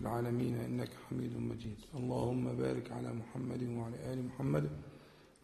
[0.00, 1.78] العالمين إنك حميد مجيد.
[1.94, 4.70] اللهم بارك على محمد وعلى آل محمد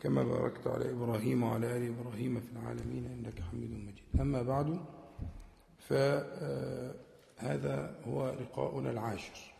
[0.01, 4.21] كما باركت على إبراهيم وعلى آل إبراهيم في العالمين إنك حميد مجيد.
[4.21, 4.81] أما بعد
[5.89, 7.77] فهذا
[8.07, 9.53] هو لقاؤنا العاشر.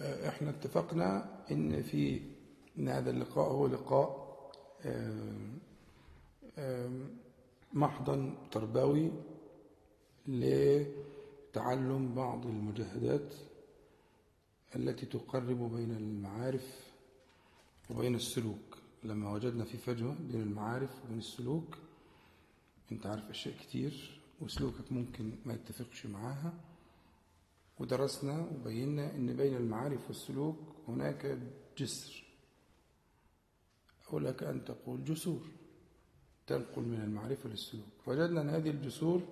[0.00, 2.20] إحنا اتفقنا إن في
[2.78, 4.26] إن هذا اللقاء هو لقاء
[7.72, 9.10] محضا تربوي
[10.28, 13.34] لتعلم بعض المجاهدات
[14.76, 16.90] التي تقرب بين المعارف
[17.90, 18.76] وبين السلوك.
[19.04, 21.76] لما وجدنا في فجوة بين المعارف وبين السلوك
[22.92, 26.54] انت عارف أشياء كتير وسلوكك ممكن ما يتفقش معاها.
[27.78, 30.56] ودرسنا وبينا إن بين المعارف والسلوك
[30.88, 31.38] هناك
[31.78, 32.24] جسر.
[34.12, 35.46] أو لك أن تقول جسور
[36.46, 37.84] تنقل من المعرفة للسلوك.
[38.06, 39.22] وجدنا إن هذه الجسور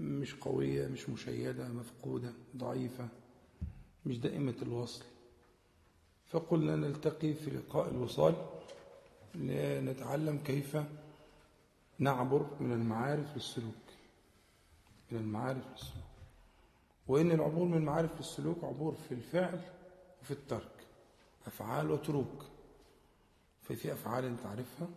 [0.00, 3.08] مش قوية مش مشيدة مفقودة ضعيفة
[4.06, 5.04] مش دائمة الوصل.
[6.28, 8.34] فقلنا نلتقي في لقاء الوصال
[9.34, 10.76] لنتعلم كيف
[11.98, 13.74] نعبر من المعارف للسلوك.
[15.10, 16.04] من المعارف للسلوك.
[17.08, 19.60] وإن العبور من المعارف للسلوك عبور في الفعل
[20.22, 20.86] وفي الترك.
[21.46, 22.44] أفعال وتروك.
[23.62, 24.88] ففي أفعال أنت عارفها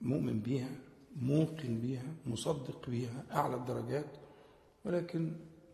[0.00, 0.70] مؤمن بيها
[1.20, 4.16] موقن بيها مصدق بيها أعلى الدرجات
[4.84, 5.32] ولكن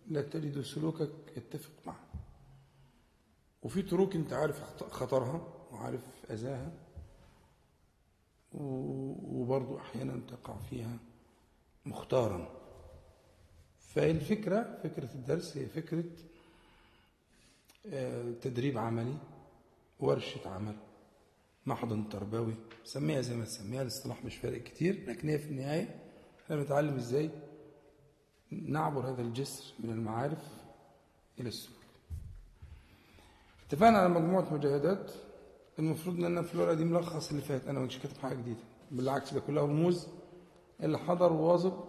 [0.09, 2.05] لا تجد سلوكك يتفق معه.
[3.63, 6.73] وفي تروك أنت عارف خطرها وعارف أذاها
[8.53, 10.99] وبرضو أحيانا تقع فيها
[11.87, 12.63] مختارا.
[13.79, 16.05] فالفكرة فكرة الدرس هي فكرة
[18.41, 19.17] تدريب عملي
[20.01, 20.77] ورشة عمل.
[21.67, 25.97] محضن تربوي سميها زي ما تسميها الاصطلاح مش فارق كتير لكن هي في النهاية
[26.45, 27.31] إحنا بنتعلم إزاي
[28.51, 30.43] نعبر هذا الجسر من المعارف
[31.41, 31.77] إلى السلوك.
[33.69, 35.13] اتفقنا على مجموعة مجاهدات.
[35.79, 37.67] المفروض إن أنا في الورقة دي ملخص اللي فات.
[37.69, 38.61] أنا مش كاتب حاجة جديدة.
[38.91, 40.09] بالعكس ده كلها رموز.
[40.83, 41.85] اللي حضر وواظب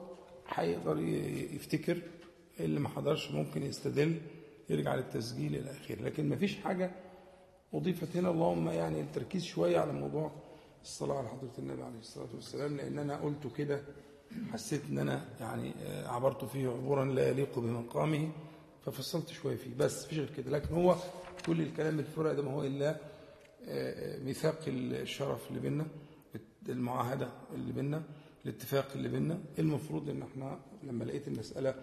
[0.48, 1.00] هيقدر
[1.54, 2.02] يفتكر
[2.60, 4.22] اللي ما حضرش ممكن يستدل
[4.70, 6.02] يرجع للتسجيل إلى آخره.
[6.02, 6.92] لكن ما فيش حاجة
[7.74, 10.32] أضيفت هنا اللهم يعني التركيز شوية على موضوع
[10.84, 13.82] الصلاة على حضرة النبي عليه الصلاة والسلام لأن أنا قلت كده
[14.52, 15.74] حسيت أن أنا يعني
[16.08, 18.30] عبرت فيه عبورا لا يليق بمقامه
[18.86, 19.76] ففصلت شوية فيه.
[19.78, 20.96] بس فيش غير كده لكن هو
[21.46, 22.98] كل الكلام الفرق ده ما هو إلا
[24.26, 25.86] ميثاق الشرف اللي بينا
[26.70, 28.04] المعاهدة اللي بينا
[28.46, 31.76] الاتفاق اللي بينا المفروض إن إحنا لما لقيت المسألة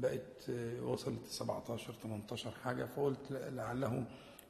[0.00, 0.50] بقت
[0.82, 4.04] وصلت 17 18 حاجة فقلت لعله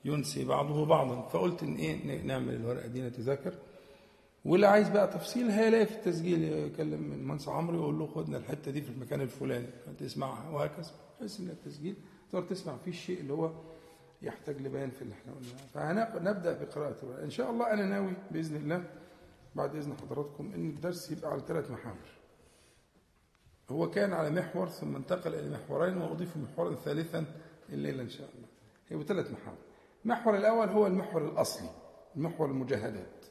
[0.05, 1.29] ينسي بعضه بعضا.
[1.29, 3.55] فقلت إن إيه نعمل الورقة دي نتذاكر
[4.45, 8.83] واللي عايز بقى تفصيل هيلاقي في التسجيل يكلم المهندس عمرو يقول له خدنا الحتة دي
[8.83, 9.67] في المكان الفلاني.
[9.99, 10.91] تسمعها وهكذا.
[11.19, 11.95] بحيث إن التسجيل
[12.33, 13.51] تقدر تسمع فيه الشيء اللي هو
[14.23, 15.67] يحتاج لبيان في اللي إحنا قلناه.
[15.75, 17.25] فهنبدا بقراءة الورقة.
[17.25, 18.85] إن شاء الله أنا ناوي بإذن الله
[19.55, 22.09] بعد إذن حضراتكم إن الدرس يبقى على ثلاث محاور.
[23.71, 27.25] هو كان على محور ثم انتقل إلى محورين وأضيف محورا ثالثا
[27.69, 28.49] الليلة إن شاء الله.
[28.89, 29.59] هي ثلاث محاور.
[30.05, 31.69] المحور الأول هو المحور الأصلي
[32.17, 33.25] المحور المجاهدات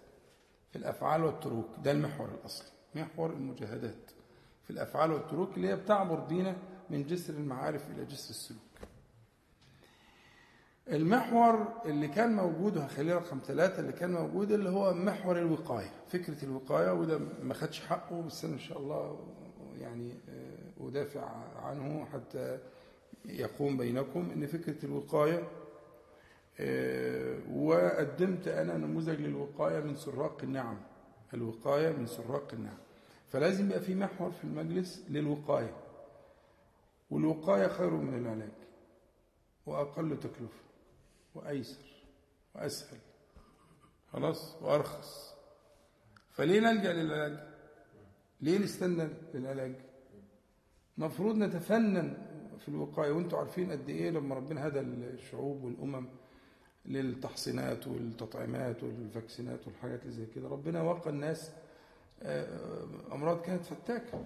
[0.72, 4.12] في الأفعال والتروك ده المحور الأصلي محور المجاهدات
[4.64, 6.56] في الأفعال والتروك اللي هي بتعبر بينا
[6.90, 8.62] من جسر المعارف إلى جسر السلوك.
[10.88, 16.46] المحور اللي كان موجود وهخليه رقم ثلاثة اللي كان موجود اللي هو محور الوقاية فكرة
[16.46, 19.20] الوقاية وده ما خدش حقه بس أنا إن شاء الله
[19.80, 20.14] يعني
[20.82, 21.26] أدافع
[21.64, 22.60] عنه حتى
[23.26, 25.48] يقوم بينكم إن فكرة الوقاية
[27.54, 30.78] وقدمت أنا نموذج للوقاية من سراق النعم
[31.34, 32.78] الوقاية من سراق النعم.
[33.28, 35.76] فلازم يبقى في محور في المجلس للوقاية
[37.12, 38.52] والوقاية خير من العلاج
[39.66, 40.64] وأقل تكلفة
[41.36, 41.86] وأيسر
[42.56, 43.00] وأسهل.
[44.12, 45.36] خلاص؟ وأرخص.
[46.32, 47.40] فليه نلجأ للعلاج؟
[48.42, 49.76] ليه نستنى للعلاج؟
[50.98, 52.18] مفروض نتفنن
[52.60, 53.12] في الوقاية.
[53.12, 56.08] وأنتم عارفين قد إيه لما ربنا هدى الشعوب والأمم
[56.88, 60.48] للتحصينات والتطعيمات والفاكسينات والحاجات اللي زي كده.
[60.48, 61.52] ربنا وقى الناس
[63.12, 64.26] أمراض كانت فتاكة.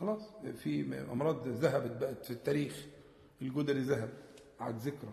[0.00, 0.20] خلاص
[0.54, 2.86] في أمراض ذهبت بقت في التاريخ
[3.42, 4.10] الجدري ذهب
[4.60, 5.12] عاد ذكرى.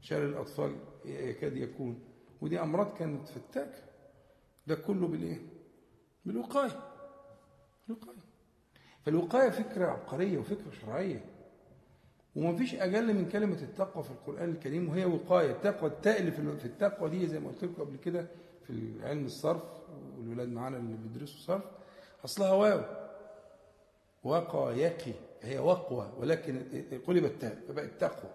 [0.00, 2.00] شلل الأطفال يكاد يكون.
[2.40, 3.82] ودي أمراض كانت فتاكة.
[4.66, 5.40] ده كله بالإيه؟
[6.24, 6.80] بالوقاية.
[7.88, 8.16] الوقاية.
[9.04, 11.24] فالوقاية فكرة عبقرية وفكرة شرعية.
[12.36, 16.64] وما فيش أجل من كلمة التقوى في القرآن الكريم وهي وقاية التقوى التاء اللي في
[16.64, 18.26] التقوى دي زي ما قلت لكم قبل كده
[18.66, 19.62] في علم الصرف
[20.18, 21.62] والولاد معانا اللي بيدرسوا صرف.
[22.24, 22.80] أصلها واو.
[24.24, 26.62] وقايقي هي وقوى ولكن
[27.06, 28.30] قلبت تاء فبقت تقوى.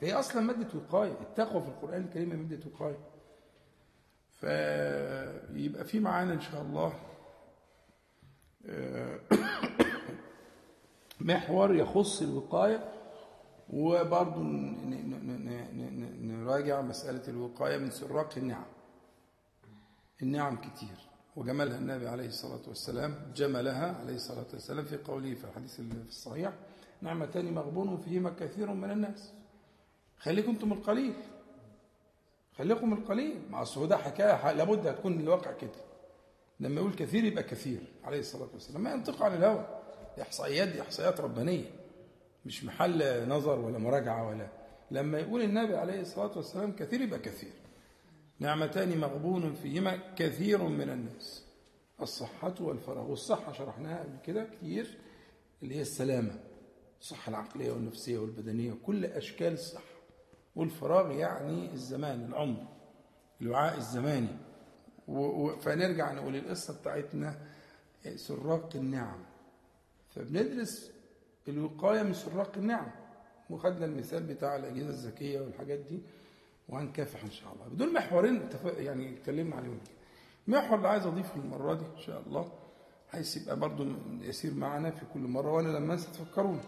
[0.00, 1.12] فهي أصلا مادة وقاية.
[1.20, 2.98] التقوى في القرآن الكريم مادة وقاية.
[4.30, 6.94] فيبقى في معانا إن شاء الله
[11.20, 12.88] محور يخص الوقاية.
[13.70, 14.42] وبرضه
[16.20, 18.64] نراجع مسألة الوقاية من سراق النعم.
[20.22, 20.96] النعم كتير.
[21.36, 26.52] وجملها النبي عليه الصلاة والسلام جملها عليه الصلاة والسلام في قوله في الحديث الصحيح
[27.02, 29.32] نعمتان مغبون فيهما كثير من الناس.
[30.18, 31.14] خليكم أنتم القليل.
[32.58, 33.40] خليكم القليل.
[33.50, 35.70] مع الصعودة حكاية لابد هتكون الواقع كده.
[36.60, 38.82] لما يقول كثير يبقى كثير عليه الصلاة والسلام.
[38.82, 39.66] ما ينطق عن الهوى.
[40.22, 41.70] إحصائيات دي إحصائيات ربانية.
[42.46, 44.48] مش محل نظر ولا مراجعة ولا
[44.90, 47.52] لما يقول النبي عليه الصلاة والسلام كثير يبقى كثير.
[48.38, 51.44] نعمتان مغبون فيهما كثير من الناس.
[52.00, 53.10] الصحة والفراغ.
[53.10, 54.98] والصحة شرحناها قبل كده كتير
[55.62, 56.40] اللي هي السلامة.
[57.00, 59.94] الصحة العقلية والنفسية والبدنية كل أشكال الصحة.
[60.56, 62.66] والفراغ يعني الزمان العمر
[63.42, 64.36] الوعاء الزماني.
[65.60, 67.38] فنرجع نقول القصة بتاعتنا
[68.16, 69.24] سراق النعم.
[70.10, 70.90] فبندرس
[71.48, 72.86] الوقاية من سراق النعم.
[73.50, 76.00] وخدنا المثال بتاع الأجهزة الذكية والحاجات دي
[76.68, 77.68] وهنكافح إن شاء الله.
[77.68, 78.48] بدون محورين
[78.78, 79.78] يعني اتكلمنا عليهم.
[80.48, 82.52] المحور اللي عايز أضيفه المرة دي إن شاء الله
[83.08, 86.60] حيث يبقى برضه يسير معنا في كل مرة وأنا لما أنسى تفكروني.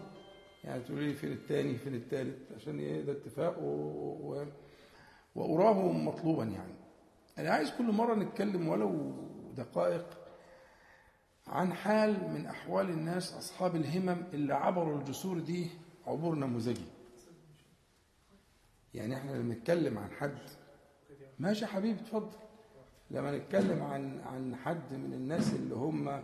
[0.63, 3.65] يعني تقولوا لي فين الثاني فين الثالث عشان إيه ده اتفاق و...
[3.65, 4.45] و...
[5.35, 6.73] وأراه مطلوبا يعني.
[7.37, 9.13] أنا عايز كل مرة نتكلم ولو
[9.57, 10.16] دقائق
[11.49, 15.67] عن حال من أحوال الناس أصحاب الهمم اللي عبروا الجسور دي
[16.07, 16.85] عبور نموذجي.
[18.93, 20.37] يعني إحنا لما نتكلم عن حد
[21.39, 22.37] ماشي يا حبيبي اتفضل.
[23.11, 26.21] لما نتكلم عن عن حد من الناس اللي هم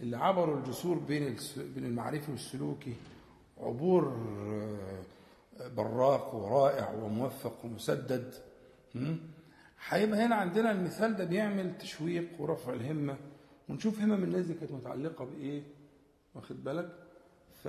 [0.00, 2.94] اللي عبروا الجسور بين بين المعرفي والسلوكي
[3.60, 4.16] عبور
[5.76, 8.34] براق ورائع وموفق ومسدد
[9.88, 13.16] هيبقى هنا عندنا المثال ده بيعمل تشويق ورفع الهمة.
[13.70, 15.62] ونشوف همم الناس دي كانت متعلقة بإيه؟
[16.34, 16.92] واخد بالك؟
[17.62, 17.66] ف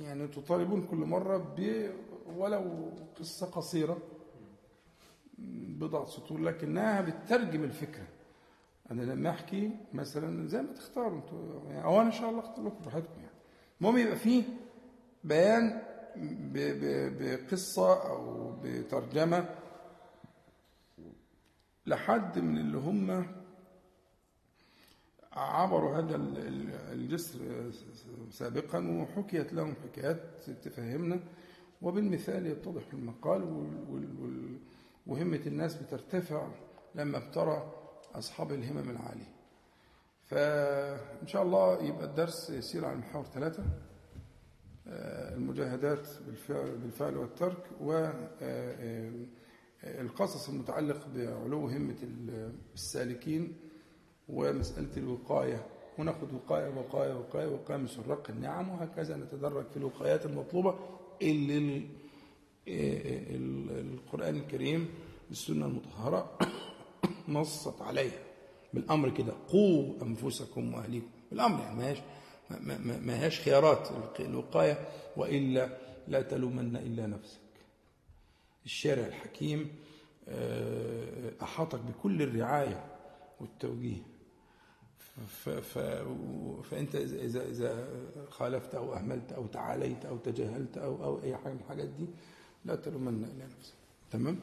[0.00, 1.90] يعني تطالبون كل مرة ب
[2.36, 3.98] ولو قصة قصيرة
[5.78, 8.06] بضع سطور لكنها بتترجم الفكرة.
[8.90, 12.64] أنا لما أحكي مثلا زي ما تختاروا أنتوا يعني أو أنا إن شاء الله أختار
[12.66, 13.34] لكم براحتكم يعني.
[13.80, 14.42] المهم يبقى فيه
[15.24, 15.82] بيان
[17.20, 19.48] بقصة أو بترجمة
[21.86, 23.26] لحد من اللي هم
[25.34, 26.16] عبروا هذا
[26.92, 27.38] الجسر
[28.30, 31.20] سابقا وحكيت لهم حكايات تفهمنا
[31.82, 33.42] وبالمثال يتضح المقال
[35.06, 36.48] وهمة الناس بترتفع
[36.94, 37.72] لما ابترى
[38.14, 39.34] أصحاب الهمم العالية.
[40.24, 43.64] فإن شاء الله يبقى الدرس يسير على محور ثلاثة
[44.86, 46.08] المجاهدات
[46.82, 47.70] بالفعل, والترك
[49.94, 51.96] والقصص المتعلق بعلو همة
[52.74, 53.56] السالكين
[54.28, 55.66] ومسألة الوقاية.
[55.98, 60.78] وناخد وقاية وقاية وقاية وقاية من سراق النعم وهكذا نتدرج في الوقايات المطلوبة
[61.22, 61.82] اللي
[62.68, 64.88] القرآن الكريم
[65.28, 66.38] بالسنة المطهرة
[67.28, 68.18] نصت عليها.
[68.74, 71.10] بالأمر كده قوا أنفسكم وأهليكم.
[71.30, 71.98] بالأمر يعني ما هيش
[73.00, 73.88] ما هيش خيارات
[74.20, 75.78] الوقاية وإلا
[76.08, 77.40] لا تلومن إلا نفسك.
[78.64, 79.68] الشارع الحكيم
[81.42, 82.84] أحاطك بكل الرعاية
[83.40, 84.13] والتوجيه.
[85.14, 85.48] ف
[86.70, 87.88] فأنت اذا اذا
[88.30, 92.06] خالفت أو أهملت أو تعاليت أو تجاهلت أو أو أي حاجة من الحاجات دي
[92.64, 93.74] لا تلومن الا نفسك
[94.10, 94.38] تمام؟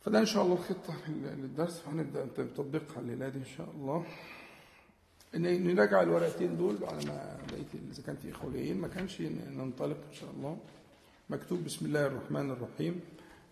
[0.00, 1.82] فده إن شاء الله الخطة للدرس.
[1.86, 4.06] هنبدأ تطبيقها الليلة دي إن شاء الله.
[5.34, 10.14] ان نراجع الورقتين دول على ما لقيت إذا كان في اخويين ما كانش ننطلق إن
[10.14, 10.58] شاء الله.
[11.30, 13.00] مكتوب بسم الله الرحمن الرحيم.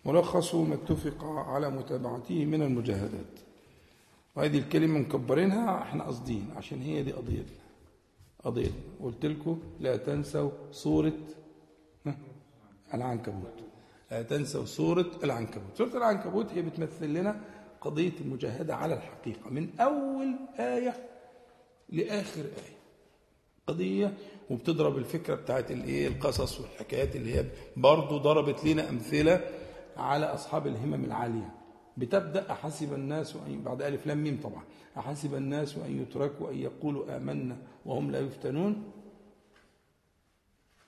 [0.05, 3.48] ملخص ما اتفق على متابعته من المجاهدات.
[4.39, 7.59] وهذه الكلمة مكبرينها إحنا قاصدين عشان هي دي قضيتنا.
[8.43, 8.81] قضيتنا.
[9.03, 11.13] قلت لكم لا تنسوا صورة
[12.93, 13.53] العنكبوت.
[14.11, 15.77] لا تنسوا صورة العنكبوت.
[15.77, 17.41] سورة العنكبوت هي بتمثل لنا
[17.81, 19.49] قضية المجاهدة على الحقيقة.
[19.49, 20.93] من أول آية
[21.89, 22.77] لآخر آية.
[23.67, 24.13] قضية
[24.49, 27.45] وبتضرب الفكرة بتاعت الايه القصص والحكايات اللي هي
[27.77, 29.41] برضه ضربت لنا أمثلة
[29.97, 31.58] على أصحاب الهمم العالية.
[31.99, 34.63] بتبدأ أحسب الناس أن بعد ألف لام ميم طبعا.
[34.97, 38.83] أحسب الناس أن يتركوا أن يقولوا آمنا وهم لا يفتنون؟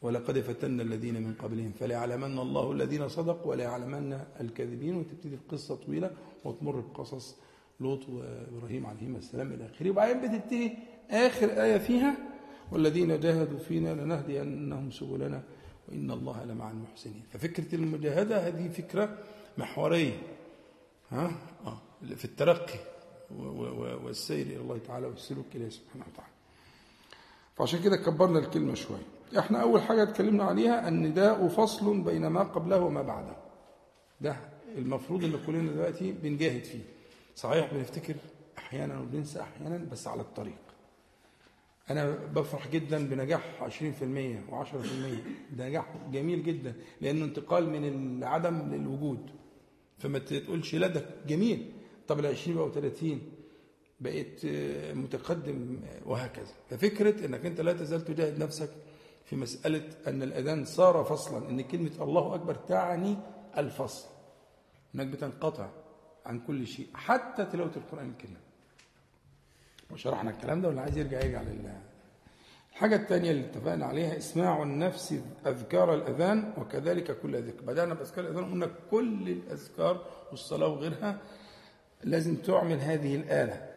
[0.01, 1.72] ولقد فتنا الذين من قبلهم.
[1.80, 4.96] فليعلمن الله الذين صدقوا وليعلمن الكاذبين.
[4.96, 6.12] وتبتدي القصة طويلة
[6.46, 7.36] وتمر بقصص
[7.80, 9.89] لوط وإبراهيم عليهما السلام إلى آخره.
[9.89, 10.74] وبعدين بتبتدي
[11.10, 12.18] آخر آية فيها
[12.72, 15.44] والذين جاهدوا فينا لنهدينهم سبلنا
[15.89, 17.24] وإن الله لمع المحسنين.
[17.30, 19.18] ففكرة المجاهدة هذه فكرة
[19.58, 20.13] محورية.
[21.12, 21.32] ها؟
[21.65, 21.77] آه.
[22.15, 22.80] في الترقي
[24.03, 26.32] والسير إلى الله تعالى والسلوك إليه سبحانه وتعالى.
[27.56, 29.03] فعشان كده كبرنا الكلمة شوية
[29.39, 33.36] إحنا أول حاجة اتكلمنا عليها النداء فصل بين ما قبله وما بعده.
[34.22, 34.36] ده
[34.77, 36.84] المفروض إن كلنا دلوقتي بنجاهد فيه.
[37.36, 38.15] صحيح بنفتكر
[38.58, 40.58] أحيانا وبننسى أحيانا بس على الطريق.
[41.89, 43.70] أنا بفرح جدا بنجاح 20%
[44.51, 44.75] و10%
[45.51, 49.30] ده نجاح جميل جدا لأنه انتقال من العدم للوجود.
[50.01, 51.72] فما تقولش لا ده جميل.
[52.08, 53.22] طب ال 20 بقوا 30
[54.00, 54.46] بقيت
[54.96, 56.53] متقدم وهكذا.
[56.70, 58.70] ففكرة إنك أنت لا تزال تجاهد نفسك
[59.25, 63.17] في مسألة أن الأذان صار فصلا إن كلمة الله أكبر تعني
[63.58, 64.08] الفصل.
[64.96, 65.70] إنك بتنقطع
[66.25, 68.38] عن كل شيء حتى تلاوة القرآن الكريم.
[69.91, 71.81] وشرحنا الكلام ده واللي عايز يرجع يرجع لله
[72.72, 75.16] الحاجة الثانية اللي اتفقنا عليها إسماع النفس
[75.48, 77.62] أذكار الأذان وكذلك كل ذكر.
[77.62, 81.18] بدأنا بأذكار الأذان قلنا كل الأذكار والصلاة وغيرها
[82.04, 83.72] لازم تعمل هذه الآلة.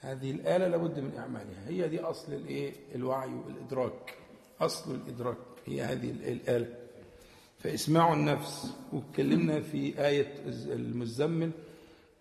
[0.00, 1.68] هذه الآلة لابد من إعمالها.
[1.68, 4.14] هي دي أصل الإيه؟ الوعي والإدراك.
[4.60, 5.36] أصل الإدراك
[5.66, 6.74] هي هذه الآلة.
[7.58, 10.34] فإسماع النفس واتكلمنا في آية
[10.66, 11.50] المزمل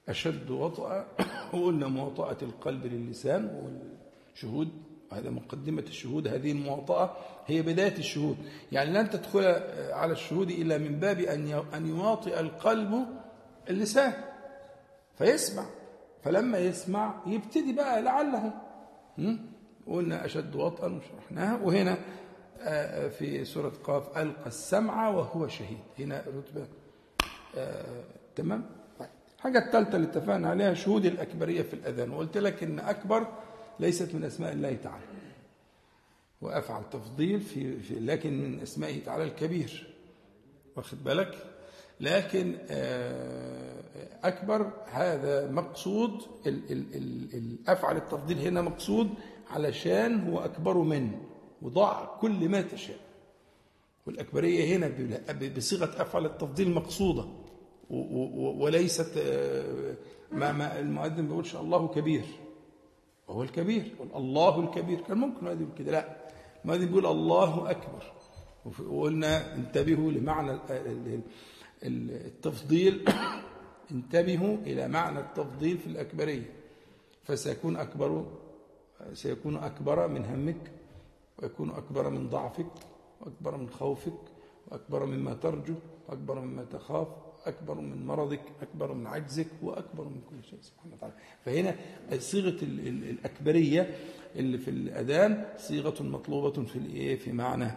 [0.10, 1.08] أشد وطأ
[1.54, 3.72] وقلنا مواطأة القلب للسان
[4.34, 4.70] والشهود.
[5.12, 8.38] هذا مقدمة الشهود هذه المواطأة هي بداية الشهود.
[8.72, 9.46] يعني لن تدخل
[9.92, 11.20] على الشهود إلا من باب
[11.74, 13.06] أن يواطئ القلب
[13.70, 14.14] اللسان.
[15.18, 15.66] فيسمع.
[16.24, 18.54] فلما يسمع يبتدي بقى لعله.
[19.88, 21.60] قلنا أشد وطئا وشرحناها.
[21.64, 21.98] وهنا
[23.10, 25.78] في سورة قاف ألقى السمع وهو شهيد.
[26.00, 26.68] هنا رتبة
[28.36, 28.66] تمام؟
[29.38, 32.12] الحاجة الثالثة اللي اتفقنا عليها شهود الأكبرية في الأذان.
[32.12, 33.28] وقلت لك إن أكبر
[33.80, 35.06] ليست من أسماء الله تعالى.
[36.42, 39.94] وأفعل تفضيل في, في لكن من أسمائه تعالى الكبير.
[40.76, 41.46] واخد بالك؟
[42.00, 42.58] لكن
[44.24, 46.22] أكبر هذا مقصود
[47.34, 49.10] الأفعل التفضيل هنا مقصود
[49.50, 51.22] علشان هو أكبر منه
[51.62, 53.00] وضع كل ما تشاء.
[54.08, 54.92] والأكبرية هنا
[55.58, 57.26] بصيغة أفعل التفضيل مقصودة.
[58.60, 59.18] وليست
[60.32, 62.24] ما, ما المؤذن بيقولش الله كبير.
[63.30, 63.96] وهو الكبير.
[64.16, 65.02] الله الكبير.
[65.02, 65.92] كان ممكن المؤذن يقول كده.
[65.92, 66.18] لا.
[66.66, 68.04] المؤذن بيقول الله أكبر.
[68.90, 70.60] وقلنا انتبهوا لمعنى
[71.84, 73.06] التفضيل.
[73.92, 76.54] انتبهوا إلى معنى التفضيل في الأكبرية.
[77.24, 78.26] فسيكون أكبر
[79.14, 80.72] سيكون أكبر من همك
[81.38, 82.72] ويكون أكبر من ضعفك
[83.22, 84.20] وأكبر من خوفك
[84.68, 85.76] وأكبر مما ترجو
[86.10, 87.08] وأكبر مما تخاف.
[87.46, 91.14] أكبر من مرضك أكبر من عجزك وأكبر من كل شيء سبحانه وتعالى.
[91.46, 91.76] فهنا
[92.20, 93.96] صيغة الأكبرية
[94.36, 97.72] اللي في الأذان صيغة مطلوبة في الإيه في معنى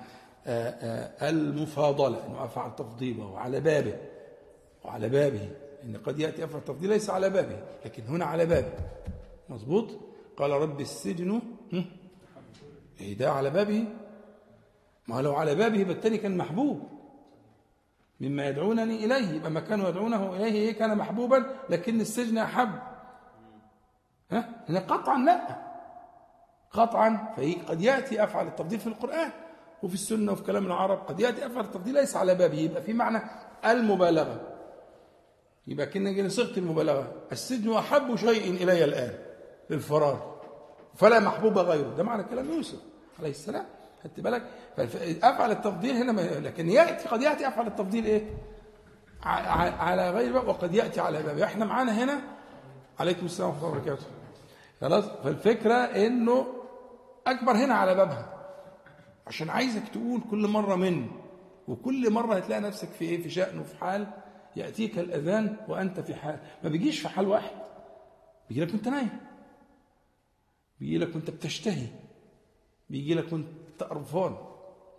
[1.23, 3.97] المفاضلة أنه أفعل تفضيله على بابه
[4.85, 5.49] وعلى بابه.
[5.85, 8.73] إن قد يأتي أفعل تفضيل ليس على بابه لكن هنا على بابه.
[9.49, 9.88] مظبوط؟
[10.37, 11.40] قال رب السجن
[13.00, 13.85] إيه ده على بابه.
[15.09, 16.83] ما لو على بابه يبقى التاني كان محبوب.
[18.23, 22.71] مما يدعونني إليه يبقى ما كانوا يدعونه إليه كان محبوبا لكن السجن أحب.
[24.31, 25.62] ها؟ هنا قطعا لا.
[26.71, 27.33] قطعا.
[27.37, 29.31] فهي قد يأتي أفعل التفضيل في القرآن
[29.83, 33.21] وفي السنة وفي كلام العرب قد يأتي أفعل التفضيل ليس على بابه يبقى في معنى
[33.67, 34.41] المبالغة.
[35.67, 37.12] يبقى كنا صيغة المبالغة.
[37.33, 39.19] السجن أحب شيء إلي الآن
[39.71, 40.41] للفرار.
[40.95, 41.95] فلا محبوب غيره.
[41.97, 42.79] ده معنى كلام يوسف
[43.19, 43.64] عليه السلام.
[44.04, 44.42] خدت بالك؟
[45.23, 48.30] أفعل التفضيل هنا لكن ياتي قد يأتي أفعل التفضيل إيه؟
[49.23, 52.21] على غير باب وقد يأتي على باب إحنا معانا هنا.
[52.99, 54.06] عليكم السلام ورحمة الله وبركاته.
[54.80, 56.47] خلاص؟ فالفكرة إنه
[57.26, 58.49] أكبر هنا على بابها.
[59.26, 61.06] عشان عايزك تقول كل مرة من
[61.68, 64.06] وكل مرة هتلاقي نفسك في إيه؟ في شأن وفي حال.
[64.56, 66.38] يأتيك الأذان وأنت في حال.
[66.64, 67.56] ما بيجيش في حال واحد.
[68.49, 69.21] بيجي لك وأنت نايم.
[70.80, 71.87] بيجي لك وأنت بتشتهي.
[72.90, 73.47] بيجي لك وأنت
[73.83, 74.37] قرفان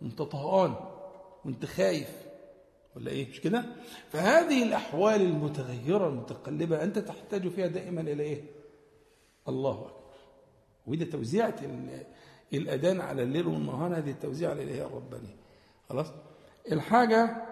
[0.02, 0.76] وانت طهقان
[1.46, 2.24] وانت خايف.
[2.96, 3.66] ولا إيه؟ مش كده؟
[4.10, 8.44] فهذه الأحوال المتغيرة المتقلبة أنت تحتاج فيها دائما إلى إيه؟
[9.48, 10.04] الله أكبر.
[10.88, 11.56] وده توزيعه
[12.54, 15.36] الأذان على الليل والنهار هذه التوزيع الإلهية الربانية
[15.90, 16.08] خلاص؟
[16.72, 17.44] الحاجة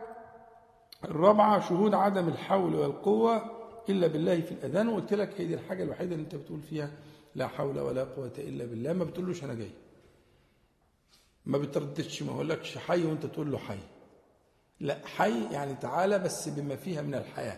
[1.05, 3.41] الرابعة شهود عدم الحول والقوة
[3.89, 4.89] إلا بالله في الأذان.
[4.89, 6.91] وقلت لك هي دي الحاجة الوحيدة اللي أنت بتقول فيها
[7.35, 8.93] لا حول ولا قوة إلا بالله.
[8.93, 9.71] ما بتقولوش أنا جاي.
[11.45, 13.79] ما بترددش ما اقولكش حي وانت تقول له حي.
[14.79, 17.57] لا حي يعني تعالى بس بما فيها من الحياة.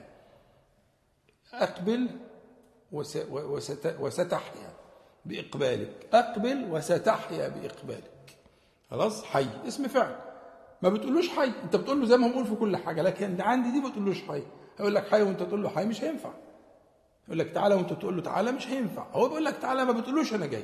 [1.53, 2.09] أقبل
[3.99, 4.73] وستحيا
[5.25, 6.07] بإقبالك.
[6.13, 8.37] أقبل وستحيا بإقبالك.
[8.91, 9.47] خلاص؟ حي.
[9.67, 10.15] اسم فعل.
[10.81, 11.51] ما بتقولوش حي.
[11.63, 14.43] انت بتقول له زي ما بقول في كل حاجة لكن عندي دي ما بتقولوش حي.
[14.77, 16.33] هيقول لك حي وانت تقول له حي مش هينفع.
[17.27, 19.07] يقول لك تعالى وانت تقول له تعالى مش هينفع.
[19.11, 20.63] هو بيقول لك تعالى ما بتقولوش أنا جاي.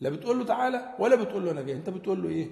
[0.00, 2.50] لا بتقول له تعالى ولا بتقول له أنا أنت بتقول له إيه؟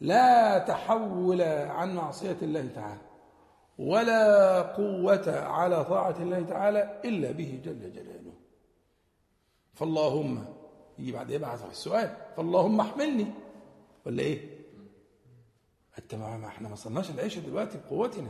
[0.00, 3.00] لا تحول عن معصية الله تعالى
[3.78, 8.32] ولا قوة على طاعة الله تعالى إلا به جل جلاله.
[9.74, 10.44] فاللهم
[10.98, 12.16] يجي بعد يبعث السؤال.
[12.36, 13.26] فاللهم احملني.
[14.06, 14.58] ولا إيه؟
[15.98, 18.28] أنت ما إحنا ما صلناش العيشه دلوقتي بقوتنا.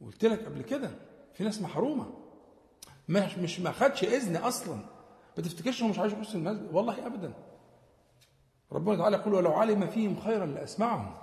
[0.00, 0.90] قلت لك قبل كده
[1.34, 2.06] في ناس محرومة.
[3.08, 4.78] مش مش ما خدش إذن أصلا.
[5.40, 7.32] ما تفتكرش مش عايز يخش المسجد والله ابدا.
[8.72, 11.14] ربنا تعالى يقول ولو علم فيهم خيرا لأسمعهم.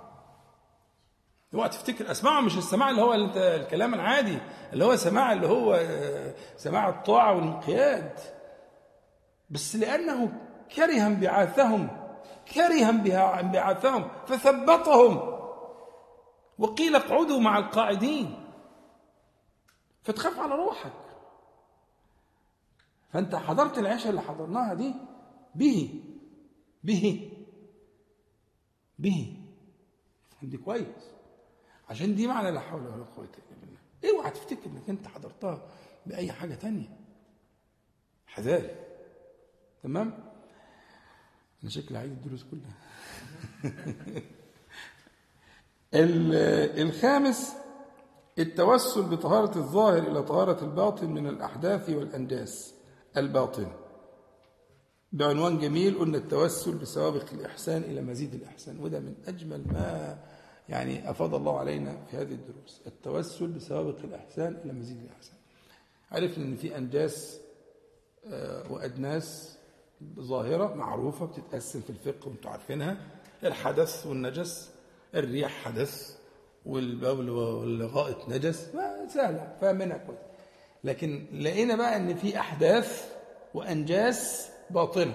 [1.54, 4.38] اوعى تفتكر اسمعهم مش السماع اللي هو أنت الكلام العادي
[4.72, 8.18] اللي هو سماع اللي هو آه، سماع الطاعة والانقياد.
[9.50, 10.32] بس لأنه
[10.76, 11.88] كره انبعاثهم
[12.54, 12.90] كره
[13.40, 15.38] انبعاثهم فثبطهم.
[16.58, 18.44] وقيل اقعدوا مع القاعدين.
[20.02, 21.07] فتخاف على روحك.
[23.12, 24.94] فأنت حضرت العشاء اللي حضرناها دي
[25.54, 26.02] به
[26.84, 27.30] به
[28.98, 29.36] به.
[30.42, 30.86] دي كويس؟
[31.88, 33.78] عشان دي معنى لا حول ولا قوة إلا بالله.
[34.04, 35.68] اوعى تفتكر إنك أنت حضرتها
[36.06, 36.96] بأي حاجة تانية.
[38.26, 38.70] حذاري.
[39.82, 40.32] تمام؟
[41.62, 42.74] أنا شكلي عايز الدروس كلها.
[46.82, 47.56] الخامس
[48.38, 52.77] التوسل بطهارة الظاهر إلى طهارة الباطن من الأحداث والأنجاس
[53.18, 53.72] الباطن
[55.12, 60.18] بعنوان جميل قلنا التوسل بسوابق الإحسان إلى مزيد الإحسان وده من أجمل ما
[60.68, 62.82] يعني أفاض الله علينا في هذه الدروس.
[62.86, 65.36] التوسل بسوابق الإحسان إلى مزيد الإحسان.
[66.12, 67.40] عرفنا أن في أنجاس
[68.26, 69.56] آه، وأدناس
[70.20, 72.96] ظاهرة معروفة بتتقسم في الفقه وأنتم عارفينها.
[73.44, 74.70] الحدث والنجس
[75.14, 76.16] الريح حدث
[76.66, 78.70] والبول والغائط نجس.
[79.08, 80.18] سهلة فاهمينها كويس.
[80.84, 83.14] لكن لقينا بقى إن في أحداث
[83.54, 85.14] وأنجاس باطنة.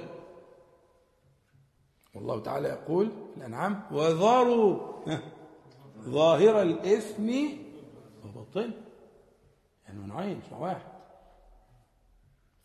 [2.16, 4.94] والله تعالى يقول في الأنعام وذروا
[6.10, 7.32] ظاهر الإثم
[8.26, 8.74] وباطنه
[9.88, 10.92] يعني نوعين مش واحد.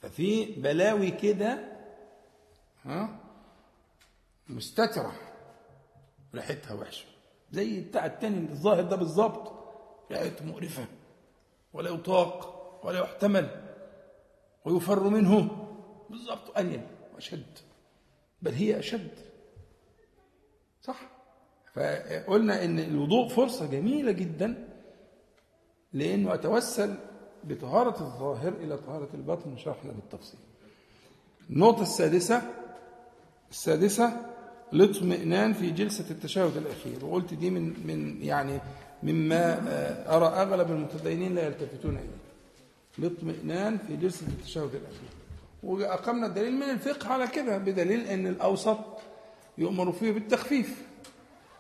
[0.00, 1.76] ففي بلاوي كده
[2.84, 3.20] ها
[4.48, 5.12] مستترة.
[6.34, 7.06] ريحتها وحشة.
[7.50, 9.52] زي بتاع التاني الظاهر ده بالظبط.
[10.10, 10.86] ريحته مقرفة.
[11.72, 12.57] ولا يطاق.
[12.84, 13.48] ولا يحتمل
[14.64, 15.48] ويفر منه.
[16.10, 16.80] بالضبط أنيل
[17.14, 17.58] وأشد.
[18.42, 19.10] بل هي أشد.
[20.82, 21.00] صح؟
[21.74, 24.68] فقلنا إن الوضوء فرصة جميلة جدا
[25.92, 26.94] لأنه أتوسل
[27.44, 30.40] بطهارة الظاهر إلى طهارة الباطن شرحنا بالتفصيل.
[31.50, 32.42] النقطة السادسة
[33.50, 34.12] السادسة
[34.72, 37.04] الاطمئنان في جلسة التشهد الأخير.
[37.04, 38.60] وقلت دي من من يعني
[39.02, 42.17] مما آه، أرى أغلب المتدينين لا يلتفتون إليه.
[42.98, 45.08] الاطمئنان في جلسة التشهد الأخير.
[45.62, 48.78] وأقمنا الدليل من الفقه على كده بدليل أن الأوسط
[49.58, 50.82] يؤمر فيه بالتخفيف.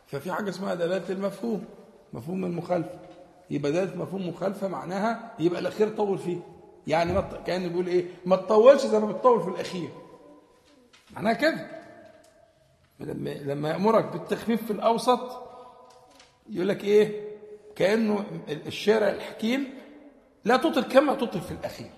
[0.06, 1.64] ففي حاجة اسمها دلالة المفهوم
[2.12, 2.98] مفهوم المخالفة.
[3.50, 6.38] يبقى دلالة مفهوم مخالفة معناها يبقى الأخير طول فيه.
[6.86, 9.88] يعني ما كان بيقول إيه ما تطولش زي ما بتطول في الأخير.
[11.14, 11.78] معناها كده.
[13.00, 15.42] لما لما يأمرك بالتخفيف في الأوسط
[16.50, 17.28] يقول لك إيه
[17.76, 19.68] كأنه الشارع الحكيم
[20.44, 21.90] لا تطل كما تطل في الأخير.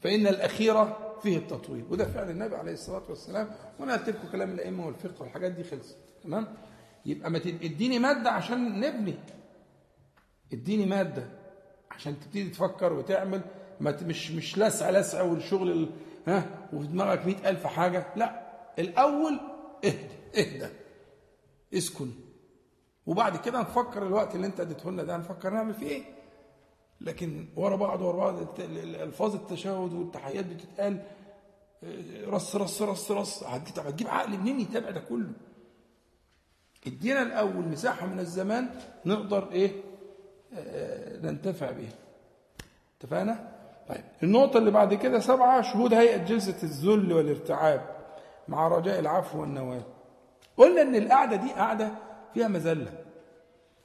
[0.00, 0.84] فإن الأخير
[1.22, 1.84] فيه التطويل.
[1.90, 3.50] وده فعل النبي عليه الصلاة والسلام.
[3.78, 5.96] وأنا قلت لكم كلام الأئمة والفقه والحاجات دي خلصت.
[6.24, 6.54] تمام؟
[7.06, 9.14] يبقى ما اديني مادة عشان نبني.
[10.52, 11.24] اديني مادة
[11.90, 13.40] عشان تبتدي تفكر وتعمل.
[13.80, 15.90] ما مش مش لسع لسع والشغل
[16.26, 18.06] ها؟ وفي دماغك مئة ألف حاجة.
[18.16, 18.42] لا.
[18.78, 19.40] الأول
[19.84, 20.08] اهدى.
[20.36, 20.68] اهدى.
[21.74, 22.10] اسكن.
[23.06, 25.16] وبعد كده نفكر الوقت اللي انت اديته لنا ده.
[25.16, 26.17] نفكر نعمل فيه إيه؟
[27.00, 31.02] لكن ورا بعض ورا بعض الفاظ التشهد والتحيات بتتقال
[31.84, 35.32] آه، رص رص رص رص هتجيب عقل منين يتابع ده كله؟
[36.86, 38.68] ادينا الأول مساحة من الزمان
[39.06, 39.70] نقدر إيه؟
[40.54, 41.92] آه، ننتفع بها
[43.00, 43.58] اتفقنا؟
[43.88, 47.96] طيب النقطة اللي بعد كده سبعة شهود هيئة جلسة الذل والارتعاب
[48.48, 49.82] مع رجاء العفو والنواة.
[50.56, 51.90] قلنا إن القعدة دي قعدة
[52.34, 52.92] فيها مذلة.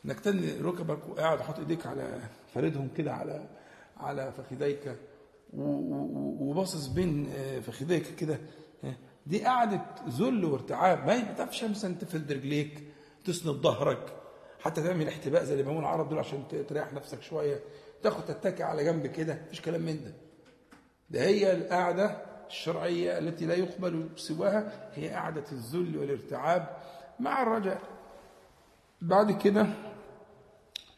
[0.06, 2.20] إنك تني ركبك وقاعد حاطط إيديك على
[2.54, 3.48] فردهم كده على
[3.98, 4.96] على فخذيك
[5.54, 8.40] وباصص بين آه، فخذيك كده.
[8.84, 8.94] آه،
[9.28, 11.06] دي قعدة ذل وارتعاب.
[11.08, 12.84] ما تعرفش مثلا تفرد رجليك
[13.26, 14.14] تسند ظهرك
[14.60, 17.60] حتى تعمل احتباء زي بيعملوا العرب دول عشان تريح نفسك شوية
[18.04, 19.38] تاخد تتكي على جنب كده.
[19.46, 20.14] مفيش كلام من ده.
[21.10, 24.90] ده هي القعدة الشرعية التي لا يقبل سواها.
[24.94, 26.68] هي قعدة الذل والارتعاب
[27.20, 27.82] مع الرجاء.
[29.02, 29.68] بعد كده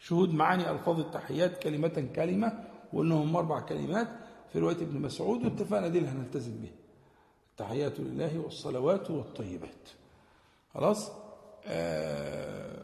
[0.05, 2.63] شهود معاني ألفاظ التحيات كلمة كلمة
[2.93, 4.07] وأنهم أربع كلمات
[4.53, 6.71] في رواية ابن مسعود واتفقنا دي اللي هنلتزم بها
[7.51, 9.89] التحيات لله والصلوات والطيبات.
[10.73, 11.11] خلاص؟
[11.67, 12.83] آه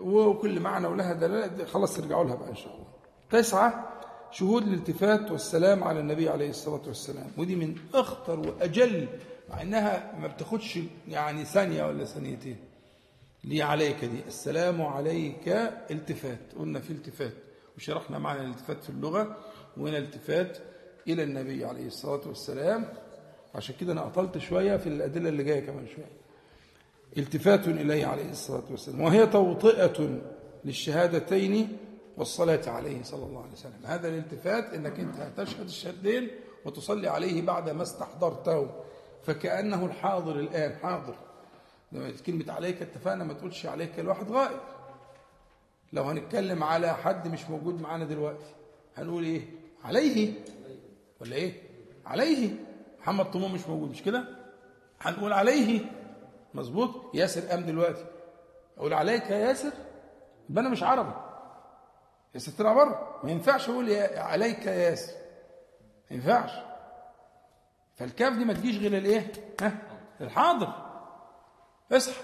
[0.00, 1.64] وكل معنى ولها دلالة.
[1.64, 2.86] خلاص ترجعوا لها بقى إن شاء الله.
[3.30, 3.90] تسعة
[4.30, 7.30] شهود الالتفات والسلام على النبي عليه الصلاة والسلام.
[7.38, 9.08] ودي من أخطر وأجل
[9.50, 12.56] مع إنها ما بتاخدش يعني ثانية ولا ثانيتين.
[13.44, 14.20] لي عليك دي.
[14.26, 15.48] السلام عليك.
[15.90, 16.38] التفات.
[16.58, 17.32] قلنا في التفات.
[17.76, 19.36] وشرحنا معنى الالتفات في اللغة
[19.76, 20.58] وهنا التفات
[21.08, 22.88] إلى النبي عليه الصلاة والسلام.
[23.54, 26.10] عشان كده أنا أطلت شوية في الأدلة اللي جاية كمان شوية.
[27.18, 29.00] التفات إليه عليه الصلاة والسلام.
[29.00, 30.20] وهي توطئة
[30.64, 31.76] للشهادتين
[32.16, 33.80] والصلاة عليه صلى الله عليه وسلم.
[33.84, 36.28] هذا الالتفات إنك أنت تشهد الشهادتين
[36.64, 38.70] وتصلي عليه بعد ما استحضرته.
[39.22, 40.76] فكأنه الحاضر الآن.
[40.76, 41.14] حاضر.
[42.26, 44.60] كلمة عليك اتفقنا ما تقولش عليك الواحد غائب.
[45.92, 48.54] لو هنتكلم على حد مش موجود معانا دلوقتي
[48.96, 49.42] هنقول إيه؟
[49.84, 50.32] عليه.
[51.20, 51.62] ولا إيه؟
[52.06, 52.50] عليه.
[53.00, 54.24] محمد طموح مش موجود مش كده؟
[55.00, 55.80] هنقول عليه.
[56.54, 58.04] مظبوط؟ ياسر قام دلوقتي.
[58.78, 59.72] أقول عليك يا ياسر؟
[60.50, 61.12] يبقى أنا مش عربي.
[62.34, 63.20] ياسر طلع بره.
[63.24, 65.12] ما ينفعش أقول يا عليك يا ياسر.
[66.10, 66.50] ما ينفعش.
[67.96, 69.72] فالكاف دي ما تجيش غير الإيه؟ ها؟
[70.20, 70.83] الحاضر.
[71.96, 72.20] اصحى.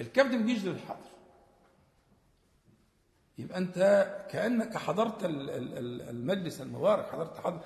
[0.00, 1.00] الكاف دي ما غير الحاضر
[3.38, 7.58] يبقى انت كأنك حضرت ال- ال- ال- المجلس المبارك حضرت حضر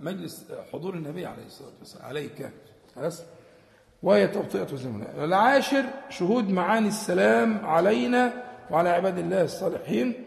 [0.00, 2.50] مجلس حضور النبي عليه الصلاة والسلام عليك.
[2.96, 3.22] خلاص؟
[4.02, 10.24] وهي توطئة زمنا العاشر شهود معاني السلام علينا وعلى عباد الله الصالحين.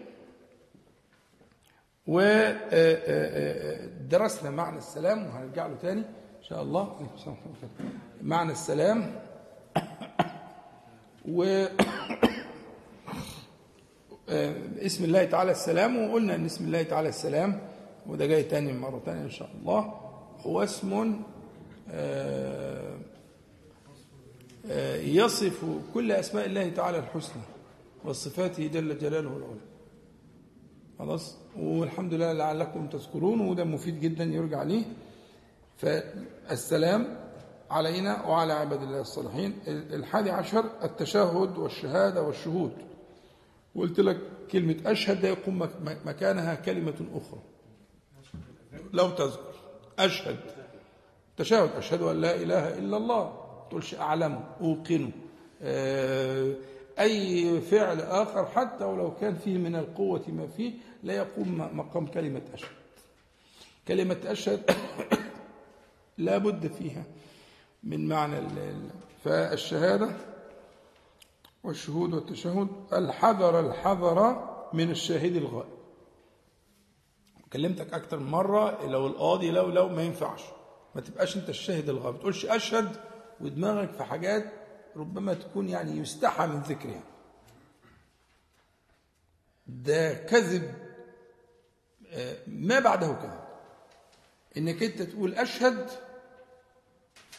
[3.47, 7.09] ودرسنا معنى السلام وهنرجع له تاني إن شاء الله.
[8.21, 9.26] معنى السلام.
[11.27, 11.43] و
[14.87, 15.97] اسم الله تعالى السلام.
[15.97, 17.59] وقلنا إن اسم الله تعالى السلام
[18.07, 19.93] وده جاي تاني مرة تانية إن شاء الله.
[20.41, 21.21] هو اسم
[21.91, 22.97] آه،
[24.69, 27.41] آه، يصف كل أسماء الله تعالى الحسنى
[28.05, 29.61] وصفاته جل جلاله العلى.
[30.99, 34.83] خلاص؟ والحمد لله لعلكم تذكرون وده مفيد جدا يرجع ليه.
[35.77, 37.26] فالسلام
[37.71, 39.60] علينا وعلى عباد الله الصالحين.
[39.67, 42.71] الحادي عشر التشهد والشهادة والشهود.
[43.75, 44.17] وقلت لك
[44.51, 47.39] كلمة أشهد لا يقوم مك- مكانها كلمة أخرى.
[48.93, 49.53] لو تذكر.
[49.99, 50.39] أشهد.
[51.38, 51.69] تشهد.
[51.75, 53.34] أشهد أن لا إله إلا الله.
[53.69, 54.43] تقولش أعلم.
[54.62, 55.12] أوقن.
[55.62, 56.53] آه،
[56.99, 62.41] أي فعل آخر حتى ولو كان فيه من القوة ما فيه لا يقوم مقام كلمة
[62.53, 62.69] أشهد.
[63.88, 64.71] كلمة أشهد
[66.17, 67.03] لا بد فيها.
[67.88, 68.89] من معنى ال- ال-
[69.23, 70.10] فالشهادة
[71.63, 75.78] والشهود والتشهد الحذر الحذر من الشاهد الغائب.
[77.54, 80.41] كلمتك أكتر من مرة لو القاضي لو لو ما ينفعش.
[80.95, 82.13] ما تبقاش أنت الشاهد الغائب.
[82.15, 82.95] ما تقولش أشهد
[83.41, 84.54] ودماغك في حاجات
[84.95, 87.04] ربما تكون يعني يستحى من ذكرها.
[89.67, 90.73] ده كذب
[92.12, 93.39] آه، ما بعده كذب
[94.58, 95.89] إنك أنت تقول أشهد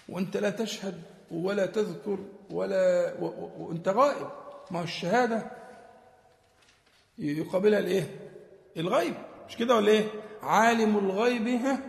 [0.08, 2.18] وانت لا تشهد ولا تذكر
[2.50, 3.14] ولا
[3.58, 4.28] وانت غائب.
[4.70, 5.50] ما هو الشهادة؟
[7.18, 8.30] يقابلها الايه؟
[8.76, 9.14] الغيب.
[9.48, 10.06] مش كده ولا إيه؟
[10.42, 11.80] عالم الغيب ها؟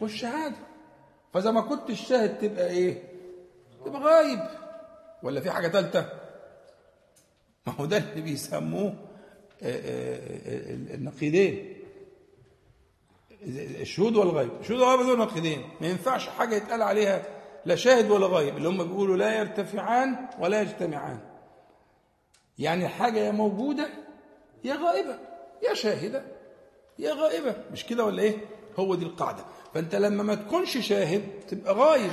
[0.00, 0.56] والشهادة.
[1.34, 3.02] فإذا ما كنت الشاهد تبقى إيه؟
[3.84, 4.40] تبقى غايب.
[5.22, 6.12] ولا في حاجة ثالثه
[7.66, 8.94] ما هو ده اللي بيسموه
[9.62, 11.76] آه، آه، آه، النقيضين.
[13.80, 14.50] الشهود والغيب.
[14.60, 15.68] الشهود والغيب دول نقيضين.
[15.80, 17.35] ما ينفعش حاجة يتقال عليها
[17.66, 21.18] لا شاهد ولا غيب اللي هم بيقولوا لا يرتفعان ولا يجتمعان.
[22.58, 23.88] يعني حاجة يا موجودة
[24.64, 25.18] يا غائبة
[25.68, 26.24] يا شاهدة
[26.98, 27.54] يا غائبة.
[27.72, 28.36] مش كده ولا إيه؟
[28.78, 29.44] هو دي القاعدة.
[29.74, 32.10] فأنت لما ما تكونش شاهد تبقى غايب.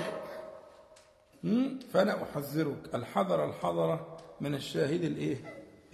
[1.44, 2.96] مم؟ فأنا أحذرك.
[2.96, 5.38] الحذر الحذر من الشاهد الإيه؟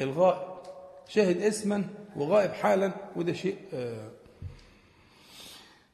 [0.02, 0.60] الغائب.
[1.08, 4.12] شاهد اسما وغائب حالا وده شيء آه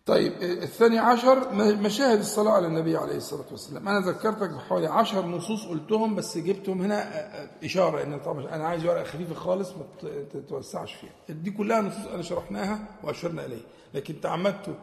[0.05, 3.87] طيب الثاني عشر مشاهد الصلاة على النبي عليه الصلاة والسلام.
[3.87, 7.27] أنا ذكرتك بحوالي عشر نصوص قلتهم بس جبتهم هنا
[7.63, 9.85] إشارة إن طبعا أنا عايز ورقة خفيفة خالص ما
[10.33, 11.11] تتوسعش فيها.
[11.29, 13.65] دي كلها نصوص أنا شرحناها وأشرنا إليها.
[13.93, 14.75] لكن تعمدت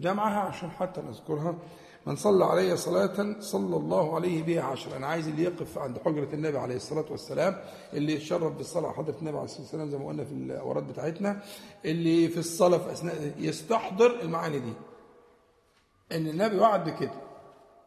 [0.00, 1.54] جمعها عشان حتى نذكرها.
[2.06, 6.34] من صلى علي صلاة صلى الله عليه بها عشر أنا عايز اللي يقف عند حجرة
[6.34, 7.60] النبي عليه الصلاة والسلام
[7.92, 8.92] اللي يتشرف بالصلاة.
[8.92, 11.42] حضرة النبي عليه الصلاة والسلام زي ما قلنا في الأوراد بتاعتنا
[11.84, 14.72] اللي في الصلاة في أثناء يستحضر المعاني دي.
[16.12, 17.20] إن النبي وعد بكده.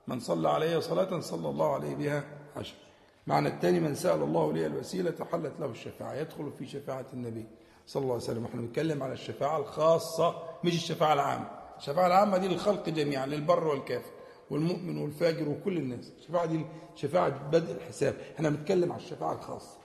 [0.08, 2.24] من صلى علي صلاة صلى الله عليه بها
[2.56, 2.76] عشر
[3.28, 6.14] معنى الثاني من سأل الله لي الوسيلة حلت له الشفاعة.
[6.14, 7.46] يدخل في شفاعة النبي
[7.88, 8.46] صلى الله عليه وسلم.
[8.46, 11.57] إحنا بنتكلم على الشفاعة الخاصة مش الشفاعة العامة.
[11.78, 14.12] الشفاعة العامة دي للخلق جميعا للبر والكافر
[14.50, 16.12] والمؤمن والفاجر وكل الناس.
[16.20, 18.16] الشفاعة دي شفاعة بدء الحساب.
[18.36, 19.78] إحنا بنتكلم على الشفاعة الخاصة.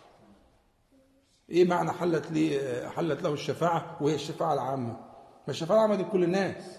[1.50, 4.92] إيه معنى حلت لي حلت له الشفاعة وهي الشفاعة العامة؟
[5.46, 6.78] ما الشفاعة العامة دي كل الناس.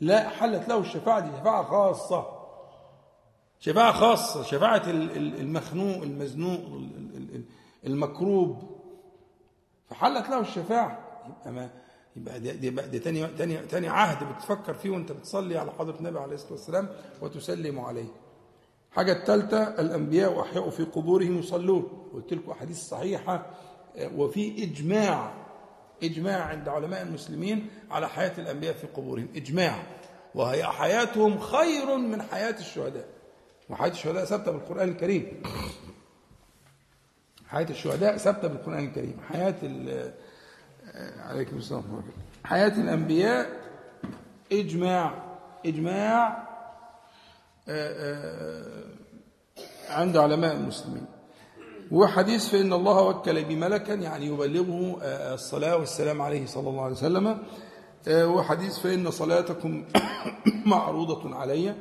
[0.00, 2.26] لا حلت له الشفاعة دي شفاعة خاصة.
[3.58, 6.60] شفاعة خاصة شفاعة المخنوق المزنوق
[7.86, 8.80] المكروب.
[9.90, 10.98] فحلت له الشفاعة.
[11.28, 11.70] يبقى ما
[12.16, 16.18] يبقى دي, دي, دي تاني, تاني, تاني عهد بتفكر فيه وانت بتصلي على حضرة النبي
[16.18, 16.88] عليه الصلاة والسلام
[17.20, 18.08] وتسلم عليه.
[18.90, 22.08] حاجة الثالثة الأنبياء وأحياء في قبورهم يصلون.
[22.14, 23.46] قلت لكم أحاديث صحيحة
[24.16, 25.34] وفي إجماع
[26.02, 29.28] إجماع عند علماء المسلمين على حياة الأنبياء في قبورهم.
[29.36, 29.82] إجماع.
[30.34, 33.08] وهي حياتهم خير من حياة الشهداء.
[33.70, 35.42] وحياة الشهداء ثابتة بالقرآن الكريم.
[37.46, 39.16] حياة الشهداء ثابتة بالقرآن الكريم.
[39.28, 39.54] حياة
[40.94, 42.12] عليكم السلام ورحمة الله.
[42.44, 43.46] حياة الأنبياء
[44.52, 46.48] إجماع إجماع
[49.88, 51.06] عند علماء المسلمين.
[51.90, 54.98] وحديث فإن الله وكل بملكا يعني يبلغه
[55.34, 57.38] الصلاة والسلام عليه صلى الله عليه وسلم.
[58.08, 59.84] وحديث فإن صلاتكم
[60.66, 61.74] معروضة علي.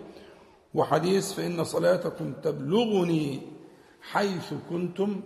[0.73, 3.41] وحديث فإن صلاتكم تبلغني
[4.01, 5.21] حيث كنتم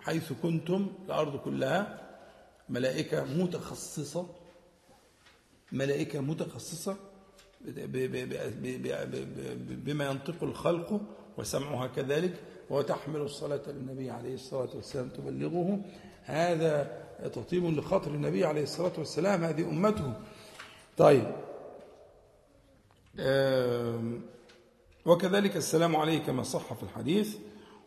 [0.00, 2.09] حيث كنتم الأرض كلها.
[2.70, 4.26] ملائكة متخصصة
[5.72, 6.96] ملائكة متخصصة
[9.84, 11.00] بما ينطق الخلق
[11.38, 12.34] وسمعها كذلك
[12.70, 15.80] وتحمل الصلاة للنبي عليه الصلاة والسلام تبلغه.
[16.24, 17.02] هذا
[17.34, 20.12] تطيب لخاطر النبي عليه الصلاة والسلام هذه أمته.
[20.96, 21.36] طيب.
[25.06, 27.36] وكذلك السلام عليه كما صح في الحديث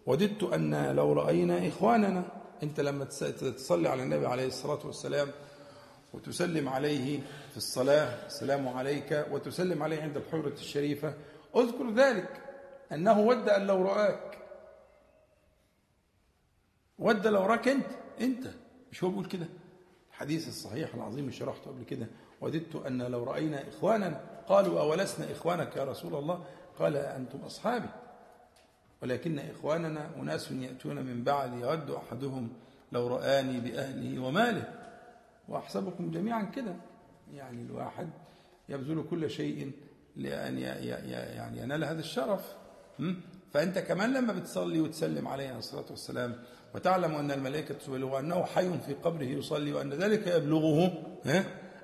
[0.05, 2.42] وددت أن لو رأينا إخواننا.
[2.63, 5.31] أنت لما تصلي على النبي عليه الصلاة والسلام
[6.13, 7.19] وتسلم عليه
[7.51, 11.13] في الصلاة السلام عليك وتسلم عليه عند الحجرة الشريفة
[11.55, 12.41] اذكر ذلك
[12.91, 14.37] أنه ود أن لو رآك.
[16.99, 17.85] ود لو رآك أنت
[18.21, 18.47] أنت.
[18.91, 19.47] مش هو بيقول كده؟
[20.09, 22.07] الحديث الصحيح العظيم اللي شرحته قبل كده.
[22.41, 26.45] وددت أن لو رأينا إخواننا قالوا أولسنا إخوانك يا رسول الله؟
[26.79, 27.89] قال أنتم أصحابي.
[29.03, 32.49] ولكن إخواننا أناس يأتون من بعد يود أحدهم
[32.91, 34.73] لو رآني بأهله وماله.
[35.47, 36.75] وأحسبكم جميعا كده.
[37.33, 38.09] يعني الواحد
[38.69, 39.71] يبذل كل شيء
[40.15, 42.55] لأن يعني ينال هذا الشرف.
[43.51, 46.35] فأنت كمان لما بتصلي وتسلم عليه عليه الصلاة والسلام
[46.75, 51.03] وتعلم أن الملائكة تسأله وأنه حي في قبره يصلي وأن ذلك يبلغه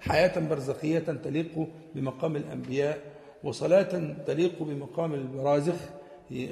[0.02, 3.00] حياة برزخية تليق بمقام الأنبياء
[3.44, 5.99] وصلاة تليق بمقام البرازخ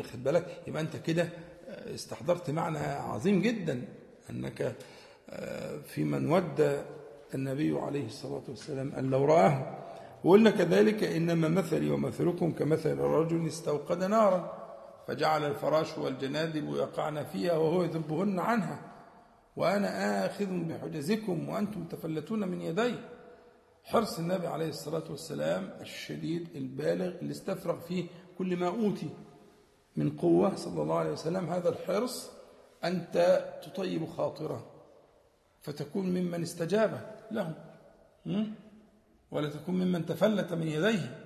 [0.03, 1.29] خد بالك؟ يبقى أنت كده
[1.67, 3.81] استحضرت معنى عظيم جدا
[4.29, 4.75] أنك
[5.85, 6.85] في من ود
[7.35, 9.77] النبي عليه الصلاة والسلام أن لو رآه.
[10.23, 14.67] وقلنا كذلك إنما مثلي ومثلكم كمثل رجل استوقد نارا
[15.07, 18.81] فجعل الفراش والجنادب يقعن فيها وهو يذبهن عنها.
[19.55, 22.95] وأنا آخذ بحجزكم وأنتم تفلتون من يدي.
[23.83, 29.09] حرص النبي عليه الصلاة والسلام الشديد البالغ اللي استفرغ فيه كل ما أوتي.
[29.97, 32.31] من قوة صلى الله عليه وسلم هذا الحرص
[32.83, 34.65] أنت تطيب خاطره
[35.61, 37.53] فتكون ممن استجاب له
[39.31, 41.23] ولا تكون ممن تفلت من يديه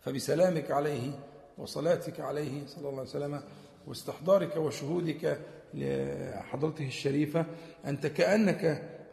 [0.00, 1.10] فبسلامك عليه
[1.58, 3.42] وصلاتك عليه صلى الله عليه وسلم
[3.86, 5.40] واستحضارك وشهودك
[5.74, 7.46] لحضرته الشريفة
[7.86, 8.64] أنت كأنك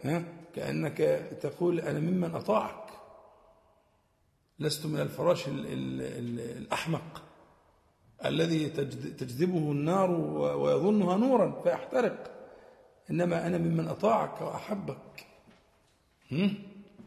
[0.04, 0.24] ها؟
[0.56, 0.98] كأنك
[1.42, 2.84] تقول أنا ممن أطاعك.
[4.60, 7.22] لست من الفراش ال ال ال الأحمق.
[8.26, 8.70] الذي
[9.20, 10.12] تجذبه النار
[10.58, 12.32] ويظنها نورا فيحترق.
[13.12, 15.26] إنما أنا ممن أطاعك وأحبك.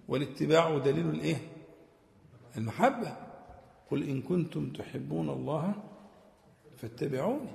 [0.09, 1.37] والاتباع دليل الإيه؟
[2.57, 3.16] المحبة.
[3.90, 5.75] قل إن كنتم تحبون الله
[6.77, 7.51] فاتبعوني.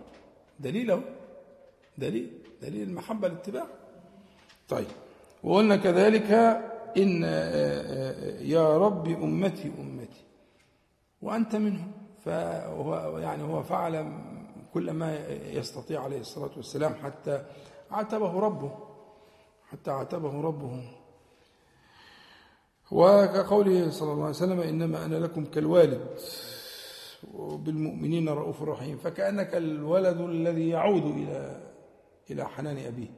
[0.60, 1.02] دليله
[1.98, 3.68] دليل دليل المحبة الاتباع
[4.70, 4.88] طيب.
[5.44, 6.32] وقلنا كذلك
[6.98, 7.24] إن
[8.42, 10.24] يا رب أمتي أمتي.
[11.22, 11.92] وأنت منهم.
[12.28, 14.14] فهو يعني هو فعل
[14.74, 17.46] كل ما يستطيع عليه الصلاة والسلام حتى
[17.92, 18.72] عاتبه ربه
[19.70, 20.84] حتى عاتبه ربه.
[22.92, 26.08] وكقوله صلى الله عليه وسلم إنما أنا لكم كالوالد
[27.34, 28.98] بالمؤمنين رؤوف رحيم.
[28.98, 31.62] فكأنك الولد الذي يعود إلى
[32.32, 33.12] إلى حنان أبيه.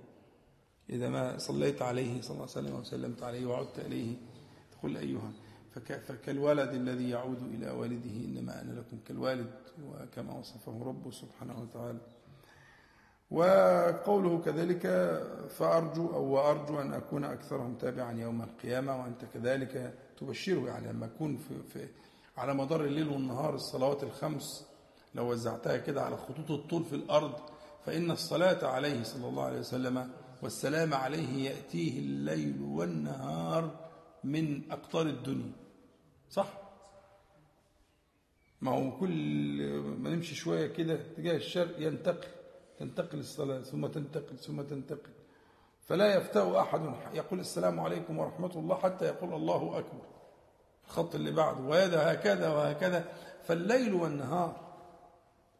[0.89, 4.15] إذا ما صليت عليه صلى الله عليه وسلم وسلمت عليه وعدت إليه
[4.71, 5.31] تقول أيها
[6.07, 9.51] فكالولد الذي يعود إلى والده إنما أنا لكم كالوالد
[9.85, 11.99] وكما وصفه ربه سبحانه وتعالى.
[13.31, 14.87] وقوله كذلك
[15.49, 21.37] فأرجو أو وأرجو أن أكون أكثرهم تابعا يوم القيامة وأنت كذلك تبشره يعني لما أكون
[21.37, 21.87] في, في
[22.37, 24.65] على مدار الليل والنهار الصلوات الخمس
[25.15, 27.33] لو وزعتها كده على خطوط الطول في الأرض
[27.85, 30.09] فإن الصلاة عليه صلى الله عليه وسلم
[30.43, 33.88] والسلام عليه يأتيه الليل والنهار
[34.23, 35.51] من أقطار الدنيا
[36.29, 36.47] صح؟
[38.61, 39.11] ما هو كل
[39.99, 42.27] ما نمشي شوية كده تجاه الشرق ينتقل
[42.79, 45.11] تنتقل الصلاة ثم تنتقل ثم تنتقل
[45.81, 46.81] فلا يفتأ أحد
[47.13, 50.05] يقول السلام عليكم ورحمة الله حتى يقول الله أكبر
[50.85, 53.11] الخط اللي بعده وهذا هكذا وهكذا
[53.43, 54.69] فالليل والنهار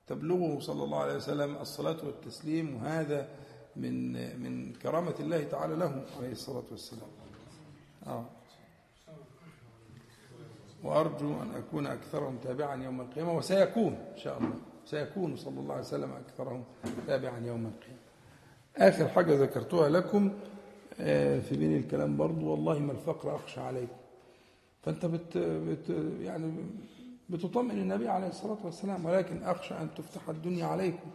[0.08, 3.30] تبلغه صلى الله عليه وسلم الصلاة والتسليم وهذا
[3.76, 7.10] من من كرامة الله تعالى له عليه الصلاة والسلام
[8.08, 8.26] آه.
[10.84, 14.56] وأرجو أن أكون أكثرهم تابعا يوم القيامة وسيكون إن شاء الله.
[14.86, 16.63] سيكون صلى الله عليه وسلم أكثرهم
[17.08, 18.00] تابعا يوم القيامة.
[18.78, 20.32] آخر حاجة ذكرتها لكم
[21.42, 23.96] في بين الكلام برضو والله ما الفقر أخشى عليكم
[24.82, 25.89] فأنت بت, بت
[26.22, 26.54] يعني
[27.30, 31.10] بتطمئن النبي عليه الصلاة والسلام ولكن أخشى أن تفتح الدنيا عليكم.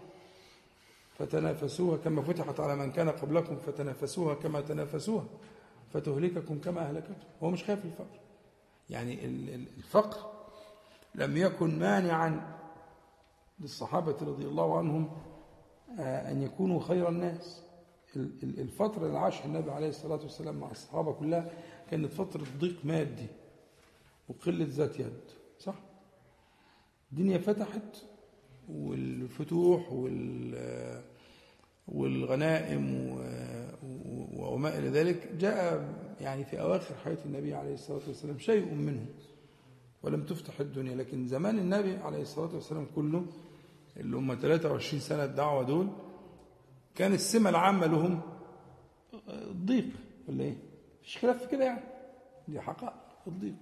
[1.18, 5.24] فتنافسوها كما فتحت على من كان قبلكم فتنافسوها كما تنافسوها
[5.92, 8.18] فتهلككم كما أهلكتهم هو مش خايف الفقر.
[8.90, 9.24] يعني
[9.76, 10.30] الفقر
[11.14, 12.56] لم يكن مانعا
[13.60, 15.10] للصحابة رضي الله عنهم
[15.98, 17.62] أن يكونوا خير الناس
[18.42, 21.50] الفترة اللي عاشها النبي عليه الصلاة والسلام مع الصحابة كلها
[21.90, 23.26] كانت فترة ضيق مادي
[24.28, 25.20] وقلة ذات يد
[25.58, 25.74] صح؟
[27.12, 28.04] الدنيا فتحت
[28.68, 31.04] والفتوح وال
[31.88, 33.08] والغنائم
[34.36, 35.88] وما إلى ذلك جاء
[36.20, 39.06] يعني في أواخر حياة النبي عليه الصلاة والسلام شيء منه
[40.02, 40.94] ولم تفتح الدنيا.
[40.94, 43.26] لكن زمان النبي عليه الصلاة والسلام كله
[43.96, 45.88] اللي هم 23 سنة الدعوة دول
[46.94, 48.20] كان السمة العامة لهم
[49.28, 49.88] الضيق
[50.28, 50.56] ولا إيه؟
[51.02, 51.84] مفيش خلاف في كده يعني.
[52.48, 52.94] دي حقائق
[53.26, 53.54] الضيق.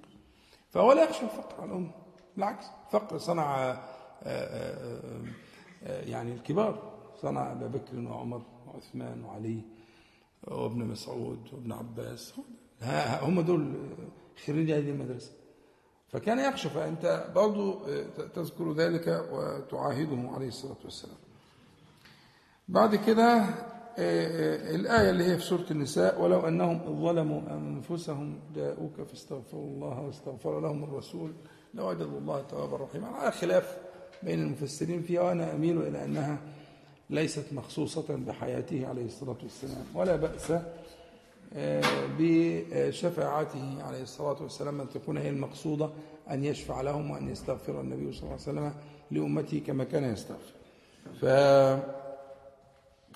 [0.71, 1.91] فهو لا يخشى الفقر على الأمة
[2.37, 3.81] بالعكس الفقر صنع
[5.87, 9.61] يعني الكبار صنع أبا بكر وعمر وعثمان وعلي.
[10.49, 12.35] وابن مسعود وابن عباس.
[13.23, 13.75] هم دول
[14.47, 15.33] خريجي هذه المدرسة.
[16.09, 17.79] فكان يخشى فأنت برضو
[18.35, 21.17] تذكر ذلك وتعاهده عليه الصلاة والسلام.
[22.69, 23.45] بعد كده
[24.75, 30.85] الآية اللي هي في سورة النساء ولو أنهم ظلموا أنفسهم جاءوك فاستغفروا الله واستغفر لهم
[30.85, 31.33] الرسول
[31.75, 33.07] لوجدوا الله توابا رحيما.
[33.09, 33.79] على خلاف
[34.23, 36.39] بين المفسرين فيها وأنا أميل إلى أنها
[37.13, 40.53] ليست مخصوصة بحياته عليه الصلاة والسلام ولا بأس
[42.19, 45.91] بشفاعته عليه الصلاة والسلام أن تكون هي المقصودة
[46.31, 48.75] أن يشفع لهم وأن يستغفر النبي صلى الله عليه وسلم
[49.11, 50.53] لأمته كما كان يستغفر.
[51.21, 51.25] ف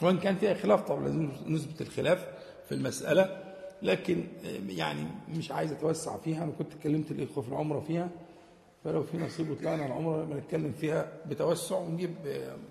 [0.03, 2.27] وإن كان فيها خلاف طبعا لازم نثبت الخلاف
[2.69, 3.43] في المسألة
[3.83, 4.25] لكن
[4.69, 5.07] يعني
[5.37, 8.09] مش عايز أتوسع فيها أنا كنت اتكلمت الإخوة في العمرة فيها
[8.85, 12.15] فلو في نصيب وطلعنا العمرة بنتكلم فيها بتوسع ونجيب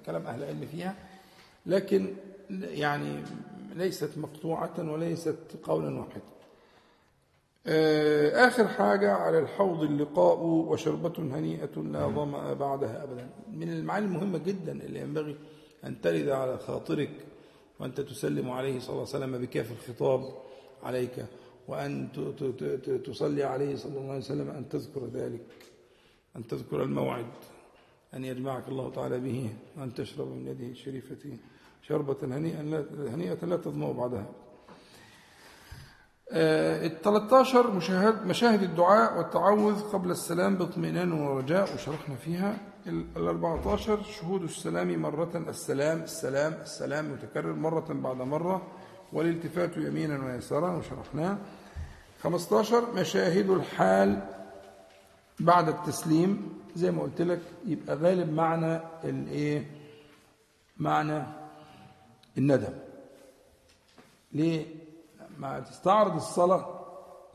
[0.06, 0.96] كلام أهل العلم فيها.
[1.66, 2.14] لكن
[2.50, 3.24] يعني
[3.76, 6.22] ليست مقطوعة وليست قولا واحدا.
[8.48, 13.30] آخر حاجة على الحوض اللقاء وشربة هنيئة لا ظمأ بعدها أبدا.
[13.52, 15.36] من المعاني المهمة جدا اللي ينبغي
[15.86, 17.12] أن ترد على خاطرك
[17.80, 20.34] وأنت تسلم عليه صلى الله عليه وسلم بكاف الخطاب
[20.84, 21.26] عليك
[21.68, 22.08] وأن
[23.06, 25.46] تصلي عليه صلى الله عليه وسلم أن تذكر ذلك
[26.36, 27.26] أن تذكر الموعد
[28.14, 31.38] أن يجمعك الله تعالى به وأن تشرب من يده الشريفة
[31.88, 32.62] شربة هنيئة
[33.14, 34.26] هنيئة لا تظمأ بعدها.
[36.32, 42.58] ال 13 مشاهد, مشاهد الدعاء والتعوذ قبل السلام باطمئنان ورجاء وشرحنا فيها.
[42.88, 48.62] ال 14 شهود السلام مرة السلام السلام السلام متكرر مرة بعد مرة
[49.14, 51.38] والالتفات يمينا ويسارا وشرحناه.
[52.24, 54.20] 15 مشاهد الحال
[55.40, 56.60] بعد التسليم.
[56.76, 59.66] زي ما قلت لك يبقى غالب معنى الايه
[60.78, 61.45] معنى
[62.38, 62.74] الندم.
[64.34, 64.66] ليه؟
[65.40, 66.86] ما تستعرض الصلاة.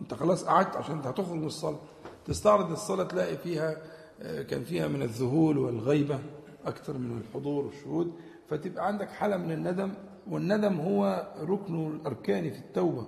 [0.00, 1.78] انت خلاص قعدت عشان انت هتخرج من الصلاة.
[2.26, 3.76] تستعرض الصلاة تلاقي فيها
[4.22, 6.18] آه، كان فيها من الذهول والغيبة
[6.66, 8.12] أكثر من الحضور والشهود.
[8.48, 9.92] فتبقى عندك حالة من الندم
[10.30, 13.06] والندم هو ركن الأركان في التوبة.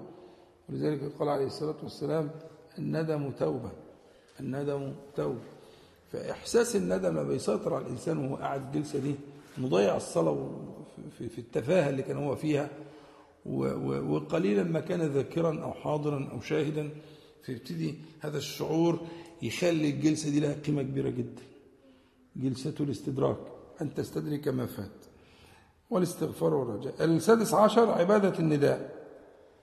[0.68, 2.30] ولذلك قال عليه الصلاة والسلام
[2.78, 3.70] الندم توبة.
[4.40, 5.40] الندم توبة.
[6.12, 9.14] فإحساس الندم لما بيسيطر على الإنسان وهو قاعد الجلسه دي
[9.58, 10.50] مضيع الصلاة
[11.10, 12.70] في- في التفاهة اللي كان هو فيها
[13.46, 16.90] وقليلا ما كان ذاكرا أو حاضرا أو شاهدا
[17.42, 19.00] فيبتدي هذا الشعور
[19.42, 21.42] يخلي الجلسة دي لها قيمة كبيرة جدا.
[22.36, 23.36] جلسة الاستدراك
[23.82, 24.90] أن تستدرك ما فات.
[25.90, 27.04] والاستغفار والرجاء.
[27.04, 29.02] السادس عشر عبادة النداء.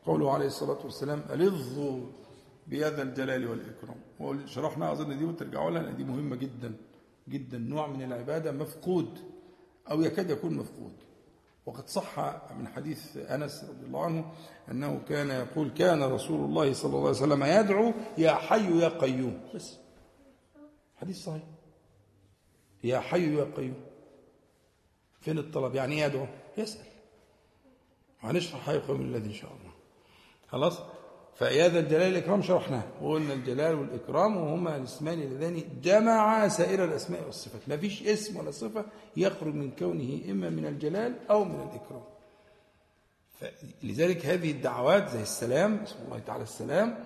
[0.05, 1.99] قوله عليه الصلاة والسلام ألظوا
[2.67, 3.95] بهذا الجلال والإكرام.
[4.19, 6.73] وشرحنا أظن دي وترجعوا لها دي مهمة جدا
[7.29, 7.57] جدا.
[7.57, 9.19] نوع من العبادة مفقود
[9.91, 10.93] أو يكاد يكون مفقود.
[11.69, 12.19] وقد صح
[12.59, 14.31] من حديث أنس رضي الله عنه
[14.71, 19.49] أنه كان يقول كان رسول الله صلى الله عليه وسلم يدعو يا حي يا قيوم.
[19.55, 19.77] بس.
[20.95, 21.43] حديث صحيح.
[22.83, 23.83] يا حي يا قيوم.
[25.21, 26.27] فين الطلب؟ يعني يدعو.
[26.57, 26.85] يسأل.
[28.19, 29.71] هنشرح حي قيوم الذي إن شاء الله.
[30.47, 30.79] خلاص؟
[31.39, 32.83] فيا ذا الجلال والإكرام شرحناه.
[33.01, 37.61] وقلنا الجلال والإكرام وهما الاسمان اللذان جمع سائر الأسماء والصفات.
[37.67, 38.85] ما فيش اسم ولا صفة
[39.17, 42.03] يخرج من كونه إما من الجلال أو من الإكرام.
[43.83, 47.03] لذلك هذه الدعوات زي السلام اسم الله تعالى السلام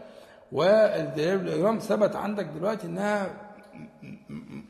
[0.52, 3.42] والجلال والإكرام ثبت عندك دلوقتي إنها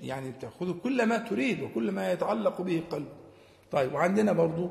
[0.01, 3.07] يعني تاخذ كل ما تريد وكل ما يتعلق به قلبك.
[3.71, 4.69] طيب وعندنا برضو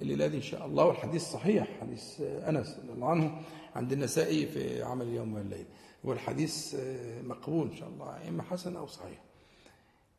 [0.00, 3.42] الليلة دي إن شاء الله والحديث صحيح حديث أنس رضي الله عنه
[3.76, 5.66] عند النسائي في عمل اليوم والليل.
[6.04, 6.76] والحديث
[7.24, 9.22] مقبول إن شاء الله اما حسن أو صحيح.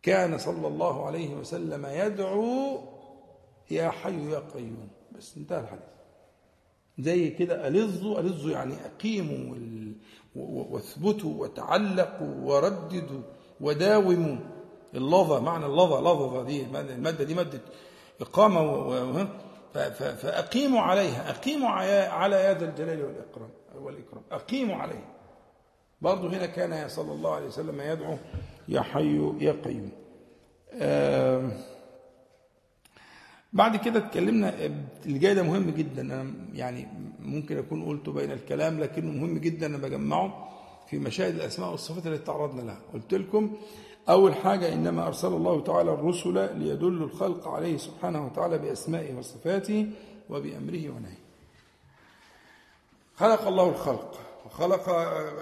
[0.03, 2.79] كان صلى الله عليه وسلم يدعو
[3.71, 4.87] يا حي يا قيوم.
[5.17, 5.83] بس انتهى الحديث.
[6.99, 9.55] زي كده ألظوا ألظوا يعني أقيموا
[10.35, 13.21] واثبتوا وتعلقوا ورددوا
[13.61, 14.37] وداوموا
[14.95, 17.61] اللظى معنى اللظى لظى دي المادة دي مادة
[18.21, 19.41] إقامة.
[19.73, 21.29] فأقيموا عليها.
[21.29, 21.69] أقيموا
[22.09, 24.23] على هذا الجلال والإكرام والإكرام.
[24.31, 25.07] أقيموا عليها
[26.01, 28.17] برضه هنا كان صلى الله عليه وسلم يدعو
[28.67, 29.91] يا حي يا قيوم.
[33.53, 34.53] بعد كده اتكلمنا
[35.05, 36.01] اللي جاي ده مهم جدا.
[36.01, 36.87] أنا يعني
[37.19, 39.65] ممكن أكون قلته بين الكلام لكنه مهم جدا.
[39.65, 40.49] أنا بجمعه
[40.89, 42.81] في مشاهد الأسماء والصفات اللي تعرضنا لها.
[42.93, 43.57] قلت لكم
[44.11, 49.91] أول حاجة إنما أرسل الله تعالى الرسل ليدل الخلق عليه سبحانه وتعالى بأسمائه وصفاته
[50.29, 51.21] وبأمره ونهيه.
[53.15, 54.89] خلق الله الخلق وخلق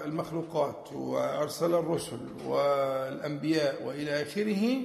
[0.04, 4.78] المخلوقات وأرسل الرسل والأنبياء وإلى آخره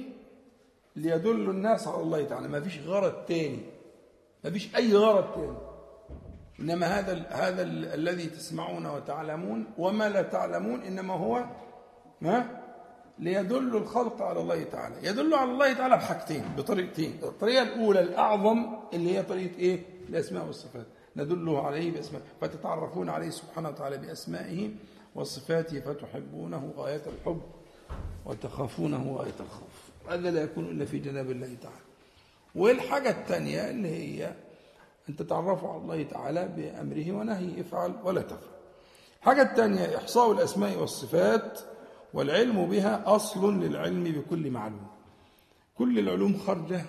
[0.96, 2.48] ليدل الناس على الله تعالى.
[2.48, 3.60] ما فيش غرض تاني
[4.44, 5.56] ما فيش أي غرض تاني.
[6.60, 11.44] إنما هذا هذا ال الذي تسمعون وتعلمون وما لا تعلمون إنما هو
[12.20, 12.65] ما
[13.18, 14.94] ليدل الخلق على الله تعالى.
[15.02, 17.18] يدل على الله تعالى بحاجتين بطريقتين.
[17.22, 20.86] الطريقة الأولى الأعظم اللي هي طريقة إيه؟ الأسماء والصفات.
[21.16, 24.70] ندله عليه بأسماء فتتعرفون عليه سبحانه وتعالى بأسمائه
[25.14, 27.42] وصفاته فتحبونه غاية الحب
[28.26, 29.90] وتخافونه غاية الخوف.
[30.08, 31.86] هذا لا يكون إلا في جناب الله تعالى.
[32.54, 34.34] والحاجة الثانية اللي هي
[35.08, 38.56] أن تتعرفوا على الله تعالى بأمره ونهيه افعل ولا تفعل.
[39.20, 41.60] الحاجة الثانية إحصاء الأسماء والصفات
[42.16, 44.86] والعلم بها أصل للعلم بكل معلوم.
[45.74, 46.84] كل العلوم خارجة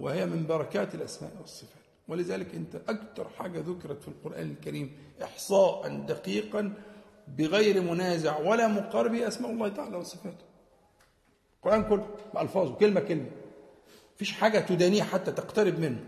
[0.00, 1.82] وهي من بركات الأسماء والصفات.
[2.08, 6.72] ولذلك أنت أكثر حاجة ذكرت في القرآن الكريم إحصاء دقيقا
[7.28, 10.44] بغير منازع ولا مقارب أسماء الله تعالى وصفاته.
[11.56, 13.30] القرآن كله بألفاظه كلمة كلمة.
[14.16, 16.04] مفيش حاجة تدانيه حتى تقترب منه.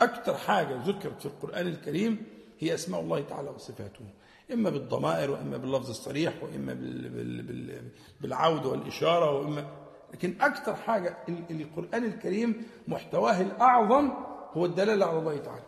[0.00, 2.26] أكثر حاجة ذكرت في القرآن الكريم
[2.58, 4.04] هي أسماء الله تعالى وصفاته.
[4.52, 7.82] إما بالضمائر وإما باللفظ الصريح وإما بال بال بال
[8.20, 9.66] بالعودة والإشارة وإما
[10.14, 11.16] لكن أكثر حاجة
[11.50, 14.10] القرآن الكريم محتواه الأعظم
[14.52, 15.62] هو الدلالة على الله تعالى.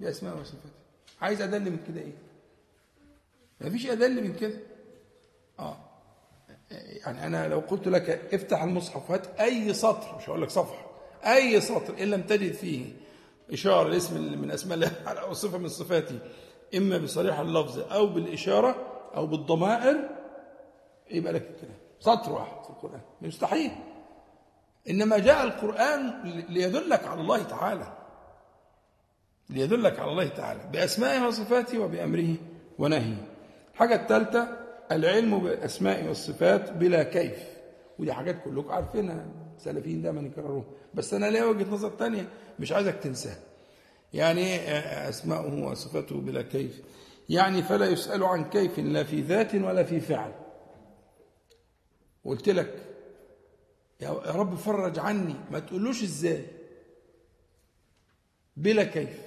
[0.00, 0.70] بأسماء وصفاته.
[1.20, 2.12] عايز أدل من كده إيه؟
[3.60, 4.58] مفيش أدل من كده.
[5.58, 5.76] آه.
[6.70, 10.86] يعني أنا لو قلت لك افتح المصحف هات أي سطر مش هقول لك صفحة
[11.24, 12.84] أي سطر إن لم تجد فيه
[13.52, 16.18] إشارة لاسم من أسماء الله أو صفة من صفاته
[16.76, 18.76] إما بصريح اللفظ أو بالإشارة
[19.16, 19.96] أو بالضمائر
[21.10, 21.76] يبقى لك الكلام.
[22.00, 23.00] سطر واحد في القرآن.
[23.22, 23.70] مستحيل.
[24.90, 27.92] إنما جاء القرآن ليدلك على الله تعالى.
[29.50, 32.36] ليدلك على الله تعالى بأسمائه وصفاته وبأمره
[32.78, 33.26] ونهيه.
[33.72, 34.48] الحاجة الثالثة
[34.92, 37.44] العلم بالاسماء والصفات بلا كيف.
[37.98, 39.26] ودي حاجات كلكم عارفينها.
[39.56, 40.64] السلفيين دايما يكرروها.
[40.94, 43.38] بس أنا ليا وجهة نظر ثانية مش عايزك تنساها.
[44.14, 44.58] يعني
[45.08, 46.82] أسماؤه وصفاته بلا كيف.
[47.28, 50.32] يعني فلا يسأل عن كيف لا في ذات ولا في فعل.
[52.24, 52.96] قلت لك
[54.00, 56.46] يا رب فرج عني ما تقولوش إزاي.
[58.56, 59.20] بلا كيف.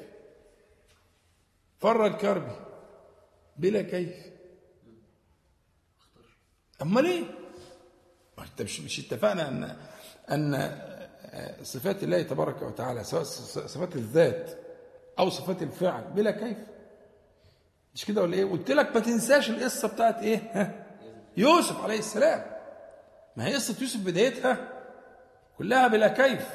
[1.79, 2.55] فرج كربي.
[3.57, 4.15] بلا كيف.
[6.81, 7.23] أمال إيه؟
[8.39, 9.77] أنت مش مش اتفقنا أن
[10.31, 10.81] أن
[11.63, 14.66] صفات الله تبارك وتعالى سواء صفات الذات
[15.19, 16.57] أو صفات الفعل بلا كيف.
[17.95, 20.85] مش كده ولا إيه؟ قلت لك ما تنساش القصة بتاعت إيه؟ ها؟
[21.37, 22.45] يوسف عليه السلام.
[23.35, 24.73] ما هي قصة يوسف بدايتها؟
[25.57, 26.47] كلها بلا كيف.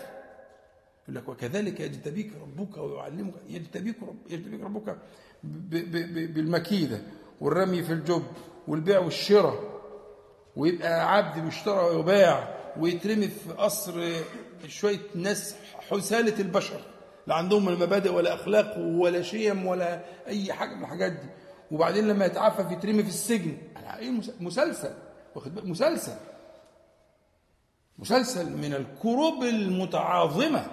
[1.03, 4.97] يقول لك وكذلك يجتبيك ربك ويعلمك يجتبيك رب يجتبيك ربك
[5.45, 7.01] ب ب ب بالمكيدة
[7.41, 8.23] والرمي في الجب
[8.69, 9.73] والبيع والشراء.
[10.57, 14.13] ويبقى عبد بيشترى ويباع ويترمي في قصر
[14.69, 15.55] شوية ناس
[15.91, 16.81] حسالة البشر.
[17.27, 21.29] لا عندهم المبادئ ولا أخلاق ولا شيم ولا أي حاجة من الحاجات دي.
[21.71, 23.59] وبعدين لما يتعفف يترمي في السجن
[23.99, 24.11] إيه
[24.41, 24.95] مسلسل
[25.35, 26.17] واخد مسلسل.
[27.99, 30.67] مسلسل من الكروب المتعاظمة.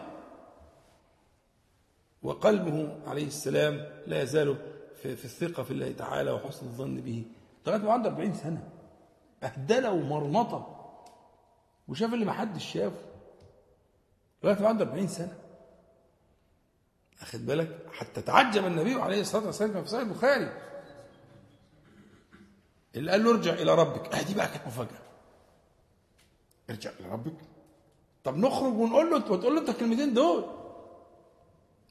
[2.23, 4.57] وقلبه عليه السلام لا يزال
[5.01, 7.25] في, في الثقة في الله تعالى وحسن الظن به.
[7.67, 8.69] لغاية ما عنده 40 سنة.
[9.41, 10.75] بهدلة ومرمطة.
[11.87, 13.05] وشاف اللي ما حدش شافه.
[14.43, 15.37] لغاية ما عنده 40 سنة.
[17.21, 20.51] أخذ بالك؟ حتى تعجب النبي عليه الصلاة والسلام في صحيح البخاري.
[22.95, 24.15] اللي قال له ارجع إلى ربك.
[24.15, 25.01] آه دي بقى كانت مفاجأة.
[26.69, 27.35] ارجع إلى ربك.
[28.23, 30.45] طب نخرج ونقول له وتقول له أنت الكلمتين دول.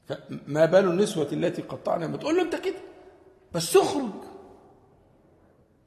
[0.07, 2.79] فما بال النسوة التي قطعنا؟ ما تقول له أنت كده.
[3.53, 4.11] بس اخرج.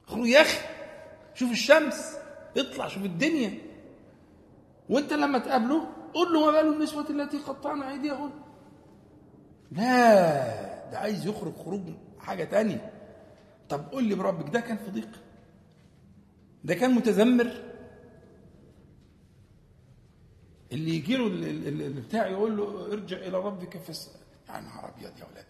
[0.07, 0.59] اخرج يا أخي.
[1.33, 2.17] شوف الشمس.
[2.57, 3.57] اطلع شوف الدنيا.
[4.89, 8.31] وأنت لما تقابله قول له ما بال النسوة التي قطعنا أيديهن
[9.73, 11.81] لا ده عايز يخرج خروج
[12.19, 12.91] حاجة تانية.
[13.69, 15.09] طب قول لي بربك ده كان في ضيق
[16.63, 17.73] ده كان متذمر؟
[20.71, 24.11] اللي يجي له اللي بتاع يقول له ارجع إلى ربك فس
[24.49, 25.45] يا نهار أبيض يا أولاد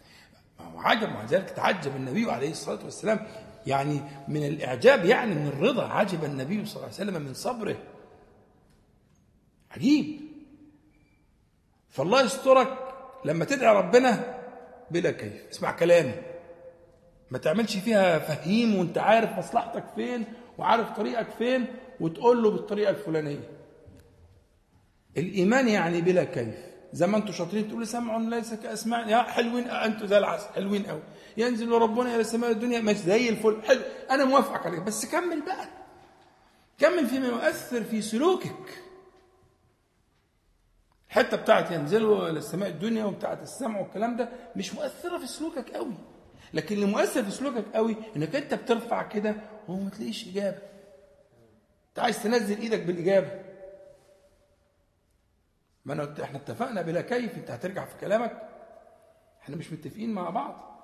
[0.59, 3.27] ما هو عجب مع ذلك تعجب النبي عليه الصلاة والسلام.
[3.67, 7.77] يعني من الإعجاب يعني من الرضا عجب النبي صلى الله عليه وسلم من صبره.
[9.71, 10.21] عجيب.
[11.89, 12.82] فالله يسترك.
[13.25, 14.39] لما تدعي ربنا
[14.91, 15.33] بلا كيف.
[15.51, 16.13] اسمع كلامي.
[17.31, 20.25] ما تعملش فيها فهيم وانت عارف مصلحتك فين
[20.57, 21.65] وعارف طريقك فين
[21.99, 23.49] وتقول له بالطريقة الفلانية.
[25.17, 26.55] الإيمان يعني بلا كيف.
[26.93, 30.47] زي ما أنتم شاطرين تقولوا سمع ليس كاسماع يا حلوين أنتم زي العسل.
[30.55, 31.01] حلوين قوي
[31.37, 32.79] ينزل ربنا إلى السماء الدنيا.
[32.79, 33.61] مش زي الفل.
[33.63, 33.81] حلو.
[34.11, 34.79] أنا موافقك عليك.
[34.79, 35.67] بس كمل بقى.
[36.79, 38.82] كمل فيما يؤثر في سلوكك.
[41.13, 45.93] الحته بتاعت ينزلوا إلى السماء الدنيا وبتاعت السمع والكلام ده مش مؤثرة في سلوكك قوي.
[46.53, 49.35] لكن اللي مؤثر في سلوكك قوي إنك أنت بترفع كده
[49.67, 50.57] وما تلاقيش إجابة.
[51.89, 53.41] أنت عايز تنزل إيدك بالإجابة.
[55.85, 58.49] ما أنا إحنا اتفقنا بلا كيف أنت هترجع في كلامك.
[59.41, 60.79] إحنا مش متفقين مع بعض.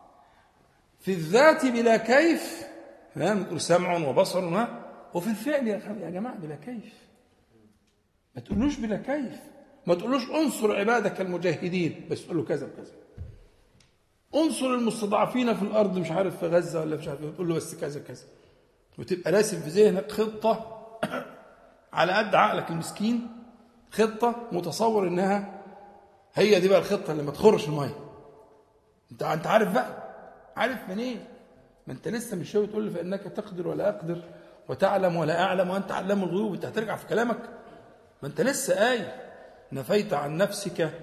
[1.00, 2.68] في الذات بلا كيف
[3.16, 4.68] نقول سمع وبصر
[5.14, 7.08] وفي الفعل يا جماعة بلا كيف.
[8.36, 9.59] ما تقولوش بلا كيف.
[9.90, 12.92] ما تقولوش انصر عبادك المجاهدين بس تقول له كذا وكذا.
[14.36, 18.00] انصر المستضعفين في الأرض مش عارف في غزة ولا مش عارف تقول له بس كذا
[18.00, 18.24] كذا
[18.98, 20.86] وتبقى راسم في ذهنك خطة
[21.94, 23.28] على قد عقلك المسكين
[23.92, 25.62] خطة متصور إنها
[26.34, 27.96] هي دي بقى الخطة اللي ما تخرش المية.
[29.12, 30.14] انت انت عارف بقى
[30.58, 31.26] عارف منين؟
[31.88, 34.24] ما انت لسه مش شوي تقول لي فإنك تقدر ولا أقدر
[34.68, 37.50] وتعلم ولا أعلم وأنت علام الغيوب أنت هترجع في كلامك.
[38.22, 39.29] ما انت لسه قايل.
[39.72, 41.00] نفيت عن نفسك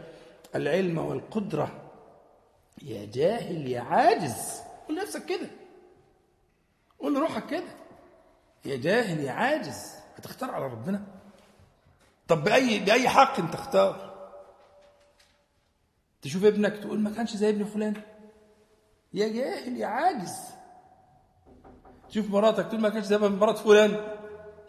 [0.54, 1.82] العلم والقدرة.
[2.82, 4.60] يا جاهل يا عاجز.
[4.88, 5.48] قول لنفسك كده.
[6.98, 7.68] قول لروحك كده.
[8.64, 9.92] يا جاهل يا عاجز.
[10.16, 11.02] هتختار على ربنا.
[12.28, 14.16] طب بأي بأي حق انت اختار
[16.22, 18.02] تشوف ابنك تقول ما كانش زي ابن فلان.
[19.14, 20.36] يا جاهل يا عاجز.
[22.08, 24.16] تشوف مراتك تقول ما كانش زي مرات فلان.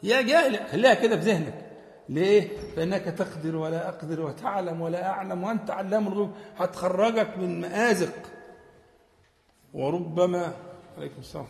[0.03, 1.66] يا جاهل خليها كده في ذهنك.
[2.09, 6.31] ليه؟ فإنك تقدر ولا أقدر وتعلم ولا أعلم وأنت علام الغيوب.
[6.57, 8.13] هتخرجك من مآزق.
[9.73, 10.53] وربما
[10.97, 11.45] عليكم السلام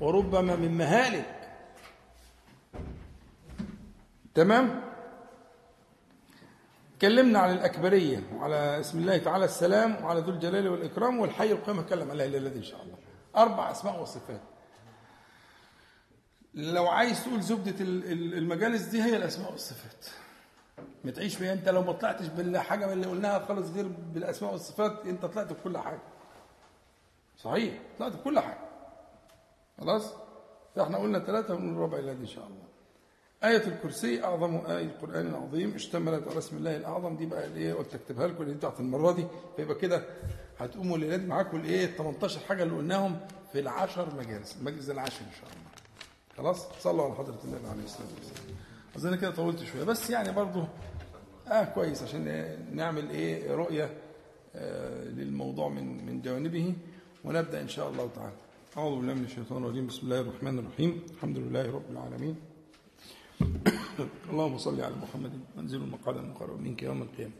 [0.00, 1.36] وربما من مهالك.
[4.34, 4.80] تمام؟
[6.98, 12.10] تكلمنا عن الأكبرية وعلى اسم الله تعالى السلام وعلى ذو الجلال والإكرام والحي القيم هتكلم
[12.10, 12.96] عليها الذي إن شاء الله.
[13.36, 14.40] أربع أسماء وصفات.
[16.54, 17.74] لو عايز تقول زبدة
[18.38, 20.06] المجالس دي هي الأسماء والصفات.
[21.04, 25.06] ما تعيش فيها أنت لو ما طلعتش بالحاجة من اللي قلناها خالص غير بالأسماء والصفات
[25.06, 26.00] أنت طلعت بكل حاجة.
[27.38, 28.58] صحيح طلعت بكل حاجة.
[29.80, 30.12] خلاص؟
[30.76, 32.62] فاحنا قلنا ثلاثة ونقول الرابع الذي إن شاء الله.
[33.44, 35.74] آية الكرسي أعظم آية القرآن العظيم.
[35.74, 37.16] اشتملت على اسم الله الأعظم.
[37.16, 39.26] دي بقى الإيه قلت أكتبها لكم اللي بتاعت المرة دي.
[39.56, 40.04] فيبقى كده
[40.58, 43.20] هتقوموا الليلة دي معاكم الإيه ال 18 حاجة اللي قلناهم
[43.52, 45.69] في العشر مجالس المجلس العاشر إن شاء الله.
[46.40, 48.56] خلاص؟ صلوا على حضرة النبي عليه الصلاة والسلام.
[48.96, 49.84] أظن كده طولت شوية.
[49.84, 50.68] بس يعني برضه
[51.48, 53.90] آه كويس عشان نعمل إيه رؤية
[54.54, 56.74] آه للموضوع من من جوانبه
[57.24, 58.36] ونبدأ إن شاء الله تعالى.
[58.76, 59.86] أعوذ بالله من الشيطان الرجيم.
[59.86, 61.02] بسم الله الرحمن الرحيم.
[61.14, 62.36] الحمد لله رب العالمين.
[64.30, 67.32] اللهم صل على محمد منزل المقعد المقرب منك يوم القيامة.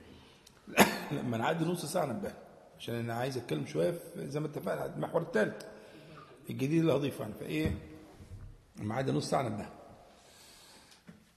[1.12, 2.32] لما نعدي نص ساعة نبه.
[2.78, 5.62] عشان أنا عايز أتكلم شوية زي ما اتفقنا المحور الثالث
[6.50, 7.34] الجديد اللي هضيفه يعني.
[7.34, 7.89] فإيه؟
[8.80, 9.66] لما عدي نص ساعة نبه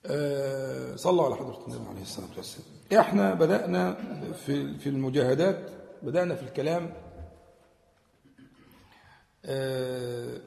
[0.06, 2.68] أه صلوا على حضرة النبي عليه الصلاة والسلام.
[3.00, 3.94] إحنا بدأنا
[4.46, 5.70] في في المجاهدات
[6.04, 6.94] بدأنا في الكلام
[9.46, 10.38] أه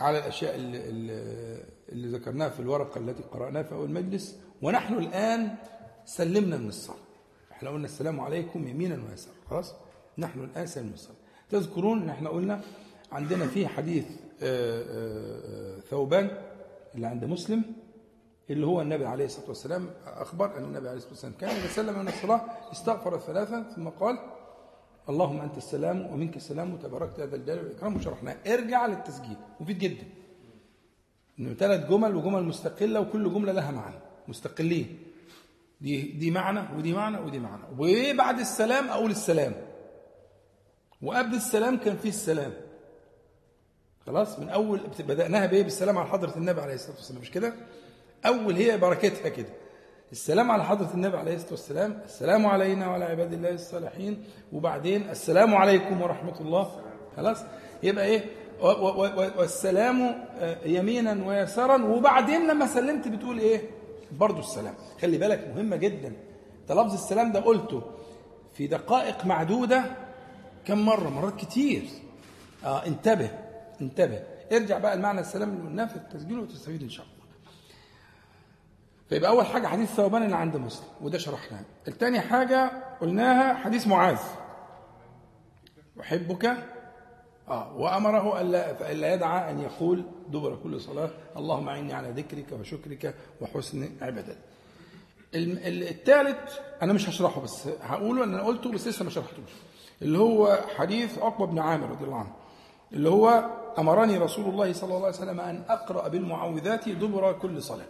[0.00, 0.78] على الأشياء اللي,
[1.88, 4.36] اللي ذكرناها في الورقة التي قرأناها في أول مجلس.
[4.62, 5.54] ونحن الآن
[6.04, 6.96] سلمنا من الصلاة.
[7.52, 9.74] إحنا قلنا السلام عليكم يمينا ويسارا خلاص؟
[10.18, 11.16] نحن الآن سلمنا من الصلاة.
[11.50, 12.60] تذكرون ان إحنا قلنا
[13.12, 14.04] عندنا فيه حديث
[14.42, 16.30] آآ ثوبان
[16.94, 17.62] اللي عند مسلم
[18.50, 21.98] اللي هو النبي عليه الصلاة والسلام أخبر أن النبي عليه الصلاة والسلام كان إذا سلم
[21.98, 22.40] من الصلاة
[22.72, 24.18] استغفر ثلاثا ثم قال
[25.08, 27.96] اللهم أنت السلام ومنك السلام وتباركت هذا الجلال والإكرام.
[27.96, 28.36] وشرحناه.
[28.46, 29.36] ارجع للتسجيل.
[29.60, 30.04] مفيد جدا.
[31.38, 33.98] إنه ثلاث جمل وجمل مستقلة وكل جملة لها معنى.
[34.28, 34.98] مستقلين.
[35.80, 37.62] دي دي معنى ودي معنى ودي معنى.
[37.78, 39.54] وبعد السلام أقول السلام.
[41.02, 42.52] وقبل السلام كان فيه السلام.
[44.06, 47.54] خلاص؟ من أول بدأناها بإيه؟ بالسلام على حضرة النبي عليه الصلاة والسلام مش كده؟
[48.26, 49.48] أول هي بركتها كده.
[50.12, 54.24] السلام على حضرة النبي عليه الصلاة والسلام السلام علينا وعلى عباد الله الصالحين.
[54.52, 56.80] وبعدين السلام عليكم ورحمة الله.
[57.16, 57.38] خلاص؟
[57.82, 58.24] يبقى إيه؟
[59.38, 60.24] والسلام
[60.64, 61.84] يمينا ويسارا.
[61.84, 63.60] وبعدين لما سلمت بتقول إيه؟
[64.12, 64.74] برضو السلام.
[65.02, 66.12] خلي بالك مهمة جدا.
[66.70, 67.82] لفظ السلام ده قلته
[68.54, 69.84] في دقائق معدودة
[70.64, 71.82] كم مرة؟ مرات كتير.
[72.64, 73.30] آه انتبه.
[73.80, 74.22] انتبه.
[74.52, 77.22] ارجع بقى المعنى السلام اللي قلناه في التسجيل وتستفيد إن شاء الله.
[79.08, 81.64] فيبقى أول حاجة حديث ثوبان اللي عند مسلم وده شرحناه.
[81.88, 84.18] الثاني حاجة قلناها حديث معاذ.
[86.00, 86.56] أحبك؟
[87.48, 87.76] آه.
[87.76, 93.90] وأمره ألا فألا يدعى أن يقول دبر كل صلاة اللهم أعني على ذكرك وشكرك وحسن
[94.00, 94.38] عبادتك.
[95.34, 99.50] الثالث أنا مش هشرحه بس هقوله أنا قلته بس لسه ما شرحتوش.
[100.02, 102.32] اللي هو حديث عقبة بن عامر رضي الله عنه.
[102.92, 107.86] اللي هو أمرني رسول الله صلى الله عليه وسلم أن أقرأ بالمعوذات دبر كل صلاة.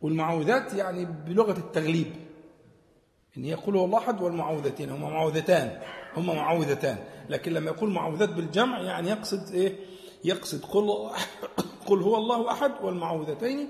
[0.00, 2.12] والمعوذات يعني بلغة التغليب.
[3.36, 5.80] إن يقول الله أحد والمعوذتين هما معوذتان
[6.16, 6.98] هما معوذتان.
[7.28, 9.76] لكن لما يقول معوذات بالجمع يعني يقصد إيه؟
[10.24, 11.10] يقصد قل,
[11.88, 13.68] قل هو الله أحد والمعوذتين.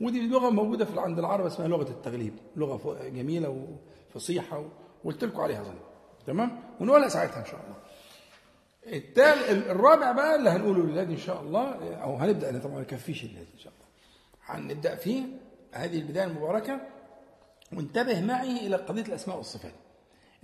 [0.00, 2.34] ودي لغة موجودة في عند العرب اسمها لغة التغليب.
[2.56, 3.66] لغة جميلة
[4.14, 4.64] وفصيحة
[5.04, 5.78] وقلت لكم عليها ظن
[6.26, 7.85] تمام؟ ونقولها ساعتها إن شاء الله.
[8.86, 13.24] التال الرابع بقى اللي هنقوله للذي إن شاء الله أو هنبدأ أنا طبعا ما يكفيش
[13.24, 13.86] الذي إن شاء الله.
[14.44, 15.22] هنبدأ فيه
[15.72, 16.80] هذه البداية المباركة.
[17.72, 19.72] وانتبه معي إلى قضية الأسماء والصفات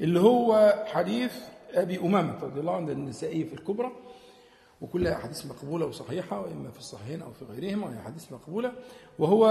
[0.01, 1.33] اللي هو حديث
[1.75, 3.93] أبي أمامة رضي الله عنه النسائي في الكبرى.
[4.81, 8.73] وكلها أحاديث مقبولة وصحيحة وإما في الصحيحين أو في غيرهما وهي أحاديث مقبولة.
[9.19, 9.47] وهو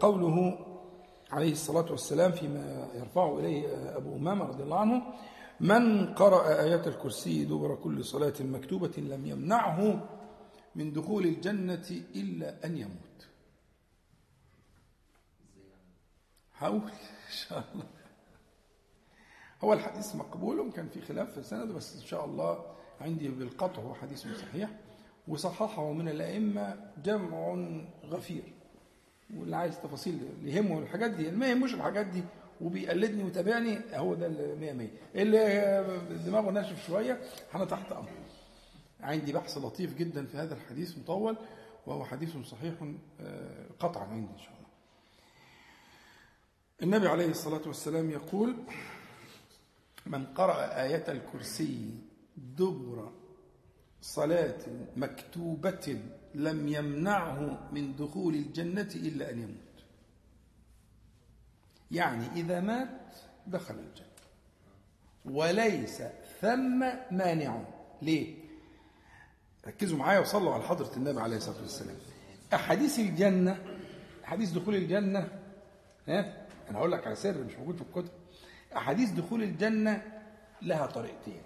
[0.00, 0.58] قوله
[1.30, 5.02] عليه الصلاة والسلام فيما يرفعه إليه أبو أمامة رضي الله عنه
[5.60, 10.08] من قرأ آيات الكرسي دبر كل صلاة مكتوبة لم يمنعه
[10.74, 13.28] من دخول الجنة إلا أن يموت.
[16.58, 17.86] هقول إن شاء الله.
[19.64, 23.94] هو الحديث مقبول وكان في خلاف في السند بس إن شاء الله عندي بالقطع هو
[23.94, 24.70] حديث صحيح.
[25.28, 27.68] وصححه من الأئمة جمع
[28.04, 28.52] غفير.
[29.34, 32.24] واللي عايز تفاصيل يهمه الحاجات دي ما يهموش الحاجات دي.
[32.60, 37.20] وبيقلدني وتابعني هو ده ال 100 100 اللي دماغه ناشف شوية
[37.54, 38.10] أنا تحت أمر
[39.00, 41.36] عندي بحث لطيف جدا في هذا الحديث مطول
[41.86, 42.74] وهو حديث صحيح
[43.80, 44.66] قطعا عندي إن شاء الله.
[46.82, 48.56] النبي عليه الصلاة والسلام يقول
[50.06, 51.90] من قرأ آية الكرسي
[52.36, 53.12] دبر
[54.00, 54.58] صلاة
[54.96, 56.00] مكتوبة
[56.34, 59.65] لم يمنعه من دخول الجنة إلا أن يموت.
[61.90, 63.16] يعني إذا مات
[63.46, 64.06] دخل الجنة.
[65.24, 66.02] وليس
[66.40, 66.78] ثم
[67.10, 67.60] مانع.
[68.02, 68.34] ليه؟
[69.66, 71.96] ركزوا معايا وصلوا على حضرة النبي عليه الصلاة والسلام.
[72.54, 73.58] أحاديث الجنة
[74.24, 75.28] حديث دخول الجنة
[76.08, 78.12] ها؟ أنا هقول لك على سر مش موجود في الكتب.
[78.76, 80.02] أحاديث دخول الجنة
[80.62, 81.42] لها طريقتين.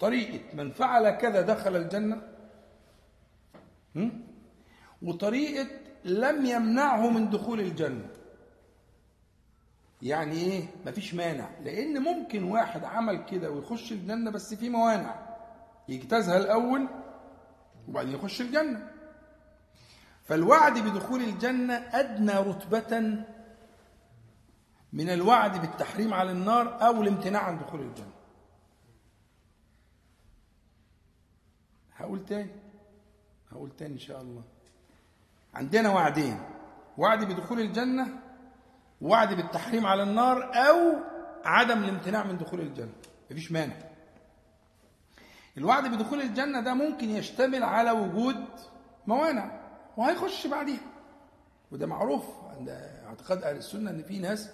[0.00, 2.22] طريقة من فعل كذا دخل الجنة؟
[5.02, 5.66] وطريقة
[6.04, 8.08] لم يمنعه من دخول الجنة.
[10.04, 11.48] يعني إيه؟ مفيش مانع.
[11.60, 15.36] لأن ممكن واحد عمل كده ويخش الجنة بس في موانع.
[15.88, 16.88] يجتازها الأول
[17.88, 18.90] وبعدين يخش الجنة.
[20.24, 23.24] فالوعد بدخول الجنة أدنى رتبة
[24.92, 28.12] من الوعد بالتحريم على النار أو الامتناع عن دخول الجنة.
[31.96, 32.50] هقول تاني.
[33.52, 34.42] هقول تاني إن شاء الله.
[35.54, 36.38] عندنا وعدين.
[36.98, 38.23] وعد بدخول الجنة
[39.00, 40.96] وعد بالتحريم على النار أو
[41.44, 42.92] عدم الامتناع من دخول الجنة.
[43.30, 43.74] مفيش مانع.
[45.58, 48.44] الوعد بدخول الجنة ده ممكن يشتمل على وجود
[49.06, 49.60] موانع
[49.96, 50.86] وهيخش بعديها.
[51.72, 52.24] وده معروف
[52.58, 52.68] عند
[53.06, 54.50] اعتقاد أهل السنة أن في ناس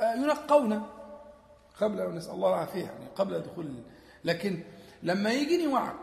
[0.00, 0.86] ينقون
[1.80, 3.74] قبل نسأل الله العافية يعني قبل دخول.
[4.24, 4.62] لكن
[5.02, 5.96] لما يجيني وعد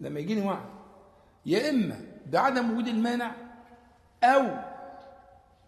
[0.00, 0.66] لما يجيني وعد
[1.46, 3.34] يا إما بعدم وجود المانع
[4.24, 4.65] أو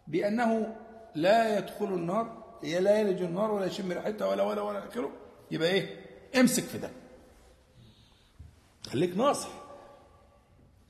[0.09, 0.77] بأنه
[1.15, 5.13] لا يدخل النار لا يلج النار ولا يشم ريحتها ولا ولا ولا آخره.
[5.51, 6.05] يبقى إيه؟
[6.41, 6.91] امسك في ده.
[8.87, 9.49] خليك ناصح.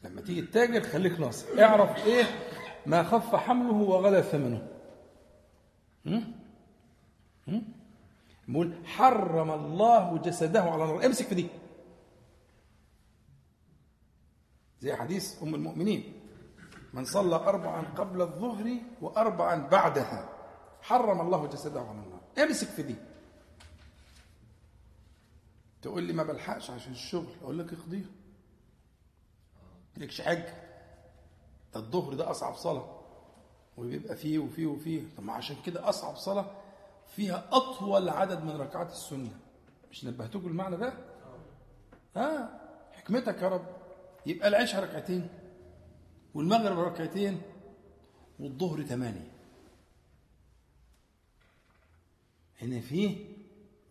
[0.04, 1.46] لما تيجي تتاجر خليك ناصح.
[1.58, 2.24] اعرف إيه؟
[2.86, 4.68] ما خف حمله وغلى ثمنه
[8.48, 11.06] بقول حرم الله جسده على النار.
[11.06, 11.46] امسك في دي.
[14.80, 16.12] زي حديث أم المؤمنين.
[16.92, 20.28] من صلى اربعا قبل الظهر واربعا بعدها.
[20.82, 22.20] حرم الله جسده على النار.
[22.38, 22.94] امسك في دي.
[25.82, 27.34] تقول لي ما بلحقش عشان الشغل.
[27.42, 28.08] أقول لك اقضيها.
[29.96, 30.42] لكش حج
[31.74, 32.98] ده الظهر ده أصعب صلاة.
[33.76, 35.02] وبيبقى فيه وفيه وفيه.
[35.16, 36.46] طب ما عشان كده أصعب صلاة
[37.16, 39.30] فيها أطول عدد من ركعات السنة.
[39.90, 40.92] مش نبهتكم المعنى ده؟
[42.16, 42.48] آه
[42.92, 43.66] حكمتك يا رب.
[44.26, 45.28] يبقى العشاء ركعتين.
[46.34, 47.42] والمغرب ركعتين
[48.38, 49.30] والظهر ثمانية.
[52.62, 53.24] هنا فيه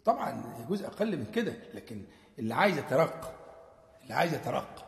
[0.06, 2.04] طبعا جزء أقل من كده لكن
[2.40, 3.34] اللي عايز يترقى
[4.04, 4.88] اللي عايز يترقى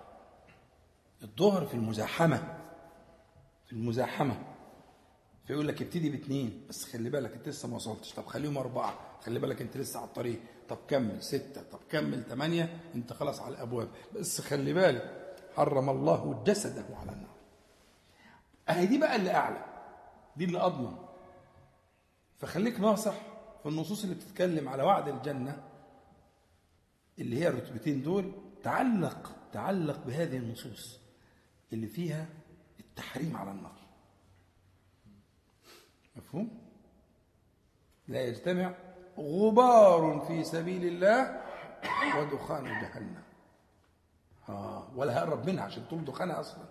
[1.23, 2.57] الظهر في المزاحمة
[3.65, 4.45] في المزاحمة.
[5.47, 8.13] فيقول لك ابتدي باثنين بس خلي بالك انت لسه ما وصلتش.
[8.13, 10.39] طب خليهم أربعة خلي بالك انت لسه على الطريق.
[10.69, 13.87] طب كمل ستة طب كمل ثمانية انت خلاص على الأبواب.
[14.15, 17.38] بس خلي بالك حرم الله جسده على النار.
[18.69, 19.65] أهي دي بقى اللي أعلى
[20.37, 20.97] دي اللي أضمن.
[22.37, 23.13] فخليك ناصح
[23.63, 25.63] في النصوص اللي بتتكلم على وعد الجنة
[27.19, 28.31] اللي هي الرتبتين دول
[28.63, 30.99] تعلق تعلق بهذه النصوص
[31.73, 32.25] اللي فيها
[32.79, 33.79] التحريم على النار
[36.15, 36.61] مفهوم؟
[38.07, 38.73] لا يجتمع
[39.17, 41.41] غبار في سبيل الله
[42.17, 43.23] ودخان جهنم.
[44.49, 46.68] آه ولا هقرب منها عشان تقول دخانها أصلا.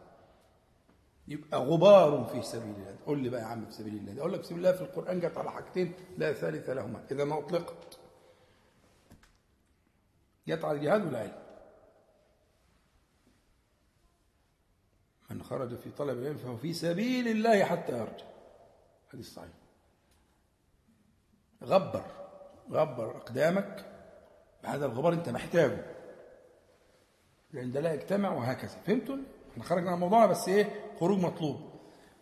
[1.29, 2.97] يبقى غبار في سبيل الله.
[3.07, 4.21] قول لي بقى يا عم في سبيل الله.
[4.21, 7.07] أقول لك سبيل الله في القرآن جت على حاجتين لا ثالث لهما.
[7.11, 7.99] إذا ما أطلقت.
[10.49, 11.43] جت على الجهاد والعلم
[15.31, 18.27] من خرج في طلب العلم فهو في سبيل الله حتى يرجع.
[19.13, 19.51] حديث صحيح
[21.65, 22.05] غبر
[22.71, 23.95] غبر أقدامك.
[24.63, 25.85] بهذا الغبار أنت محتاجه.
[27.53, 28.79] لأن ده لا يجتمع وهكذا.
[28.87, 29.17] فهمتوا
[29.53, 30.71] إحنا خرجنا عن موضوعنا بس إيه؟
[31.01, 31.61] خروج مطلوب.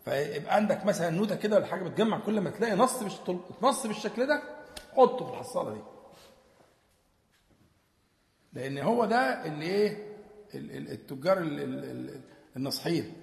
[0.05, 3.13] فيبقى عندك مثلا نوته كده ولا حاجة بتجمع كل ما تلاقي نص مش
[3.61, 4.41] نص بالشكل ده
[4.93, 5.81] حطه في الحصالة دي.
[8.53, 10.17] لأن هو ده اللي إيه؟
[10.55, 11.37] التجار
[12.55, 13.13] النصحين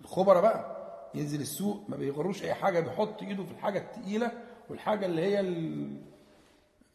[0.00, 0.80] الخبراء بقى
[1.14, 4.32] ينزل السوق ما بيغروش أي حاجة بيحط إيده في الحاجة الثقيله
[4.68, 5.40] والحاجة اللي هي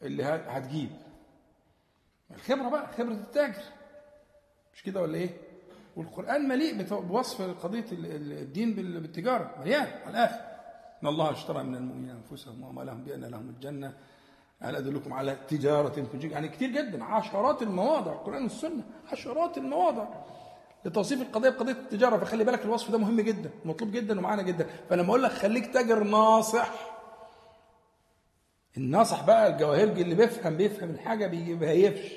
[0.02, 0.90] اللي هتجيب.
[2.34, 3.62] الخبرة بقى خبرة التاجر.
[4.74, 5.30] مش كده ولا إيه؟
[5.96, 10.40] والقرآن مليء بوصف قضية الدين بالتجارة مليان على الآخر.
[11.02, 13.94] إن الله اشترى من المؤمنين أنفسهم واموالهم بأن لهم الجنة.
[14.60, 20.08] هل أدلكم على تجارة تنجيكم يعني كتير جدا عشرات المواضع القرآن والسنة عشرات المواضع
[20.84, 22.16] لتوصيف القضية بقضية التجارة.
[22.16, 24.66] فخلي بالك الوصف ده مهم جدا مطلوب جدا ومعانا جدا.
[24.90, 26.70] فلما أقول لك خليك تاجر ناصح.
[28.76, 32.12] الناصح بقى الجواهرجي اللي بيفهم بيفهم الحاجة ما بيهيفش.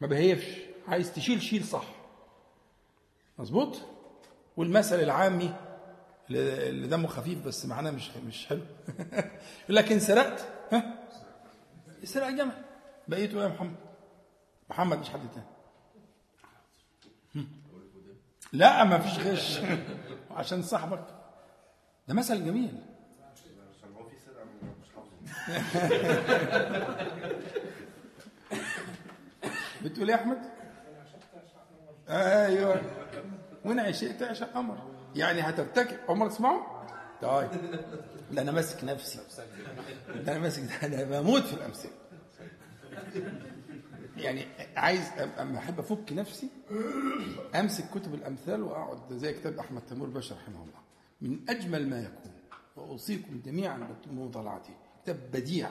[0.00, 0.58] ما بيهيفش.
[0.88, 1.97] عايز تشيل شيل صح.
[3.38, 3.76] مظبوط؟
[4.56, 5.54] والمثل العامي
[6.30, 8.60] اللي دمه خفيف بس معناه مش مش حلو.
[9.64, 10.48] يقول لك إن سرقت.
[10.72, 10.94] ها؟
[12.04, 12.52] سرق جمل
[13.08, 13.76] بقيته يا محمد؟
[14.70, 15.46] محمد مش حد تاني.
[18.52, 19.58] لا ما فيش غش.
[20.36, 21.04] عشان صاحبك.
[22.08, 22.82] ده مثل جميل.
[29.84, 30.38] بتقول إيه يا أحمد؟
[32.08, 32.82] أيوه.
[33.64, 34.78] وين عشقت عشق قمر
[35.16, 35.98] يعني هترتكب.
[36.08, 36.86] عمر تسمعه؟
[37.22, 37.48] طيب.
[38.32, 39.18] ده أنا ماسك نفسي.
[40.14, 41.90] ده أنا ماسك ده أنا بموت في الأمثلة.
[44.16, 44.46] يعني
[44.76, 46.48] عايز أما أحب أفك نفسي
[47.54, 50.78] أمسك كتب الأمثال وأقعد زي كتاب أحمد تيمور باشا رحمه الله.
[51.20, 52.32] من أجمل ما يكون.
[52.76, 54.70] وأوصيكم جميعا بمطالعته
[55.02, 55.70] كتاب بديع.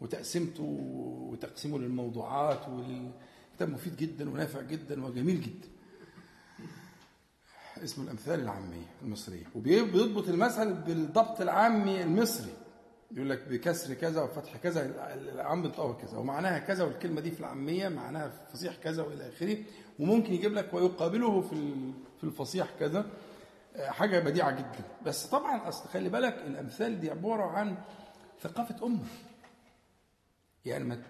[0.00, 0.62] وتقسيمته
[1.32, 2.68] وتقسيمه للموضوعات
[3.58, 5.68] والكتاب مفيد جدا ونافع جدا وجميل جدا.
[7.84, 12.52] اسمه الأمثال العاميه المصريه وبيضبط المثل بالضبط العامي المصري.
[13.12, 14.86] يقول لك بكسر كذا وفتح كذا
[15.34, 16.18] العام بينطقها كذا.
[16.18, 19.56] ومعناها كذا والكلمة دي في العامية معناها في الفصيح كذا وإلى آخره.
[19.98, 21.74] وممكن يجيب لك ويقابله في
[22.18, 23.06] في الفصيح كذا.
[23.78, 24.84] حاجة بديعة جدا.
[25.06, 27.76] بس طبعا أصل خلي بالك الأمثال دي عبارة عن
[28.42, 29.04] ثقافة أمة.
[30.64, 31.02] يعني ما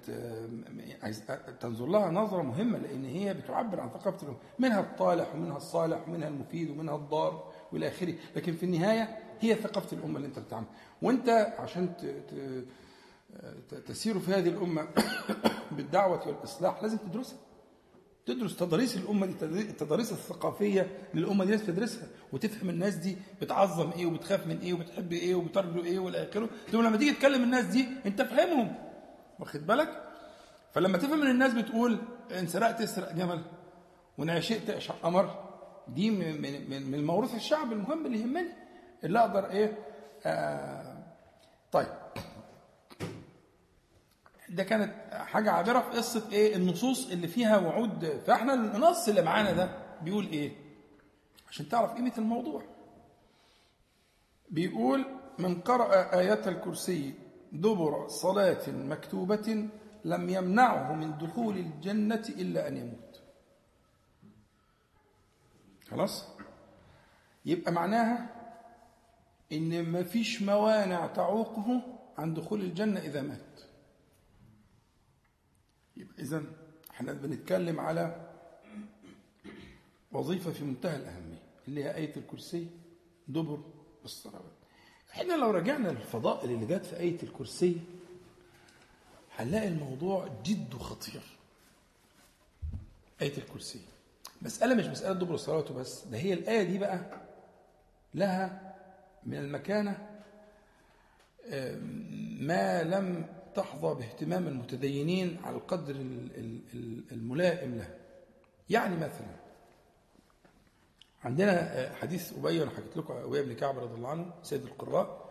[1.60, 4.38] تنظر لها نظرة مهمة لأن هي بتعبر عن ثقافة الأمة.
[4.58, 8.14] منها الطالح ومنها الصالح ومنها المفيد ومنها الضار وإلى آخره.
[8.36, 10.66] لكن في النهاية هي ثقافة الأمة اللي أنت بتعمل.
[11.02, 11.28] وأنت
[11.58, 11.92] عشان
[13.86, 14.88] تسير في هذه الأمة
[15.76, 17.38] بالدعوة والإصلاح لازم تدرسها.
[18.26, 24.06] تدرس تضاريس الأمة دي التضاريس الثقافية للامه دي لازم تدرسها وتفهم الناس دي بتعظم إيه
[24.06, 26.48] وبتخاف من إيه وبتحب إيه وبترجو إيه وإلى آخره.
[26.72, 28.87] لما تيجي تكلم الناس دي أنت فاهمهم.
[29.40, 30.02] واخد بالك؟
[30.72, 31.98] فلما تفهم إن الناس بتقول
[32.38, 33.42] إن سرقت اسرق جمل
[34.18, 35.44] وإن عشقت اعشق قمر
[35.88, 38.48] دي من من من الموروث الشعب المهم اللي يهمني.
[39.04, 39.78] اللي أقدر إيه؟
[40.26, 41.02] آه
[41.72, 41.88] طيب.
[44.48, 48.20] ده كانت حاجة عابرة في قصة إيه؟ النصوص اللي فيها وعود.
[48.26, 49.70] فإحنا النص اللي معانا ده
[50.02, 50.52] بيقول إيه؟
[51.50, 52.62] عشان تعرف قيمة الموضوع.
[54.50, 55.04] بيقول
[55.38, 57.14] من قرأ آية الكرسي
[57.52, 59.68] دبر صلاة مكتوبة
[60.04, 63.22] لم يمنعه من دخول الجنة إلا أن يموت.
[65.90, 66.24] خلاص؟
[67.44, 68.34] يبقى معناها
[69.52, 71.82] إن ما فيش موانع تعوقه
[72.18, 73.60] عن دخول الجنة إذا مات.
[75.96, 76.42] يبقى إذا
[76.90, 78.28] إحنا بنتكلم على
[80.12, 82.70] وظيفة في منتهى الأهمية اللي هي آية الكرسي
[83.28, 83.60] دبر
[84.04, 84.57] الصلوات
[85.12, 87.76] إحنا لو رجعنا للفضائل اللي جت في آية الكرسي
[89.36, 91.22] هنلاقي الموضوع جد خطير.
[93.22, 93.80] آية الكرسي.
[94.42, 97.20] مسألة مش مسألة دبر الصلوات بس ده هي الآية دي بقى
[98.14, 98.74] لها
[99.26, 100.08] من المكانة
[102.40, 107.94] ما لم تحظى باهتمام المتدينين على القدر ال- ال- ال- الملائم له.
[108.70, 109.37] يعني مثلا
[111.24, 115.28] عندنا حديث أبي أنا حكيت لكم أبي بن كعب رضي الله عنه سيد القراء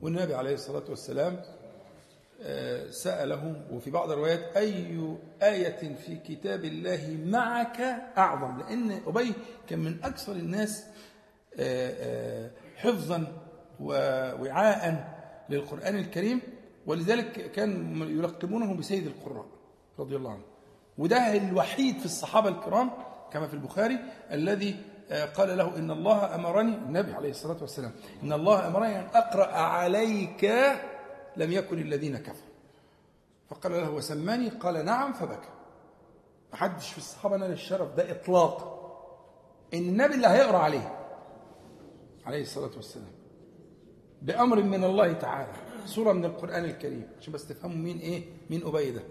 [0.00, 1.40] والنبي عليه الصلاة والسلام
[2.42, 7.80] آه، سأله وفي بعض الروايات أي آية في كتاب الله معك
[8.18, 9.32] أعظم؟ لأن أبي
[9.68, 10.84] كان من أكثر الناس
[11.58, 13.42] آه، آه، حفظا
[13.80, 15.14] ووعاء
[15.48, 16.40] للقرآن الكريم
[16.86, 19.46] ولذلك كان يلقبونه بسيد القراء
[19.98, 20.44] رضي الله عنه.
[20.98, 22.90] وده الوحيد في الصحابة الكرام
[23.32, 23.98] كما في البخاري
[24.32, 27.92] الذي آه، قال له إن الله أمرني النبي عليه الصلاة والسلام
[28.22, 30.44] إن الله أمرني أن أقرأ عليك
[31.36, 32.54] لم يكن الذين كفروا.
[33.50, 35.48] فقال له وسماني؟ قال نعم فبكى.
[36.52, 38.74] محدش في الصحابة نال الشرف ده إطلاقا
[39.74, 40.98] إن النبي اللي هيقرأ عليه
[42.26, 43.12] عليه الصلاة والسلام
[44.22, 45.52] بأمر من الله تعالى
[45.86, 49.02] سورة من القرآن الكريم عشان بس تفهموا مين إيه؟ مين أبي ده?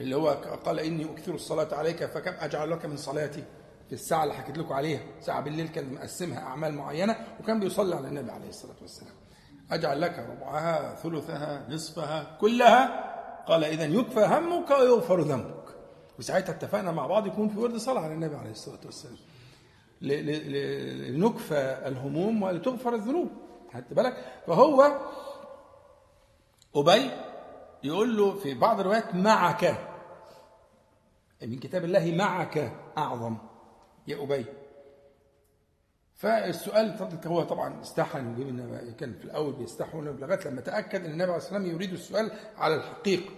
[0.00, 0.28] اللي هو
[0.64, 3.44] قال إني أكثر الصلاة عليك فكم أجعل لك من صلاتي؟
[3.92, 8.08] في الساعة اللي حكيت لكم عليها ساعة بالليل كان مقسمها أعمال معينة وكان بيصلي على
[8.08, 9.12] النبي عليه الصلاة والسلام.
[9.70, 13.12] أجعل لك ربعها ثلثها نصفها كلها؟
[13.46, 15.64] قال إذا يكفى همك ويغفر ذنبك.
[16.18, 19.16] وساعتها اتفقنا مع بعض يكون في ورد صلاة على النبي عليه الصلاة والسلام.
[20.00, 23.28] لنكفى الهموم ولتغفر الذنوب.
[23.74, 24.98] خدت بالك؟ فهو
[26.76, 27.10] أبي
[27.82, 29.78] يقول له في بعض الروايات معك.
[31.42, 33.51] من كتاب الله معك أعظم.
[34.06, 34.44] يا أبي.
[36.14, 36.96] فالسؤال
[37.26, 37.80] هو طبعا
[38.16, 41.92] وجيب النبي كان في الأول بيستحوا لغاية لما تأكد إن النبي عليه الصلاه والسلام يريد
[41.92, 43.30] السؤال على الحقيقة.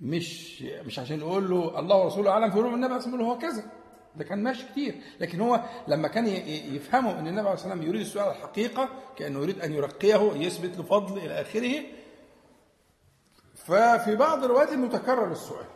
[0.00, 3.38] مش مش عشان يقول له الله ورسوله أعلم فيقول له النبي عليه الصلاه والسلام هو
[3.38, 3.70] كذا.
[4.16, 4.94] ده كان ماشي كتير.
[5.20, 6.26] لكن هو لما كان
[6.74, 10.76] يفهموا إن النبي عليه الصلاه والسلام يريد السؤال على الحقيقة كأنه يريد أن يرقيه يثبت
[10.76, 11.82] له فضل إلى آخره.
[13.54, 15.66] ففي بعض الروايات انه تكرر السؤال.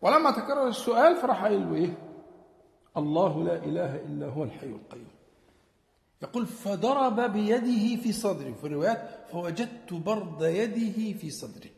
[0.00, 2.11] ولما تكرر السؤال فراح قايل له إيه؟
[2.96, 5.08] الله لا إله إلا هو الحي القيوم.
[6.22, 11.70] يقول فضرب بيده في صدري في روايات فوجدت برد يده في صدري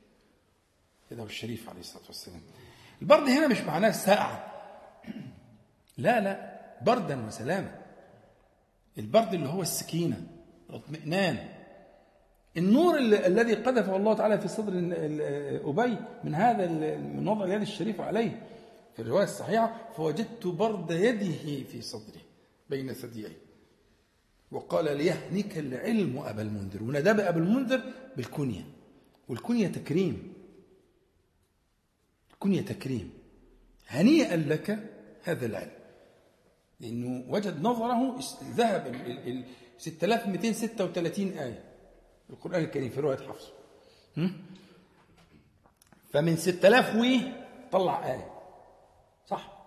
[1.11, 2.41] كده هو الشريف عليه الصلاة والسلام.
[3.03, 4.53] البرد هنا مش معناه الساقعة
[5.99, 7.81] لا لا بردا وسلاما.
[8.99, 10.27] البرد اللي هو السكينة
[10.71, 11.49] الاطمئنان.
[12.57, 14.73] النور الذي قذفه الله تعالى في صدر
[15.65, 18.43] أبي من هذا من وضع اليد الشريفة عليه.
[18.97, 22.21] في الرواية الصحيحة فوجدت برد يده في صدره
[22.71, 23.37] بين ثدييه
[24.51, 26.83] وقال ليهنك العلم أبا المنذر.
[26.83, 28.65] وندب أبا المنذر بالكنية.
[29.29, 30.33] والكنية تكريم.
[32.33, 33.13] الكنية تكريم.
[33.89, 34.91] هنيئا لك
[35.23, 35.73] هذا العلم.
[36.81, 38.19] لأنه وجد نظره
[38.57, 39.45] ذهب ال
[39.79, 41.65] 6236 آية
[42.31, 43.51] القرآن الكريم في رواية حفص.
[46.13, 47.21] فمن 6000 وي
[47.73, 48.31] طلع آية.
[49.27, 49.65] صح.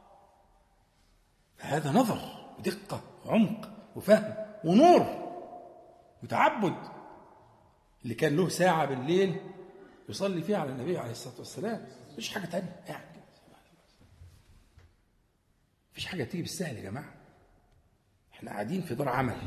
[1.58, 2.20] هذا نظر
[2.60, 5.28] ودقة وعمق وفهم ونور
[6.24, 6.76] وتعبد
[8.03, 9.39] اللي كان له ساعة بالليل
[10.10, 11.88] يصلي فيها على النبي عليه الصلاة والسلام.
[12.12, 12.84] مفيش حاجة تانية.
[12.88, 13.22] يعني
[15.91, 17.14] مفيش حاجة تيجي بالسهل يا جماعة.
[18.34, 19.38] إحنا قاعدين في دار عمل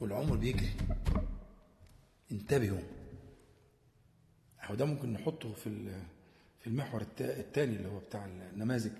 [0.00, 0.76] والعمر بيجري.
[2.32, 2.82] انتبهوا.
[4.64, 6.00] أهو ده ممكن نحطه في
[6.66, 8.92] المحور الثاني اللي هو بتاع النماذج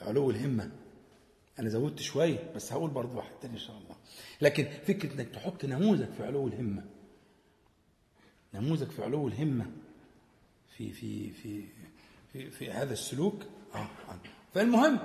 [0.00, 0.70] علو الهمة.
[1.58, 3.96] أنا زودت شوية بس هقول برضه واحد تاني إن شاء الله.
[4.40, 6.84] لكن فكرة إنك تحط نموذج في علو الهمة.
[8.54, 9.66] نموذج في علو الهمة
[10.76, 11.64] في في في
[12.32, 13.42] في, في هذا السلوك
[13.74, 13.88] آه.
[14.54, 14.98] فالمهم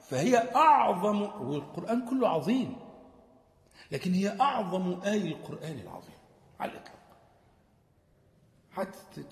[0.00, 2.76] فهي أعظم والقرآن كله عظيم.
[3.92, 6.16] لكن هي أعظم آية القرآن العظيم.
[6.60, 6.95] على الإطلاق.
[8.76, 9.22] حتى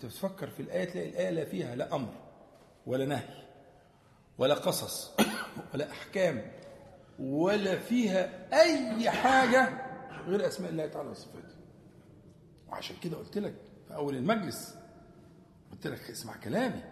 [0.00, 2.14] تفكر في الآية تلاقي الآية لا فيها لا أمر
[2.86, 3.42] ولا نهي
[4.38, 5.12] ولا قصص
[5.74, 6.52] ولا أحكام
[7.18, 9.92] ولا فيها أي حاجة
[10.26, 11.56] غير أسماء الله تعالى وصفاته.
[12.68, 13.54] وعشان كده قلت لك
[13.88, 14.74] في أول المجلس
[15.72, 16.82] قلت لك اسمع كلامي.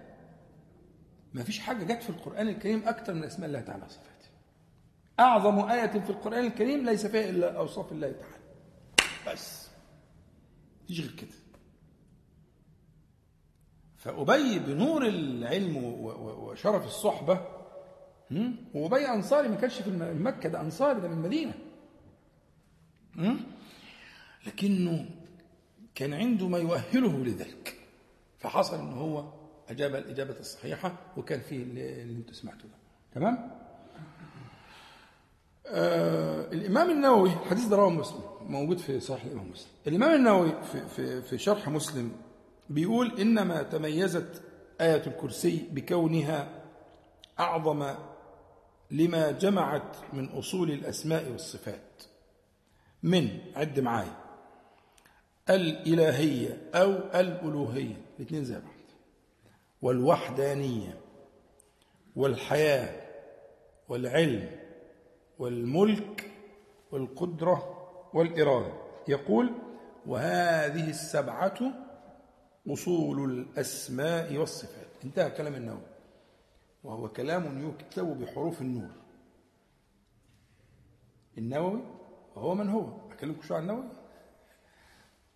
[1.34, 4.28] ما فيش حاجة جت في القرآن الكريم أكثر من أسماء الله تعالى وصفاته.
[5.20, 8.40] أعظم آية في القرآن الكريم ليس فيها إلا أوصاف الله تعالى.
[9.26, 9.70] بس.
[10.88, 11.49] تيجي غير كده.
[14.00, 15.76] فأبي بنور العلم
[16.14, 17.40] وشرف الصحبة
[18.74, 19.90] وأبي أنصاري ما كانش في
[20.20, 21.54] مكة ده أنصاري ده من المدينة.
[24.46, 25.06] لكنه
[25.94, 27.76] كان عنده ما يؤهله لذلك.
[28.38, 29.24] فحصل إن هو
[29.68, 32.70] أجاب الإجابة الصحيحة وكان فيه اللي, أنتم سمعتوه
[33.14, 33.50] تمام؟
[35.66, 39.70] آه الإمام النووي الحديث ده رواه مسلم موجود في صحيح الإمام مسلم.
[39.86, 42.12] الإمام النووي في في في شرح مسلم
[42.70, 44.42] بيقول إنما تميزت
[44.80, 46.48] آية الكرسي بكونها
[47.40, 47.94] أعظم
[48.90, 52.02] لما جمعت من أصول الأسماء والصفات.
[53.02, 54.16] من عد معايا.
[55.50, 57.96] الإلهية أو الألوهية.
[58.18, 58.74] الاثنين زي بعض.
[59.82, 61.00] والوحدانية.
[62.16, 63.02] والحياة.
[63.88, 64.50] والعلم.
[65.38, 66.30] والملك.
[66.92, 67.76] والقدرة.
[68.14, 68.72] والإرادة.
[69.08, 69.52] يقول
[70.06, 71.79] وهذه السبعة
[72.68, 74.88] أصول الأسماء والصفات.
[75.04, 75.86] انتهى كلام النووي.
[76.84, 78.90] وهو كلام يكتب بحروف النور.
[81.38, 81.82] النووي
[82.36, 83.84] وهو من هو؟ أكلمكم شو عن النووي؟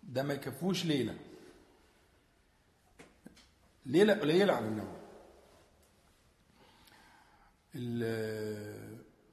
[0.03, 1.17] ده ما يكفوش ليلة.
[3.85, 4.95] ليلة قليلة على النووي.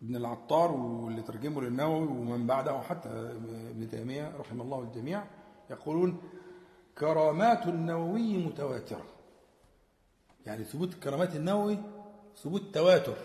[0.02, 5.24] ابن العطار واللي ترجمه للنووي ومن بعده حتى ابن تيمية رحمه الله الجميع
[5.70, 6.22] يقولون
[6.98, 9.04] كرامات النووي متواترة.
[10.46, 11.78] يعني ثبوت كرامات النووي
[12.42, 13.16] ثبوت تواتر.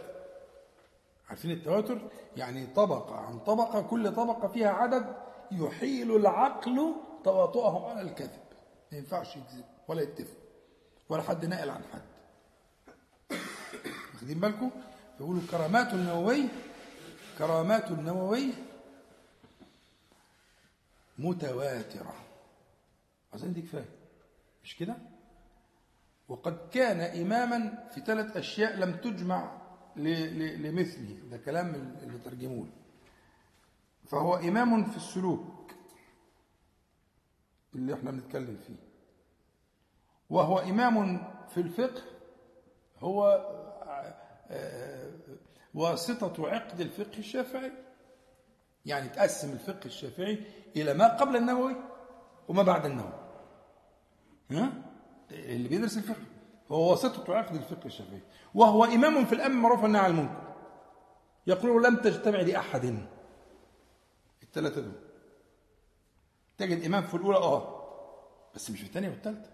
[1.30, 2.02] عارفين التواتر؟
[2.38, 5.16] يعني طبقة عن طبقة كل طبقة فيها عدد
[5.52, 8.40] يحيل العقل تواطؤه على الكذب.
[8.92, 10.38] ما ينفعش يكذب ولا يتفق
[11.10, 12.02] ولا حد ناقل عن حد.
[14.14, 14.72] واخدين بالكم؟
[15.20, 16.48] يقولوا كرامات النووي
[17.38, 18.54] كرامات النووي
[21.18, 22.14] متواترة.
[23.34, 23.90] أظن دي كفاية
[24.64, 24.96] مش كده؟
[26.28, 29.62] وقد كان إماما في ثلاث أشياء لم تجمع
[29.96, 31.20] لمثله.
[31.32, 32.68] ده كلام اللي ترجموه.
[34.06, 35.72] فهو إمام في السلوك
[37.76, 38.76] اللي إحنا بنتكلم فيه.
[40.30, 41.18] وهو إمام
[41.50, 42.02] في الفقه
[43.00, 43.24] هو
[44.50, 45.12] آه،
[45.74, 47.72] واسطة عقد الفقه الشافعي.
[48.86, 50.44] يعني تقسم الفقه الشافعي
[50.76, 51.76] إلى ما قبل النووي
[52.48, 53.12] وما بعد النوم.
[54.52, 54.74] ها؟
[55.32, 56.22] اللي بيدرس الفقه
[56.72, 58.22] هو واسطة عقد الفقه الشافعي
[58.56, 60.54] وهو إمام في الأمر معروف والنهي عن المنكر.
[61.48, 63.08] يقول لم تجتمع لأحد.
[64.44, 64.92] الثلاثة دول.
[66.58, 67.78] تجد إمام في الأولى آه
[68.56, 69.50] بس مش في الثانية والثالثة.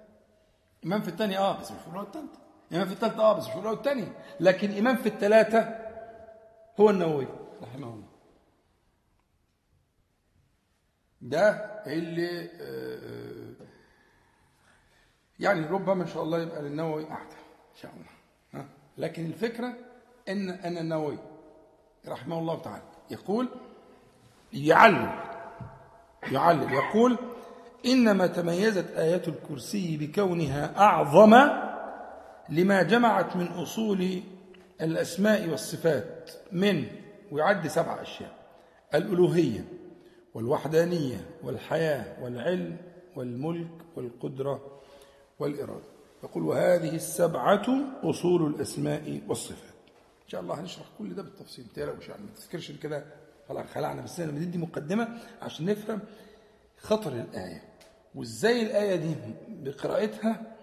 [0.85, 2.39] إمام في الثانية آه بس مش في الأولى والثالثة.
[2.73, 4.17] إمام في الثالثة آه بس مش في الأولى والثانية.
[4.39, 5.75] لكن إمام في الثلاثة
[6.79, 7.27] هو النووي
[7.61, 8.12] رحمه الله.
[11.23, 11.49] ده
[11.87, 13.65] اللي آه، آه،
[15.39, 17.35] يعني ربما إن شاء الله يبقى للنووي احسن
[17.75, 18.65] إن شاء الله؟
[18.97, 19.73] لكن الفكرة
[20.29, 21.17] إن ان النووي
[22.07, 22.83] رحمه الله تعالى.
[23.11, 23.49] يقول
[24.53, 25.19] يعلل
[26.31, 26.73] يعلل.
[26.73, 27.17] يقول
[27.85, 31.35] إنما تميزت آيات الكرسي بكونها أعظم
[32.49, 34.21] لما جمعت من أصول
[34.81, 36.85] الأسماء والصفات من
[37.31, 38.31] ويعد سبع أشياء
[38.95, 39.65] الألوهية.
[40.33, 42.77] والوحدانية والحياة والعلم
[43.15, 44.81] والملك والقدرة
[45.39, 45.93] والإرادة.
[46.23, 47.65] يقول وهذه السبعة
[48.03, 49.73] أصول الأسماء والصفات.
[50.23, 53.05] إن شاء الله هنشرح كل ده بالتفصيل تقلقوش يعني ما تفكرش إن كده
[53.49, 55.99] خلاص خلعنا بس أنا بندي مقدمة عشان نفهم
[56.77, 57.61] خطر الآية.
[58.15, 59.15] وإزاي الآية دي
[59.49, 60.55] بقراءتها؟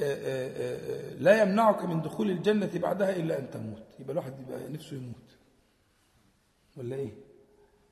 [0.00, 3.82] آه، آه، آه، لا يمنعك من دخول الجنة بعدها إلا أن تموت.
[3.98, 5.36] يبقى الواحد يبقى نفسه يموت.
[6.76, 7.25] ولا إيه؟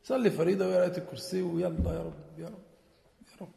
[0.05, 2.63] صلي فريضة ويا الكرسي ويلا يا رب يا رب
[3.33, 3.49] يا رب.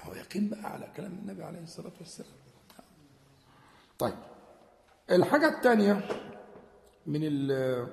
[0.00, 2.30] هو يقين بقى على كلام النبي عليه الصلاة والسلام.
[3.98, 4.14] طيب
[5.10, 6.08] الحاجة الثانية
[7.06, 7.86] من ال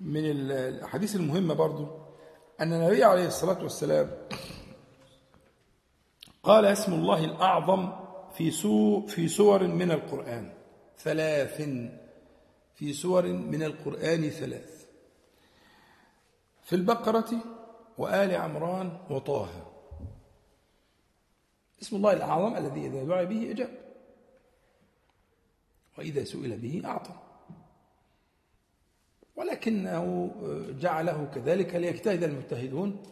[0.00, 1.86] من ال- الأحاديث المهمة برضو
[2.60, 4.10] أن النبي عليه الصلاة والسلام
[6.42, 7.92] قال اسم الله الأعظم
[8.34, 10.52] في سو في سور من القرآن
[10.98, 11.60] ثلاث
[12.82, 14.86] في سور من القرآن ثلاث.
[16.62, 17.30] في البقرة
[17.98, 19.72] وآل عمران وطه.
[21.82, 23.78] اسم الله الأعظم الذي إذا دعي به أجاب.
[25.98, 27.14] وإذا سئل به أعطى.
[29.36, 30.30] ولكنه
[30.80, 33.02] جعله كذلك ليجتهد المجتهدون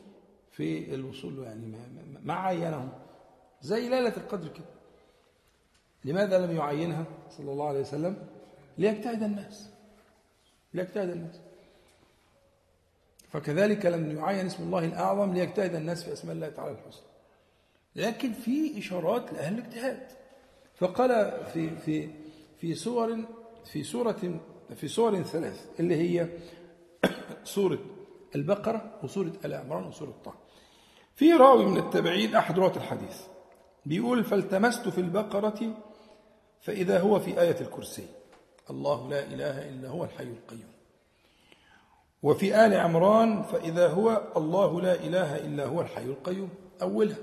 [0.51, 2.99] في الوصول يعني ما, ما- ما عينه
[3.63, 4.75] زي ليلة القدر كده.
[6.05, 8.40] لماذا لم يعينها؟ صلى الله عليه وسلم.
[8.79, 9.71] ليجتهد الناس.
[10.75, 11.41] ليجتهد الناس.
[13.33, 17.07] فكذلك لم يعين اسم الله الأعظم ليجتهد الناس في أسماء الله تعالى الحسنى.
[17.97, 20.07] لكن في إشارات لأهل الاجتهاد.
[20.77, 22.09] فقال في في
[22.61, 23.19] في سور
[23.65, 24.41] في سورة
[24.77, 26.29] في سور ثلاث اللي هي
[27.55, 27.79] سورة
[28.35, 30.35] البقرة وسورة آل عمران وسورة طه.
[31.17, 33.21] في راوي من التابعين أحد رواة الحديث
[33.87, 35.77] بيقول فالتمست في البقرة
[36.61, 38.07] فإذا هو في آية الكرسي.
[38.71, 40.73] الله لا إله إلا هو الحي القيوم.
[42.23, 46.51] وفي آل عمران فإذا هو الله لا إله إلا هو الحي القيوم
[46.83, 47.19] أولها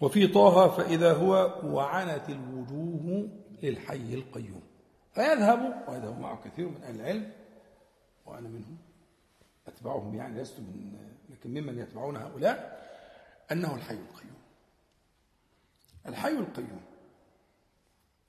[0.00, 3.28] وفي طه فإذا هو وعنت الوجوه
[3.62, 4.62] للحي القيوم.
[5.14, 7.32] فيذهب ويذهب معه كثير من أهل العلم
[8.26, 8.78] وأنا منهم.
[9.66, 12.86] أتبعهم يعني لست من لكن ممن يتبعون هؤلاء
[13.52, 14.40] أنه الحي القيوم.
[16.06, 16.80] الحي القيوم.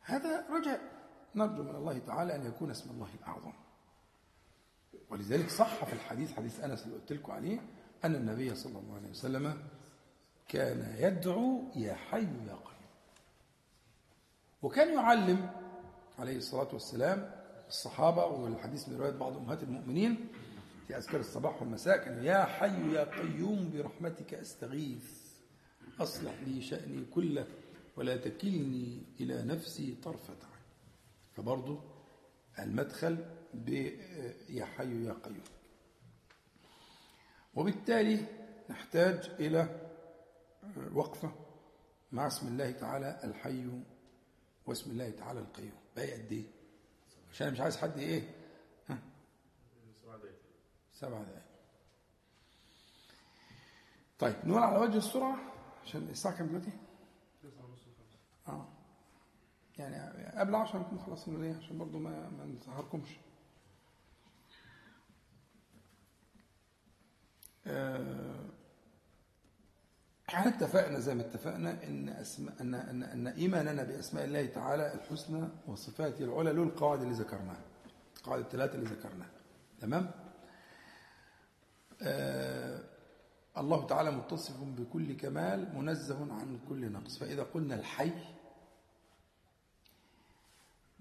[0.02, 1.01] هذا رجاء.
[1.36, 3.54] نرجو من الله تعالى أن يكون اسم الله الأعظم.
[5.10, 7.60] ولذلك صح في الحديث حديث أنس اللي قلت لكم عليه
[8.06, 9.64] أن النبي صلى الله عليه وسلم
[10.48, 12.82] كان يدعو يا حي يا قيوم.
[14.62, 15.50] وكان يعلم
[16.20, 17.32] عليه الصلاة والسلام
[17.68, 20.28] الصحابة والحديث من رواية بعض أمهات المؤمنين
[20.88, 25.22] في أذكار الصباح والمساء كان يا حي يا قيوم برحمتك أستغيث
[26.00, 27.48] أصلح لي شأني كله
[27.98, 30.51] ولا تكلني إلى نفسي طرفة.
[31.42, 31.84] فبرضه
[32.60, 33.16] المدخل
[33.54, 33.70] ب
[34.50, 35.44] يا حي يا قيوم
[37.54, 38.26] وبالتالي
[38.70, 39.90] نحتاج إلى
[40.94, 41.32] وقفة
[42.12, 43.70] مع اسم الله تعالى الحي
[44.66, 46.46] واسم الله تعالى القيوم باقي قد إيه؟
[47.32, 48.36] عشان مش عايز حد إيه؟
[48.90, 48.98] ها؟
[50.94, 51.42] سبع دقائق
[54.20, 55.38] طيب نقول على وجه السرعة
[55.84, 56.72] عشان الساعة كام دلوقتي؟
[59.80, 63.10] يعني قبل 10 نكون مخلصين ليه؟ عشان برضه ما ما نسهركمش
[67.68, 68.46] آه،
[70.30, 75.48] إحنا اتفقنا زي ما اتفقنا إن اسماء ان ان, أن إيماننا بأسماء الله تعالى الحسنى
[75.68, 77.62] وصفاته العلى له القواعد اللي ذكرناها.
[78.18, 79.32] القواعد الثلاثة اللي ذكرناها.
[79.82, 80.12] تمام؟
[82.02, 82.84] آه
[83.58, 87.18] الله تعالى متصف بكل كمال منزه عن كل نقص.
[87.18, 88.12] فإذا قلنا الحي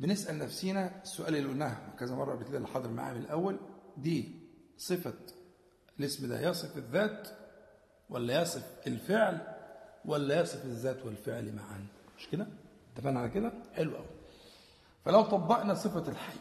[0.01, 3.57] بنسأل نفسينا السؤال اللي قلناه كذا مرة قبل كده اللي حاضر معايا من الأول.
[3.97, 4.41] دي
[4.77, 5.15] صفة
[5.99, 7.29] الاسم ده يصف الذات
[8.11, 9.57] ولا يصف الفعل
[10.05, 11.87] ولا يصف الذات والفعل معا.
[12.19, 12.47] مش كده؟
[12.95, 14.07] اتفقنا على كده؟ حلو قوي
[15.05, 16.39] فلو طبقنا صفة الحي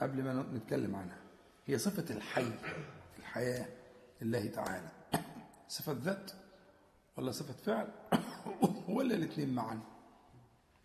[0.00, 1.18] قبل ما نتكلم عنها
[1.66, 2.50] هي صفة الحي
[3.18, 3.66] الحياة
[4.22, 4.88] لله تعالى.
[5.68, 6.30] صفة ذات
[7.16, 7.88] ولا صفة فعل
[8.96, 9.91] ولا الاثنين معا؟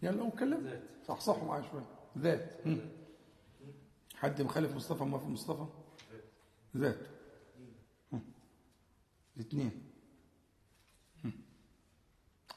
[0.02, 1.86] يلا لو اتكلم صح صح معايا شوية.
[2.18, 2.68] ذات.
[2.68, 2.80] هم.
[4.16, 5.66] حد مخالف مصطفى؟ موافق مصطفى؟
[6.78, 7.08] ذات.
[9.38, 9.72] الاثنين
[11.26, 11.32] هم.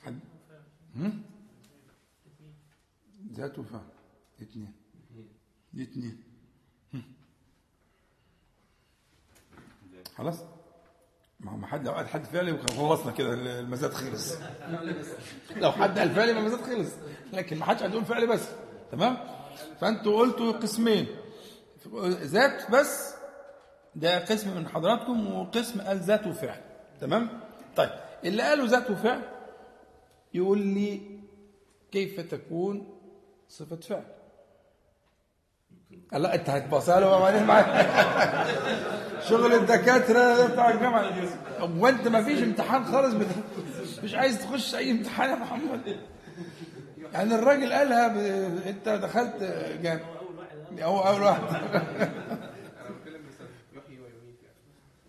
[0.03, 0.21] حد؟
[3.33, 3.89] ذات وفعل
[4.43, 4.73] اثنين.
[5.75, 6.23] الاثنين
[10.17, 10.45] خلاص؟
[11.41, 14.35] ما هو ما حد لو قال حد فعلي خلصنا كده المزاد خلص.
[15.57, 16.91] لو حد قال فعلي المزاد خلص.
[17.33, 18.49] لكن ما حدش هتقول فعلي بس
[18.93, 19.17] تمام؟
[19.81, 21.07] فانتوا قلتوا قسمين.
[22.09, 23.15] ذات بس
[23.95, 26.61] ده قسم من حضراتكم وقسم قال ذات وفعل
[27.01, 27.41] تمام؟
[27.77, 27.91] طيب
[28.25, 29.23] اللي قالوا ذات وفعل
[30.35, 31.21] يقول لي
[31.93, 32.99] كيف تكون
[33.49, 34.05] صفة فعل؟
[36.13, 37.47] لا انت هتبصها له وبعدين
[39.29, 41.11] شغل الدكاترة بتاع الجامعة
[41.59, 43.27] هو انت ما فيش امتحان خالص بت...
[44.05, 45.97] مش عايز تخش أي امتحان يا محمد.
[47.13, 48.17] يعني الراجل قالها ب...
[48.67, 49.43] انت دخلت
[49.83, 50.05] جامعة.
[50.81, 51.43] هو أول واحد.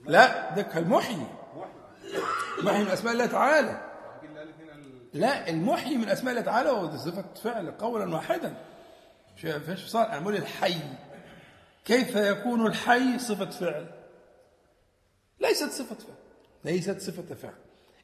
[0.06, 1.28] لا ده كان محيي
[2.64, 3.82] من أسماء الله تعالى.
[5.14, 8.54] لا المحيي من أسماء الله تعالى وده صفة فعل قولا واحدا.
[9.42, 10.80] فيش صار؟ أنا بقول الحي.
[11.86, 13.88] كيف يكون الحي صفة فعل؟
[15.40, 16.16] ليست صفة فعل.
[16.66, 17.54] ليست صفة فعل.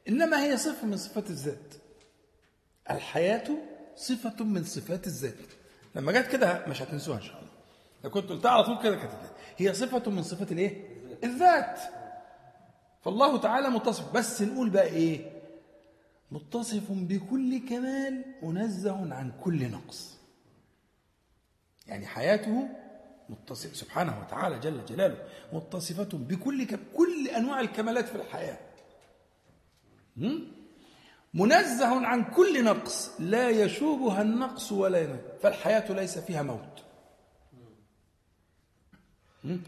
[0.07, 1.73] إنما هي صفة من صفات الذات.
[2.91, 3.49] الحياة
[3.95, 5.33] صفة من صفات الذات.
[5.95, 7.51] لما جت كده مش هتنسوها إن شاء الله.
[8.03, 9.11] لو كنت قلتها على طول كده كانت
[9.57, 10.87] هي صفة من صفات الإيه؟
[11.23, 11.79] الذات.
[13.05, 14.11] فالله تعالى متصف.
[14.13, 15.31] بس نقول بقى إيه؟
[16.31, 20.16] متصف بكل كمال منزه عن كل نقص.
[21.87, 22.69] يعني حياته
[23.29, 25.23] متصف سبحانه وتعالى جل جلاله
[25.53, 28.57] متصفة بكل كل أنواع الكمالات في الحياة.
[31.33, 36.83] منزه عن كل نقص لا يشوبها النقص ولا ينقص فالحياة ليس فيها موت.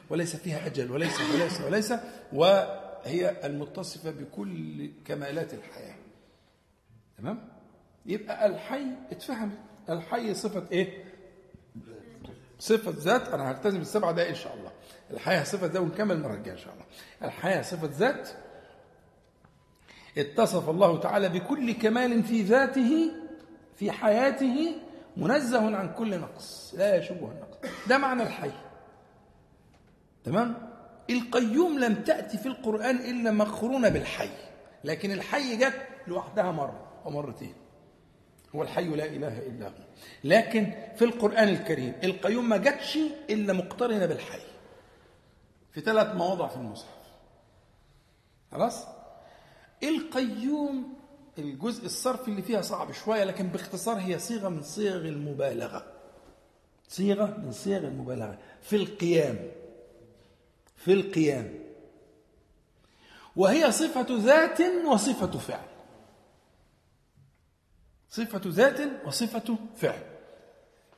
[0.10, 1.94] وليس فيها أجل وليس وليس وليس
[2.34, 5.96] وهي المتصفة بكل كمالات الحياة.
[7.18, 7.50] تمام؟
[8.06, 9.52] يبقى الحي اتفهم
[9.90, 11.04] الحي صفة إيه؟
[12.60, 14.72] صفة ذات أنا هلتزم السبع دقائق إن شاء الله.
[15.12, 16.86] الحياة صفة ذات ونكمل المرة الجاية إن شاء الله.
[17.24, 18.30] الحياة صفة ذات
[20.18, 23.12] اتصف الله تعالى بكل كمال في ذاته
[23.76, 24.76] في حياته
[25.18, 26.76] منزه عن كل نقص.
[26.78, 27.58] لا يشبه النقص.
[27.88, 28.52] ده معنى الحي.
[30.24, 30.70] تمام؟
[31.10, 34.30] القيوم لم تأتي في القرآن إلا مقرونة بالحي.
[34.84, 37.54] لكن الحي جت لوحدها مرة ومرتين
[38.56, 39.84] هو الحي لا إله إلا هو.
[40.24, 43.00] لكن في القرآن الكريم القيوم ما جاتش
[43.30, 44.42] إلا مقترنة بالحي.
[45.72, 47.00] في ثلاث مواضع في المصحف.
[48.52, 48.86] خلاص؟
[49.84, 50.94] القيوم
[51.38, 55.86] الجزء الصرف اللي فيها صعب شوية لكن باختصار هي صيغة من صيغ المبالغة.
[56.88, 58.38] صيغة من صيغ المبالغة.
[58.62, 59.52] في القيام.
[60.76, 61.54] في القيام.
[63.36, 65.69] وهي صفة ذات وصفة فعل.
[68.10, 70.04] صفة ذات وصفة فعل.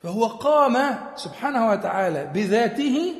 [0.02, 3.14] فهو قام سبحانه وتعالى بذاته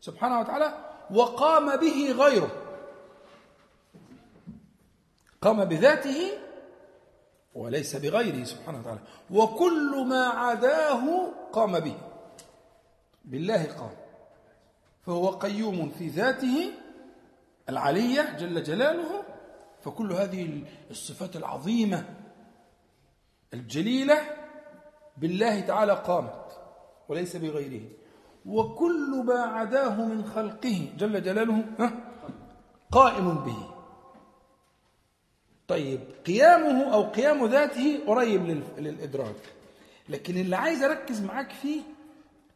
[0.00, 0.72] سبحانه وتعالى
[1.10, 2.50] وقام به غيره.
[5.42, 6.30] قام بذاته
[7.54, 9.00] وليس بغيره سبحانه وتعالى.
[9.30, 11.96] وكل ما عداه قام به.
[13.24, 13.96] بالله قام.
[15.06, 16.70] فهو قيوم في ذاته
[17.68, 19.22] العلية جل جلاله
[19.86, 22.04] فكل هذه الصفات العظيمة
[23.54, 24.20] الجليلة
[25.16, 26.60] بالله تعالى قامت
[27.08, 27.82] وليس بغيره.
[28.46, 31.64] وكل ما عداه من خلقه جل جلاله
[32.90, 33.68] قائم به.
[35.68, 38.46] طيب قيامه أو قيام ذاته قريب
[38.78, 39.54] للإدراك.
[40.08, 41.82] لكن اللي عايز أركز معاك فيه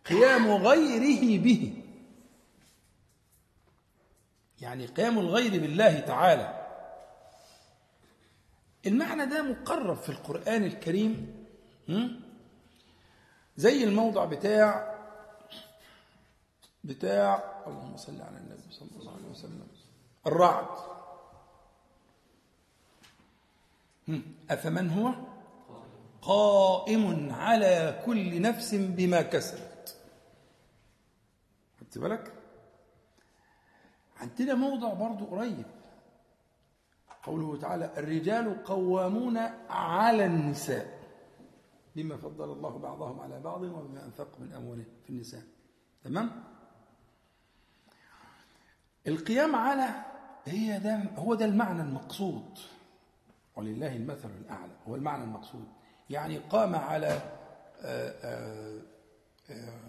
[0.07, 1.83] قيام غيره به.
[4.61, 6.60] يعني قيام الغير بالله تعالى.
[8.87, 11.45] المعنى ده مقرب في القرآن الكريم
[13.57, 14.99] زي الموضع بتاع
[16.85, 19.67] بتاع اللهم صل على النبي صلى الله عليه وسلم
[20.27, 20.67] الرعد.
[24.51, 25.15] أفمن هو؟
[26.23, 29.97] قائم على كل نفس بما كسبت.
[31.81, 32.33] خدت بالك؟
[34.17, 35.80] عندنا موضع برضو قريب.
[37.23, 39.39] قوله تعالى الرجال قوامون
[39.69, 41.01] على النساء
[41.97, 45.43] بما فضل الله بعضهم على بعض وبما أنفق من أموالهم في النساء.
[46.05, 46.31] تمام؟
[49.07, 49.89] القيام على
[50.45, 52.59] هي ده هو ده المعنى المقصود.
[53.57, 55.69] ولله المثل الأعلى هو المعنى المقصود.
[56.11, 57.07] يعني قام على
[57.83, 58.83] آآ آآ
[59.51, 59.81] آآ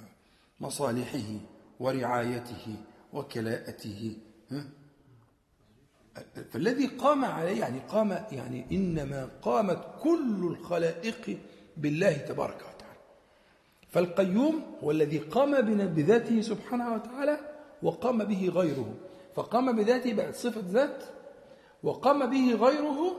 [0.59, 1.39] مصالحه
[1.79, 2.75] ورعايته
[3.13, 4.17] وكلاءته
[6.51, 11.37] فالذي قام عليه يعني قام يعني إنما قامت كل الخلائق
[11.77, 12.99] بالله تبارك وتعالى.
[13.89, 17.39] فالقيوم هو الذي قام بذاته سبحانه وتعالى
[17.83, 18.93] وقام به غيره.
[19.35, 21.03] فقام بذاته بعد صفة ذات
[21.83, 23.15] وقام به غيره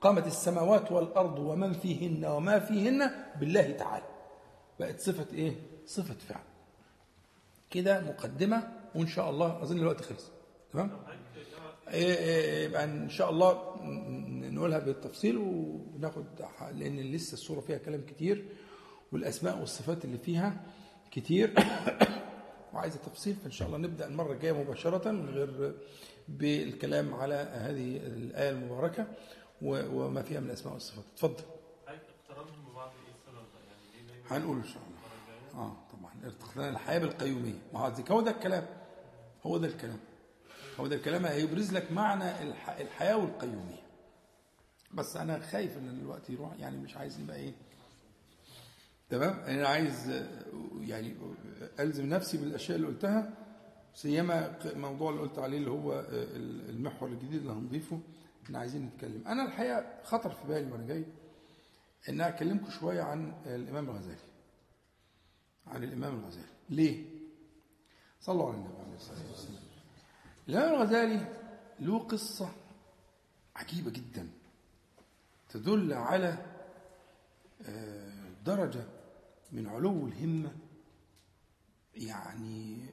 [0.00, 3.10] قامت السماوات والأرض ومن فيهن وما فيهن
[3.40, 4.06] بالله تعالى.
[4.80, 5.52] بقت صفة إيه؟
[5.86, 6.44] صفة فعل.
[7.70, 10.30] كده مقدمة وإن شاء الله أظن الوقت خلص.
[10.72, 10.90] تمام؟
[11.88, 13.76] يبقى إن شاء الله
[14.50, 16.24] نقولها بالتفصيل وناخد
[16.74, 18.44] لأن لسه الصورة فيها كلام كتير
[19.12, 20.64] والأسماء والصفات اللي فيها
[21.10, 21.54] كتير.
[22.74, 25.74] وعايزة تفصيل فإن شاء الله نبدأ المرة الجاية مباشرة من غير
[26.28, 29.06] بالكلام على هذه الآية المباركة
[29.62, 31.04] وما فيها من الأسماء والصفات.
[31.14, 31.44] اتفضل.
[31.86, 31.98] يعني
[34.30, 35.64] هنقول إن شاء الله.
[35.64, 37.58] آه طبعا ارتقاء الحياة بالقيومية.
[37.74, 37.80] ما
[38.10, 38.66] هو ده الكلام.
[39.46, 39.98] هو ده الكلام.
[40.80, 42.70] هو ده الكلام هيبرز لك معنى الح...
[42.70, 43.82] الحياة والقيومية.
[44.94, 47.52] بس أنا خايف إن الوقت يروح يعني مش عايز يبقى إيه.
[49.10, 50.24] تمام؟ أنا عايز
[50.80, 51.16] يعني
[51.80, 53.34] ألزم نفسي بالأشياء اللي قلتها
[53.94, 56.06] سيما موضوع اللي قلت عليه اللي هو
[56.70, 58.00] المحور الجديد اللي هنضيفه.
[58.50, 59.22] إن عايزين نتكلم.
[59.26, 61.04] أنا الحقيقة خطر في بالي وأنا جاي
[62.08, 64.16] إن أكلمكم شوية عن الإمام الغزالي.
[65.66, 66.46] عن الإمام الغزالي.
[66.70, 67.04] ليه؟
[68.20, 69.63] صلوا على النبي عليه الصلاة والسلام.
[70.48, 71.26] الإمام الغزالي
[71.80, 72.52] له قصة
[73.56, 74.30] عجيبة جدا.
[75.48, 76.46] تدل على
[78.44, 78.84] درجة
[79.52, 80.56] من علو الهمة.
[81.94, 82.86] يعني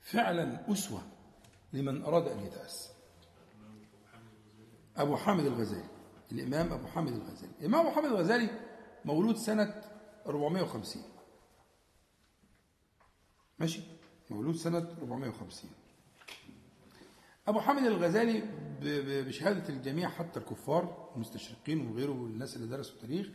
[0.00, 1.02] فعلا أسوة
[1.72, 2.90] لمن أراد أن يتأسى.
[4.96, 5.88] أبو حامد الغزالي
[6.32, 7.52] الإمام أبو حامد الغزالي.
[7.60, 8.50] الإمام أبو حامد الغزالي
[9.04, 9.82] مولود سنة
[10.26, 11.02] 450
[13.58, 13.82] ماشي؟
[14.30, 15.70] مولود سنة 450
[17.50, 18.42] أبو حامد الغزالي
[19.22, 23.28] بشهادة الجميع حتى الكفار المستشرقين وغيره والناس اللي درسوا التاريخ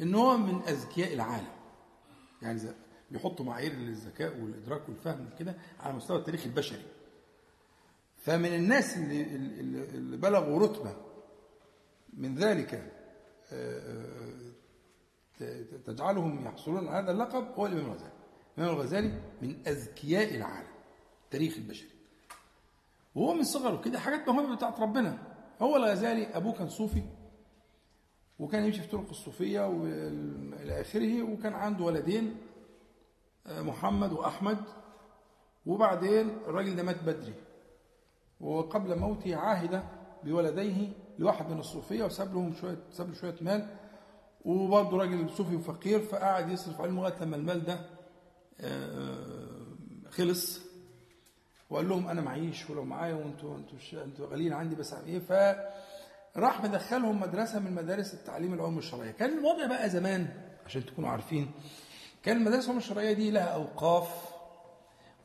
[0.00, 1.52] إن هو من أذكياء العالم.
[2.42, 2.60] يعني
[3.10, 6.82] بيحطوا معايير للذكاء والإدراك والفهم كده على مستوى التاريخ البشري.
[8.16, 9.22] فمن الناس اللي,
[9.94, 10.96] اللي بلغوا رتبة
[12.12, 12.92] من ذلك
[15.86, 18.12] تجعلهم يحصلون على هذا اللقب هو الإمام الغزالي.
[18.58, 20.74] الإمام الغزالي من أذكياء العالم
[21.24, 21.93] التاريخ البشري.
[23.14, 25.18] وهو من صغره كده حاجات مهمة بتاعت ربنا.
[25.62, 27.02] هو الغزالي أبوه كان صوفي
[28.38, 32.36] وكان يمشي في طرق الصوفية وإلى آخره وكان عنده ولدين
[33.46, 34.58] محمد وأحمد.
[35.66, 37.34] وبعدين الراجل ده مات بدري
[38.40, 39.82] وقبل موته عاهد
[40.24, 40.88] بولديه
[41.18, 43.68] لواحد من الصوفية وساب لهم شوية ساب له شوية مال.
[44.44, 47.80] وبرضه راجل صوفي وفقير فقعد يصرف عليهم لغاية لما المال ده
[50.10, 50.63] خلص.
[51.70, 55.18] وقال لهم أنا معيش ولو معايا وانتوا أنتوا أنتوا غاليين عندي بس إيه؟
[56.34, 59.10] فراح مدخلهم مدرسة من مدارس التعليم العلوم الشرعية.
[59.10, 60.26] كان الوضع بقى زمان
[60.66, 61.50] عشان تكونوا عارفين
[62.22, 64.08] كان المدارس العلوم الشرعية دي لها أوقاف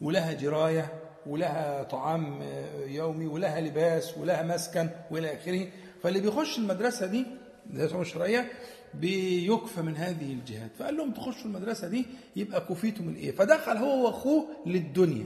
[0.01, 0.93] ولها جراية
[1.25, 2.41] ولها طعام
[2.85, 5.67] يومي ولها لباس ولها مسكن وإلى آخره.
[6.03, 7.25] فاللي بيخش المدرسة دي
[7.65, 8.51] المدرسة العلوم الشرعية
[8.93, 10.71] بيكفى من هذه الجهات.
[10.79, 12.05] فقال لهم تخشوا المدرسة دي
[12.35, 15.25] يبقى كفيتوا من إيه فدخل هو وأخوه للدنيا.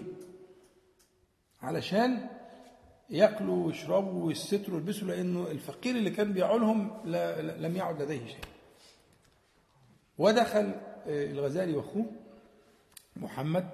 [1.64, 2.28] علشان
[3.10, 6.92] ياكلوا ويشربوا ويستروا ويلبسوا لأنه الفقير اللي كان بيعولهم
[7.58, 8.38] لم يعد لديه شيء.
[10.18, 10.74] ودخل
[11.08, 12.06] الغزالي وأخوه
[13.16, 13.70] محمد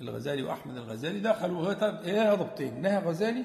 [0.00, 1.72] الغزالي وأحمد الغزالي دخلوا
[2.02, 3.44] لها ضبطين لها غزالي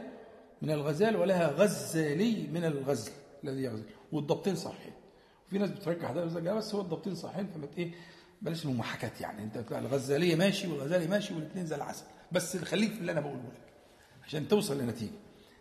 [0.61, 3.11] من الغزال ولها غزالي من الغزل
[3.43, 3.85] الذي يغزل.
[4.11, 4.93] والضبطين صحيحين
[5.47, 7.91] وفي ناس بترجح ده بس هو الضبطين صحيحين فما إيه
[8.41, 9.43] بلاش الممحكات يعني.
[9.43, 12.05] أنت الغزالية ماشي والغزالي ماشي والاثنين زي العسل.
[12.31, 13.73] بس خليك في اللي أنا بقوله لك
[14.23, 15.11] عشان توصل لنتيجة.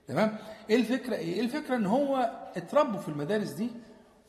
[0.09, 0.39] تمام؟
[0.71, 3.71] إيه الفكرة؟ إيه الفكرة؟ إن هو اتربوا في المدارس دي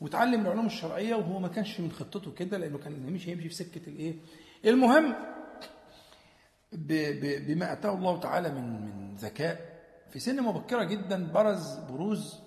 [0.00, 3.88] وتعلم العلوم الشرعية وهو ما كانش من خطته كده لأنه كان مش هيمشي في سكة
[3.88, 4.14] الإيه؟
[4.64, 5.14] المهم
[6.72, 9.76] بما أتاه الله تعالى من من ذكاء
[10.10, 12.38] في سن مبكرة جدا برز بروز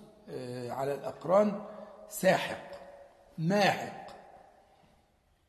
[0.68, 1.62] على الأقران
[2.08, 2.70] ساحق
[3.38, 4.06] ماحق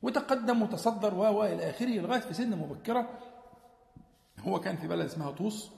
[0.01, 3.09] وتقدم وتصدر و إلى آخره لغاية في سن مبكرة
[4.47, 5.71] هو كان في بلد اسمها طوس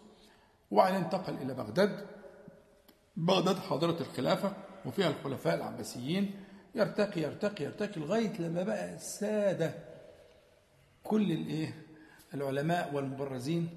[0.72, 2.06] وبعدين انتقل إلى بغداد.
[3.18, 4.54] بغداد حاضرة الخلافة
[4.86, 6.32] وفيها الخلفاء العباسيين.
[6.76, 9.74] يرتقي يرتقي يرتقي لغاية لما بقى الساده
[11.04, 11.86] كل الايه
[12.34, 13.70] العلماء والمبرزين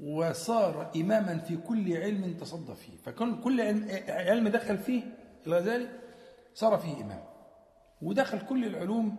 [0.00, 2.96] وصار إماما في كل علم تصدى فيه.
[2.96, 3.60] فكان كل
[4.08, 5.02] علم, دخل فيه
[5.46, 5.88] الغزالي
[6.54, 7.24] صار فيه إمام.
[8.02, 9.16] ودخل كل العلوم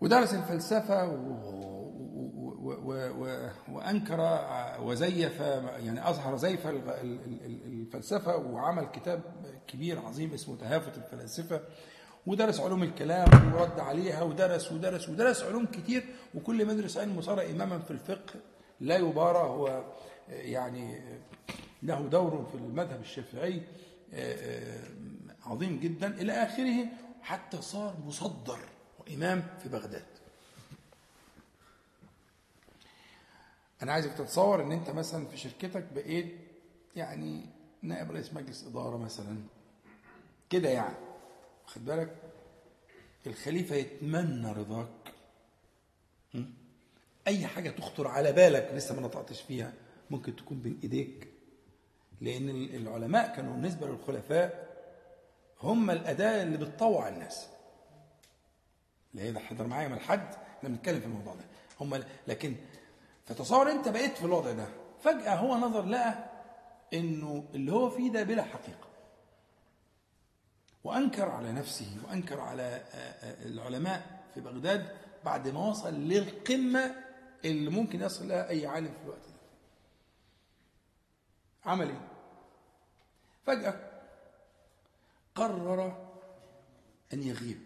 [0.00, 1.73] ودرس الفلسفة و...
[3.68, 4.20] وأنكر
[4.82, 9.20] وزيف يعني أظهر زيف ال- ال- ال- الفلسفة وعمل كتاب
[9.66, 11.60] كبير عظيم اسمه تهافت الفلاسفة
[12.26, 16.04] ودرس علوم الكلام ورد عليها ودرس ودرس ودرس علوم كتير
[16.34, 18.34] وكل ما يدرس علم صار إماما في الفقه
[18.80, 19.84] لا يبارى هو
[20.28, 21.00] يعني
[21.82, 23.62] له دور في المذهب الشافعي
[25.46, 26.86] عظيم جدا إلى آخره
[27.22, 28.58] حتى صار مصدر
[29.00, 30.04] وإمام في بغداد.
[33.82, 36.36] أنا عايزك تتصور ان انت مثلا في شركتك بقيت
[36.96, 37.46] يعني
[37.82, 39.38] نائب رئيس مجلس إدارة مثلا.
[40.50, 40.96] كده يعني.
[41.66, 42.16] واخد بالك؟
[43.26, 44.88] الخليفة يتمنى رضاك?
[47.26, 49.72] أي حاجة تخطر على بالك لسه ما نطقتش فيها
[50.10, 51.28] ممكن تكون بين إيديك.
[52.20, 54.74] لأن العلماء كانوا بالنسبة للخلفاء
[55.62, 57.46] هم الأداة اللي بتطوع الناس.
[59.14, 61.44] لا هي حضر معايا من الحد إحنا بنتكلم في الموضوع ده.
[61.80, 62.54] هم لكن
[63.26, 64.68] فتصور انت بقيت في الوضع ده
[65.02, 66.30] فجأة هو نظر لقى
[66.94, 68.88] إنه اللي هو فيه ده بلا حقيقة.
[70.84, 72.82] وأنكر على نفسه وأنكر على
[73.46, 77.04] العلماء في بغداد بعد ما وصل للقمة
[77.44, 79.34] اللي ممكن يصل لها أي عالم في الوقت ده.
[81.70, 82.08] عمل إيه؟
[83.46, 83.90] فجأة
[85.34, 86.08] قرر
[87.12, 87.62] أن يغيب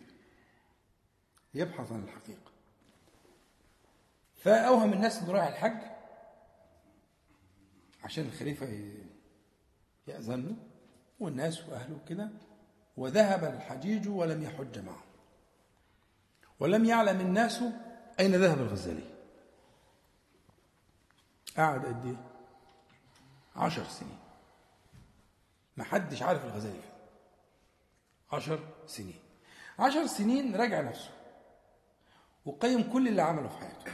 [1.55, 2.48] يبحث عن الحقيقة.
[4.39, 5.81] فأوهم الناس إنه رايح الحج
[8.05, 8.67] عشان الخليفة
[10.07, 10.57] ياذن له
[11.21, 12.31] والناس وأهله كده
[12.97, 15.05] وذهب الحجيج ولم يحج معه.
[16.61, 17.63] ولم يعلم الناس
[18.21, 19.15] أين ذهب الغزالي.
[21.57, 22.25] قعد قد إيه؟
[23.57, 24.19] عشر سنين.
[25.77, 26.93] ما حدش عارف الغزالي فين.
[28.33, 29.21] عشر سنين.
[29.79, 31.11] عشر سنين راجع نفسه.
[32.45, 33.93] وقيم كل اللي عمله في حياته.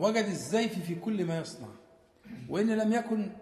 [0.00, 1.68] وجد الزيف في كل ما يصنع
[2.48, 3.32] وإن لم يكن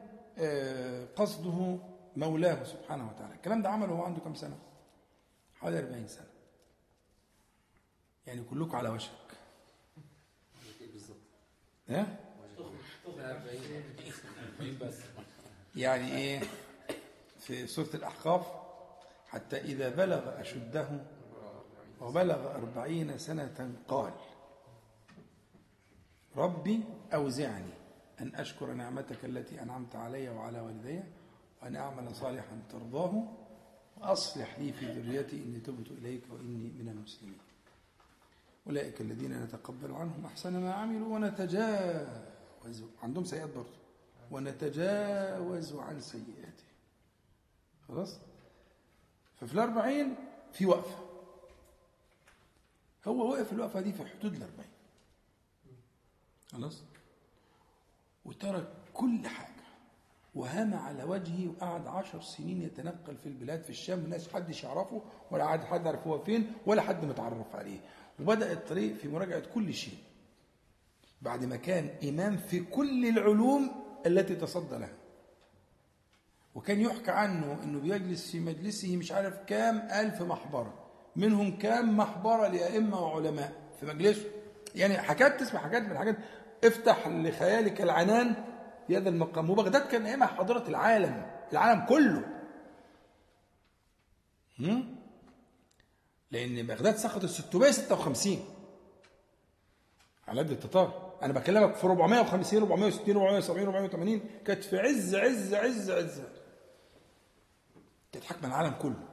[1.16, 1.78] قصده
[2.16, 3.34] مولاه سبحانه وتعالى.
[3.34, 4.58] الكلام ده عمله وهو عنده كم سنة؟
[5.54, 6.26] حوالي 40 سنة.
[8.26, 9.10] يعني كلكم على وشك.
[11.88, 12.06] ها
[15.76, 16.40] يعني إيه؟
[17.40, 18.46] في سورة الأحقاف
[19.28, 20.88] حتى إذا بلغ أشده
[22.00, 24.12] وبلغ أربعين سنة قال.
[26.38, 26.80] ربي
[27.14, 27.72] أوزعني
[28.20, 31.00] أن أشكر نعمتك التي أنعمت علي وعلى والدي
[31.62, 33.24] وأن أعمل صالحا ترضاه
[33.96, 37.38] وأصلح لي في ذريتي إني تبت إليك وإني من المسلمين.
[38.66, 43.78] أولئك الذين نتقبل عنهم أحسن ما عملوا ونتجاوز عندهم سيئات برضه
[44.30, 46.64] ونتجاوز عن سيئاته
[47.88, 48.18] خلاص؟
[49.40, 50.14] ففي الأربعين
[50.52, 50.98] في وقفة.
[53.06, 54.77] هو وقف الوقفة دي في حدود الأربعين.
[56.52, 56.82] خلاص؟
[58.24, 59.48] وترك كل حاجة.
[60.34, 65.48] وهام على وجهه وقعد عشر سنين يتنقل في البلاد في الشام الناس حدش يعرفه ولا
[65.48, 67.80] حد حد يعرف هو فين ولا حد متعرف عليه.
[68.20, 69.98] وبدأ الطريق في مراجعة كل شيء.
[71.22, 73.70] بعد ما كان إمام في كل العلوم
[74.06, 74.94] التي تصدى لها.
[76.54, 80.74] وكان يحكى عنه أنه بيجلس في مجلسه مش عارف كام ألف محبرة.
[81.16, 84.24] منهم كام محبرة لأئمة وعلماء في مجلسه.
[84.74, 86.16] يعني حاجات تسمع حاجات من الحاجات
[86.64, 88.44] افتح لخيالك العنان
[88.86, 89.50] في هذا المقام.
[89.50, 92.24] وبغداد كان ايامها حاضرة العالم العالم كله؟
[96.30, 98.44] لأن بغداد سقطت 656
[100.28, 101.18] على يد التتار.
[101.22, 106.22] أنا بكلمك في 450 460 470 480 كانت في عز عز عز عز.
[108.12, 109.08] كانت حاكمة العالم كله.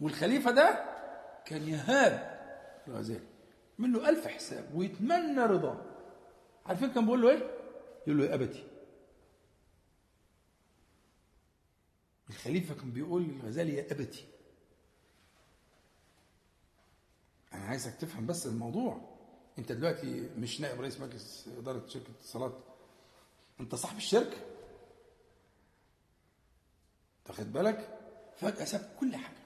[0.00, 0.84] والخليفة ده
[1.44, 2.40] كان يهاب
[2.88, 3.29] الغزالي
[3.80, 5.84] منه ألف حساب ويتمنى رضاه.
[6.66, 7.50] عارفين كان بيقول له إيه؟
[8.06, 8.66] يقول له يا أبتي.
[12.30, 14.24] الخليفة كان بيقول للغزالي يا أبتي.
[17.52, 19.00] أنا عايزك تفهم بس الموضوع.
[19.58, 22.58] أنت دلوقتي مش نائب رئيس مجلس إدارة شركة اتصالات.
[23.60, 24.36] أنت صاحب الشركة.
[27.24, 27.98] تاخد بالك؟
[28.36, 29.36] فجأة ساب كل حاجة.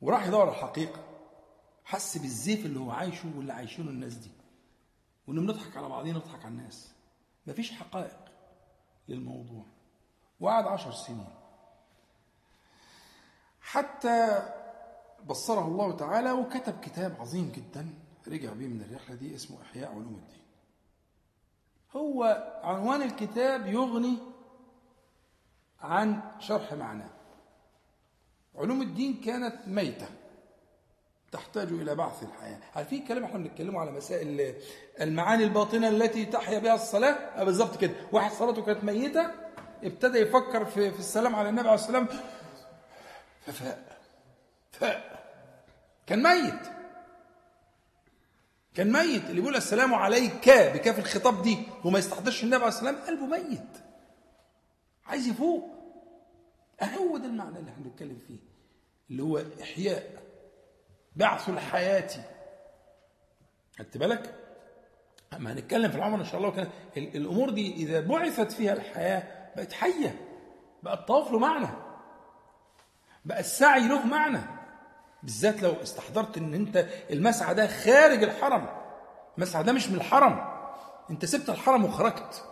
[0.00, 1.13] وراح يدور على الحقيقة.
[1.84, 4.30] حس بالزيف اللي هو عايشه واللي عايشينه الناس دي.
[5.26, 6.92] وإن بنضحك على بعضينا نضحك على الناس.
[7.46, 8.18] مفيش حقائق
[9.08, 9.64] للموضوع.
[10.40, 11.34] وقعد عشر سنين.
[13.60, 14.48] حتى
[15.26, 17.94] بصره الله تعالى وكتب كتاب عظيم جدا
[18.28, 20.42] رجع بيه من الرحلة دي اسمه إحياء علوم الدين.
[21.96, 22.24] هو
[22.64, 24.18] عنوان الكتاب يغني
[25.80, 27.10] عن شرح معناه.
[28.54, 30.08] علوم الدين كانت ميتة.
[31.34, 32.58] تحتاج إلى بعث الحياة.
[32.76, 34.54] عارفين الكلام إحنا بنتكلموا على مسائل
[35.00, 37.92] المعاني الباطنة التي تحيا بها الصلاة؟ آه بالظبط كده.
[38.12, 39.30] واحد صلاته كانت ميتة
[39.84, 42.20] ابتدى يفكر في, في السلام على النبي عليه الصلاة والسلام
[43.46, 43.98] ففاء
[44.72, 45.24] فاء
[46.06, 46.60] كان ميت.
[48.74, 49.24] كان ميت.
[49.30, 53.68] اللي بيقول السلام عليك بكاف الخطاب دي وما يستحضرش النبي عليه الصلاة والسلام قلبه ميت.
[55.06, 55.70] عايز يفوق.
[56.82, 58.38] هو ده المعنى اللي إحنا بنتكلم فيه
[59.10, 60.24] اللي هو إحياء.
[61.16, 62.08] بعث الحياة.
[63.78, 64.34] خدت بالك؟
[65.34, 69.22] أما هنتكلم في العمر إن شاء الله وكان الأمور دي إذا بعثت فيها الحياة
[69.56, 70.14] بقت حية
[70.82, 71.68] بقى الطواف له معنى
[73.24, 74.40] بقى السعي له معنى.
[75.22, 78.66] بالذات لو استحضرت إن أنت المسعى ده خارج الحرم.
[79.38, 80.44] المسعى ده مش من الحرم.
[81.10, 82.44] أنت سبت الحرم وخرجت.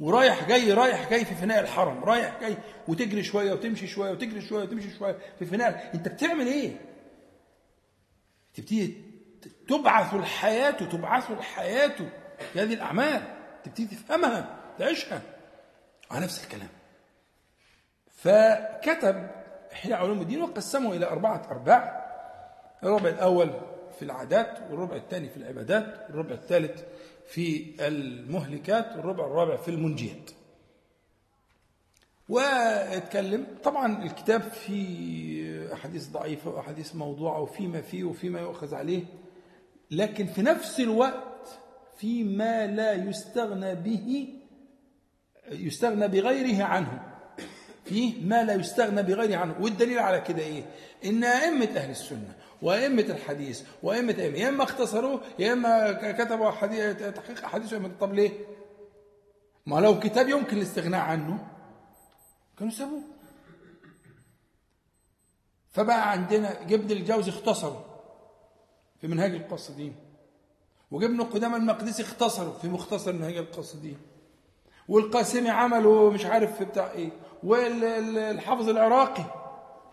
[0.00, 2.04] ورايح جاي رايح جاي في فناء الحرم.
[2.04, 2.56] رايح جاي
[2.88, 5.90] وتجري شوية وتمشي شوية وتجري شوية وتمشي شوية في فناء.
[5.94, 6.76] أنت بتعمل إيه؟
[8.54, 8.94] تبتدي
[9.68, 11.96] تبعث الحياة تبعث الحياة
[12.52, 13.22] في هذه الأعمال.
[13.64, 15.22] تبتدي تفهمها تعيشها.
[16.10, 16.68] على نفس الكلام.
[18.16, 19.30] فكتب
[19.72, 22.04] إحياء علوم الدين وقسمه إلى أربعة أرباع.
[22.82, 23.50] الربع الأول
[23.98, 26.82] في العادات والربع الثاني في العبادات والربع الثالث
[27.28, 30.30] في المهلكات والربع الرابع في المنجيات.
[32.28, 33.46] واتكلم.
[33.64, 39.02] طبعا الكتاب فيه أحاديث ضعيفة وأحاديث موضوعة وفيما فيه وفيما يؤخذ عليه
[39.90, 41.60] لكن في نفس الوقت
[41.96, 44.28] فيما لا يستغنى به
[45.50, 47.02] يستغنى بغيره عنه.
[47.84, 49.54] فيه ما لا يستغنى بغيره عنه.
[49.60, 50.62] والدليل على كده إيه؟
[51.04, 56.50] إن أئمة أهل السنة وأئمة الحديث وأئمة أئمة يا إما اختصروه يا إما كتبوا
[57.10, 57.74] تحقيق أحاديث.
[58.00, 58.30] طب ليه؟
[59.66, 61.53] ما لو كتاب يمكن الاستغناء عنه.
[62.58, 63.00] كانوا سابوه
[65.70, 67.84] فبقى عندنا جبن الجوزي اختصره
[69.00, 69.94] في منهاج القاصدين
[70.90, 73.98] وجبن قدام المقدسي اختصره في مختصر منهاج القاصدين.
[74.88, 77.10] والقاسمي عمله مش عارف في بتاع إيه
[77.42, 79.24] والحافظ العراقي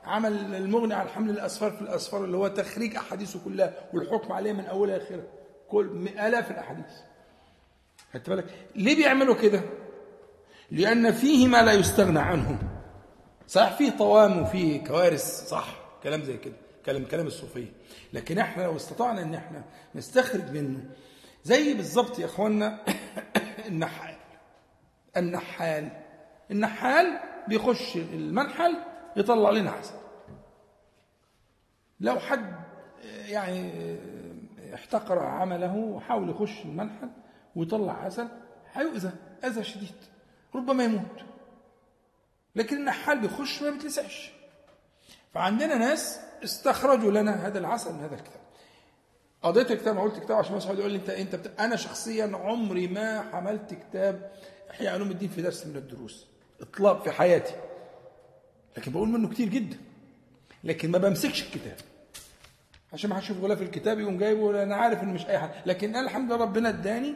[0.04, 4.66] عمل المغني على حمل الاسفار في الاسفار اللي هو تخريج أحاديثه كلها والحكم عليه من
[4.66, 5.24] أولها لآخرها.
[5.70, 6.94] كل آلاف الأحاديث.
[8.14, 9.62] خدت بالك؟ ليه بيعملوا كده؟
[10.72, 12.60] لأن فيه ما لا يستغنى عنه.
[13.48, 15.68] صح؟ فيه طوام وفيه كوارث صح.
[16.04, 16.54] كلام زي كده.
[16.86, 17.72] كلام كلام الصوفية.
[18.14, 19.64] لكن إحنا لو استطعنا إن إحنا
[19.96, 20.80] نستخرج منه
[21.44, 22.80] زي بالظبط يا اخوانا
[23.68, 24.16] النحال.
[25.18, 25.90] النحال.
[26.52, 28.78] النحال بيخش المنحل
[29.16, 29.94] يطلع لنا عسل.
[32.00, 32.56] لو حد
[33.28, 33.72] يعني
[34.74, 37.10] احتقر عمله وحاول يخش المنحل
[37.56, 38.28] ويطلع عسل
[38.74, 39.12] هيؤذى
[39.44, 39.96] أذى شديد.
[40.56, 41.22] ربما يموت.
[42.56, 44.32] لكن النحال بيخش ما بيتلسعش
[45.34, 48.42] فعندنا ناس استخرجوا لنا هذا العسل من هذا الكتاب.
[49.44, 51.60] قضيت الكتاب قلت كتاب عشان مسعود يقول لي انت أنت بت...
[51.60, 54.32] أنا شخصيا عمري ما حملت كتاب
[54.72, 56.28] إحياء علوم الدين في درس من الدروس.
[56.62, 57.56] إطلاق في حياتي.
[58.78, 59.78] لكن بقول منه كتير جدا.
[60.64, 61.78] لكن ما بمسكش الكتاب.
[62.94, 66.02] عشان ما هشوف غلاف الكتاب يقوم جايبه أنا عارف انه مش أي حاجة لكن أنا
[66.02, 67.16] الحمد لله ربنا اداني.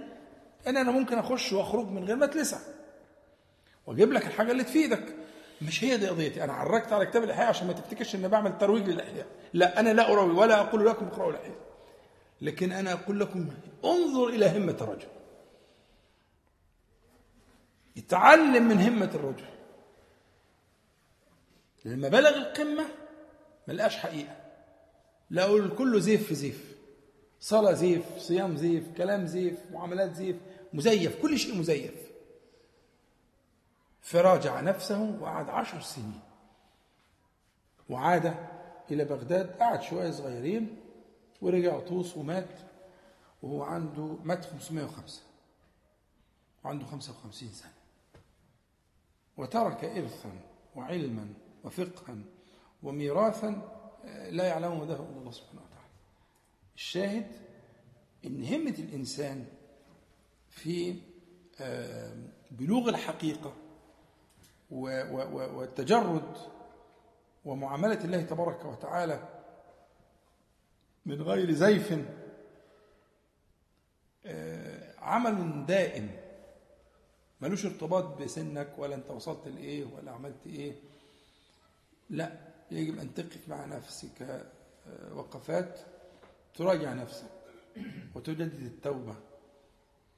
[0.68, 2.58] ان أنا ممكن أخش وأخرج من غير ما أتلسع.
[3.88, 5.16] واجيب لك الحاجة اللي تفيدك.
[5.62, 6.44] مش هي دي قضيتي.
[6.44, 9.28] أنا عرجت على كتاب الإحياء عشان ما تفتكرش ان بعمل ترويج للإحياء.
[9.54, 11.58] لا أنا لا اروي ولا أقول لكم اقرأوا الإحياء.
[12.42, 13.50] لكن أنا أقول لكم
[13.86, 15.08] انظر إلى همة الرجل.
[17.96, 19.46] يتعلم من همة الرجل.
[21.86, 22.86] لما بلغ القمة
[23.68, 24.36] ما لقاش حقيقة.
[25.32, 26.76] لقوا كله زيف في زيف.
[27.40, 30.36] صلاة زيف صيام زيف كلام زيف معاملات زيف
[30.74, 32.05] مزيف كل شيء مزيف.
[34.06, 36.20] فراجع نفسه وقعد عشر سنين.
[37.90, 38.36] وعاد
[38.92, 40.82] إلى بغداد قعد شوية صغيرين
[41.42, 42.60] ورجع طوس ومات
[43.42, 45.22] وهو عنده مات 505
[46.64, 47.74] وعنده 55 سنة.
[49.38, 50.32] وترك إرثا
[50.76, 51.34] وعلما
[51.64, 52.18] وفقها
[52.84, 53.62] وميراثا
[54.30, 55.90] لا يعلم مداه إلا الله سبحانه وتعالى.
[56.76, 57.32] الشاهد
[58.26, 59.46] إن همة الإنسان
[60.50, 60.96] في
[62.52, 63.54] بلوغ الحقيقة
[64.72, 66.38] والتجرد
[67.46, 69.30] ومعاملة الله تبارك وتعالى
[71.06, 72.00] من غير زيف
[74.98, 76.10] عمل دائم.
[77.42, 80.76] ملوش ارتباط بسنك ولا انت وصلت لإيه ولا عملت إيه.
[82.10, 82.32] لا
[82.72, 85.80] يجب أن تقف مع نفسك آه، وقفات
[86.56, 87.30] تراجع نفسك
[88.16, 89.16] وتجدد التوبة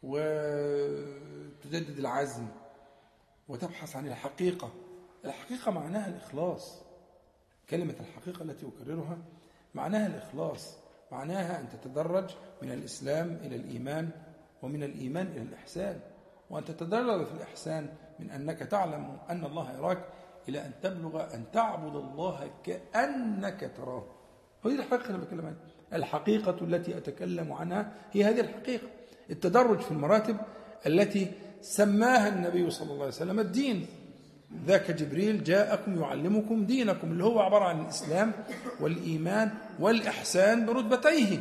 [0.03, 2.47] وتجدد العزم.
[3.49, 4.71] وتبحث عن الحقيقة.
[5.25, 6.81] الحقيقة معناها الإخلاص.
[7.69, 9.17] كلمة الحقيقة التي أكررها
[9.75, 10.77] معناها الإخلاص.
[11.11, 12.29] معناها أن تتدرج
[12.61, 14.09] من الإسلام إلى الإيمان
[14.61, 15.99] ومن الإيمان إلى الإحسان.
[16.49, 20.05] وأن تتدرج في الإحسان من أنك تعلم أن الله يراك
[20.49, 24.05] إلى أن تبلغ أن تعبد الله كأنك تراه.
[24.65, 25.57] هذه الحقيقة اللي بتكلم عنها.
[25.93, 28.87] الحقيقة التي أتكلم عنها هي هذه الحقيقة.
[29.29, 30.37] التدرج في المراتب
[30.85, 31.31] التي
[31.61, 33.85] سماها النبي صلى الله عليه وسلم الدين.
[34.65, 38.31] ذاك جبريل جاءكم يعلمكم دينكم اللي هو عبارة عن الإسلام
[38.79, 41.39] والإيمان والإحسان برتبتيه.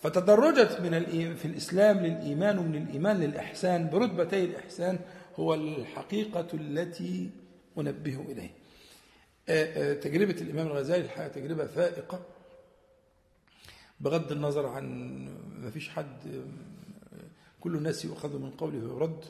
[0.00, 1.04] فتدرجت من
[1.34, 4.98] في الإسلام للإيمان ومن الإيمان للإحسان برتبتي الإحسان
[5.36, 7.30] هو الحقيقة التي
[7.78, 8.50] أنبه إليه.
[9.94, 12.20] تجربة الإمام الغزالي الحقيقة تجربة فائقة.
[14.00, 14.84] بغض النظر عن
[15.62, 16.44] ما فيش حد
[17.64, 19.24] كل الناس يؤخذ من قوله ويرد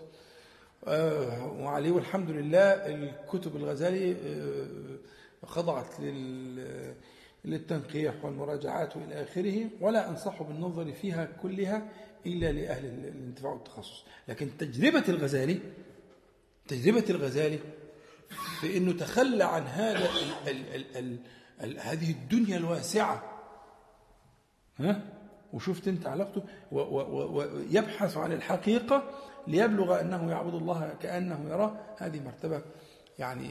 [0.86, 6.94] آه، وعليه والحمد لله الكتب الغزالي آه، خضعت لل-
[7.44, 11.88] للتنقيح والمراجعات وإلى آخره ولا أنصح بالنظر فيها كلها
[12.26, 14.04] إلا لأهل الانتفاع والتخصص.
[14.28, 15.60] لكن تجربة الغزالي
[16.68, 17.58] تجربة الغزالي
[18.60, 21.18] في إنه تخلى عن هذا ال ال ال ال
[21.60, 23.40] ال هذه الدنيا الواسعة.
[24.78, 25.02] ها؟
[25.54, 29.02] وشفت انت علاقته ويبحث عن الحقيقة
[29.46, 32.62] ليبلغ أنه يعبد الله كأنه يراه هذه مرتبة
[33.18, 33.50] يعني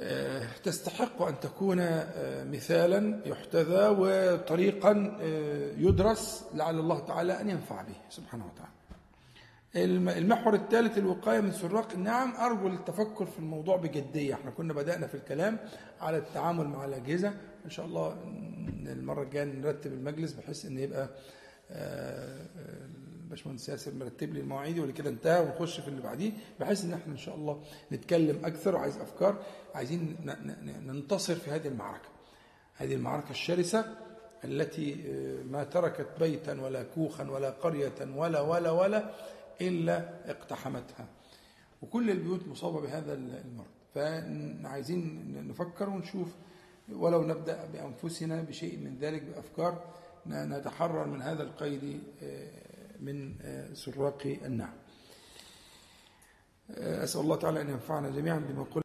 [0.00, 7.82] آه، تستحق أن تكون آه، مثالا يحتذى وطريقا آه، يدرس لعل الله تعالى أن ينفع
[7.82, 8.73] به سبحانه وتعالى.
[9.76, 11.92] الم- المحور الثالث الوقاية من سراق.
[11.92, 14.34] النعم أرجو التفكر في الموضوع بجدية.
[14.34, 15.58] إحنا كنا بدأنا في الكلام
[16.00, 17.28] على التعامل مع الأجهزة.
[17.64, 18.12] إن شاء الله
[18.86, 21.08] المرة الجاية نرتب المجلس بحيث إن يبقى
[21.70, 22.88] آه، آه،
[23.24, 27.12] الباشمهندس ياسر مرتب لي المواعيد واللي كده انتهى ونخش في اللي بعديه بحيث إن إحنا
[27.12, 28.74] إن شاء الله نتكلم أكثر.
[28.74, 29.42] وعايز أفكار
[29.74, 30.16] عايزين
[30.86, 32.08] ننتصر في هذه المعركة.
[32.74, 33.84] هذه المعركة الشرسة
[34.44, 39.10] التي آه، ما تركت بيتا ولا كوخا ولا قرية ولا ولا ولا
[39.60, 41.06] إلا اقتحمتها.
[41.82, 43.66] وكل البيوت مصابة بهذا المرض.
[43.94, 46.28] فعايزين نفكر ونشوف
[46.92, 49.84] ولو نبدأ بأنفسنا بشيء من ذلك بأفكار
[50.26, 52.48] ن- نتحرر من هذا القيد آه،
[53.00, 54.74] من آه، سراق النعم.
[56.70, 58.82] آه، أسأل الله تعالى أن ينفعنا جميعا بما قلنا